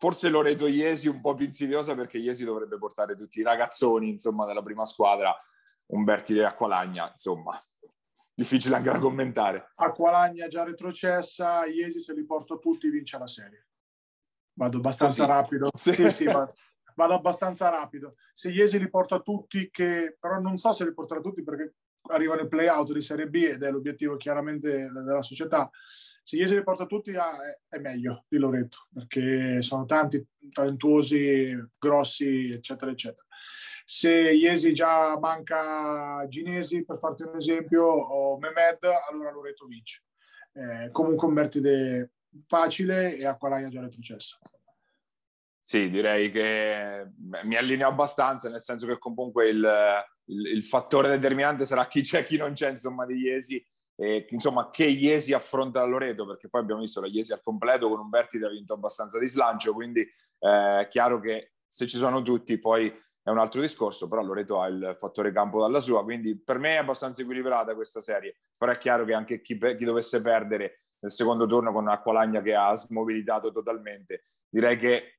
[0.00, 4.46] Forse Loreto Iesi un po' più insidiosa perché Iesi dovrebbe portare tutti i ragazzoni insomma,
[4.46, 5.36] della prima squadra,
[5.86, 7.60] Umbertide e Acqualagna, insomma,
[8.32, 9.72] difficile anche da commentare.
[9.74, 13.66] Acqualagna già retrocessa, Iesi se li porta tutti vince la serie.
[14.54, 15.36] Vado abbastanza Così.
[15.36, 15.68] rapido.
[15.74, 16.54] Sì, sì, sì vado,
[16.94, 18.14] vado abbastanza rapido.
[18.32, 21.74] Se Iesi li porta tutti, che però non so se li porterà tutti perché
[22.08, 25.70] arrivano i play-out di Serie B ed è l'obiettivo chiaramente della società.
[26.22, 27.36] Se Iesi li porta tutti ah,
[27.68, 33.26] è, meglio di Loreto, perché sono tanti talentuosi, grossi, eccetera, eccetera.
[33.84, 38.78] Se Iesi già manca Ginesi, per farti un esempio, o Mehmed,
[39.10, 40.02] allora Loreto vince.
[40.52, 42.12] Eh, comunque un Bertide
[42.46, 44.38] facile e Acqualagna già retrocesso.
[45.62, 47.10] Sì, direi che
[47.42, 49.66] mi allineo abbastanza, nel senso che comunque il,
[50.28, 53.64] il, il, fattore determinante sarà chi c'è e chi non c'è, insomma, di Iesi,
[53.96, 57.88] e insomma, che Iesi affronta la Loreto, perché poi abbiamo visto la Iesi al completo
[57.88, 61.98] con Umberti che ha vinto abbastanza di slancio, quindi eh, è chiaro che se ci
[61.98, 62.92] sono tutti poi
[63.22, 66.74] è un altro discorso, però Loreto ha il fattore campo dalla sua, quindi per me
[66.74, 71.12] è abbastanza equilibrata questa serie, però è chiaro che anche chi, chi dovesse perdere nel
[71.12, 75.17] secondo turno con Acqualagna che ha smobilitato totalmente, direi che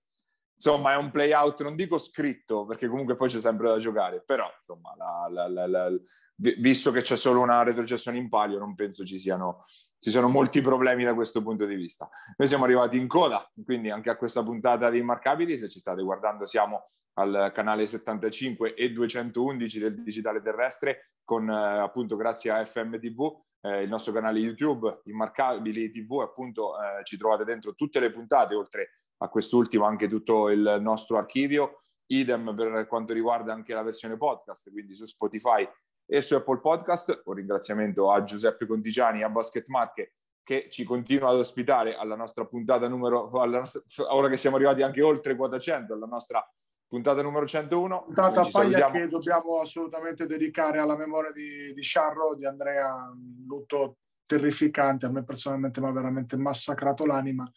[0.62, 4.22] insomma è un play out, non dico scritto, perché comunque poi c'è sempre da giocare,
[4.26, 5.90] però insomma, la, la, la,
[6.36, 9.66] visto che c'è solo una retrocessione in palio, non penso ci siano,
[9.98, 12.10] ci siano molti problemi da questo punto di vista.
[12.36, 16.04] Noi siamo arrivati in coda, quindi anche a questa puntata di Immarcabili, se ci state
[16.04, 22.66] guardando siamo al canale 75 e 211 del digitale terrestre, con eh, appunto grazie a
[22.66, 28.12] FMTV, eh, il nostro canale YouTube, Immarcabili TV, appunto eh, ci trovate dentro tutte le
[28.12, 31.80] puntate, oltre a quest'ultimo anche tutto il nostro archivio.
[32.08, 35.68] Idem per quanto riguarda anche la versione podcast, quindi su Spotify
[36.06, 37.22] e su Apple Podcast.
[37.26, 40.14] Un ringraziamento a Giuseppe Contigiani e a Basket Marche
[40.50, 45.04] che ci continua ad ospitare alla nostra puntata numero, nostra, ora che siamo arrivati anche
[45.04, 46.44] oltre quota 100, alla nostra
[46.88, 48.04] puntata numero 101.
[48.06, 53.98] Puntata paglia che dobbiamo assolutamente dedicare alla memoria di, di Sciarro, di Andrea, un lutto
[54.26, 57.48] terrificante, a me personalmente mi ha veramente massacrato l'anima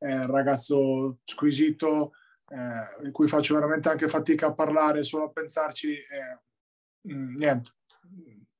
[0.00, 2.12] eh, ragazzo squisito,
[2.48, 6.40] eh, in cui faccio veramente anche fatica a parlare, solo a pensarci, eh,
[7.02, 7.70] niente,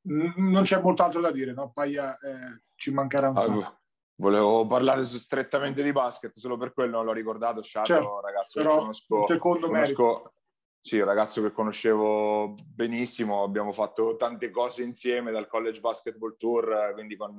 [0.03, 1.73] non c'è molto altro da dire, no?
[1.73, 3.79] Paia eh, ci mancherà un sacco.
[4.17, 7.63] Volevo parlare strettamente di basket, solo per quello non l'ho ricordato.
[7.63, 10.35] Shadow, certo, ragazzo però conosco, secondo conosco,
[10.79, 16.93] Sì, un ragazzo che conoscevo benissimo, abbiamo fatto tante cose insieme dal College Basketball Tour,
[16.93, 17.35] quindi con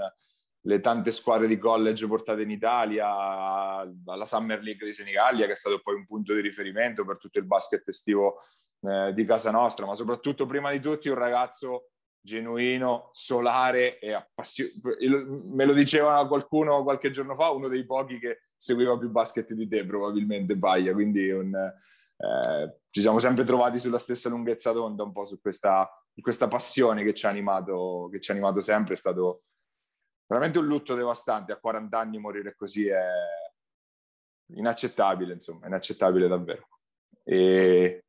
[0.61, 5.55] le tante squadre di college portate in Italia, alla Summer League di Senigallia, che è
[5.55, 8.41] stato poi un punto di riferimento per tutto il basket estivo
[8.81, 11.89] eh, di casa nostra, ma soprattutto prima di tutti un ragazzo
[12.23, 14.95] genuino, solare e appassionato.
[15.45, 19.67] Me lo diceva qualcuno qualche giorno fa, uno dei pochi che seguiva più basket di
[19.67, 25.11] te, probabilmente Baia, quindi un, eh, ci siamo sempre trovati sulla stessa lunghezza d'onda, un
[25.11, 25.89] po' su questa,
[26.21, 29.43] questa passione che ci, ha animato, che ci ha animato sempre, è stato
[30.31, 33.05] veramente un lutto devastante, a 40 anni morire così è
[34.53, 36.67] inaccettabile, insomma, inaccettabile davvero
[37.23, 38.05] e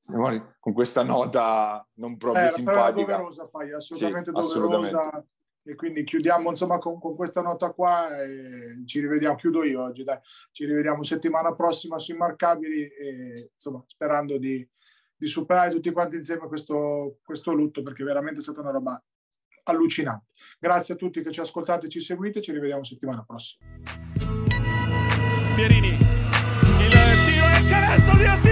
[0.58, 3.16] con questa nota non proprio eh, simpatica.
[3.16, 4.98] Doverosa, poi, assolutamente sì, doverosa.
[4.98, 5.28] Assolutamente.
[5.64, 10.02] E quindi chiudiamo insomma con, con, questa nota qua e ci rivediamo, chiudo io oggi,
[10.02, 10.18] dai.
[10.50, 14.68] ci rivediamo settimana prossima su Immarcabili e insomma sperando di,
[15.14, 19.00] di superare tutti quanti insieme questo, questo lutto perché veramente è stata una roba
[19.64, 20.26] allucinante.
[20.58, 23.64] Grazie a tutti che ci ascoltate e ci seguite, ci rivediamo settimana prossima.
[25.54, 26.90] Pierini, il
[27.26, 28.51] tiro è canestro di Attila!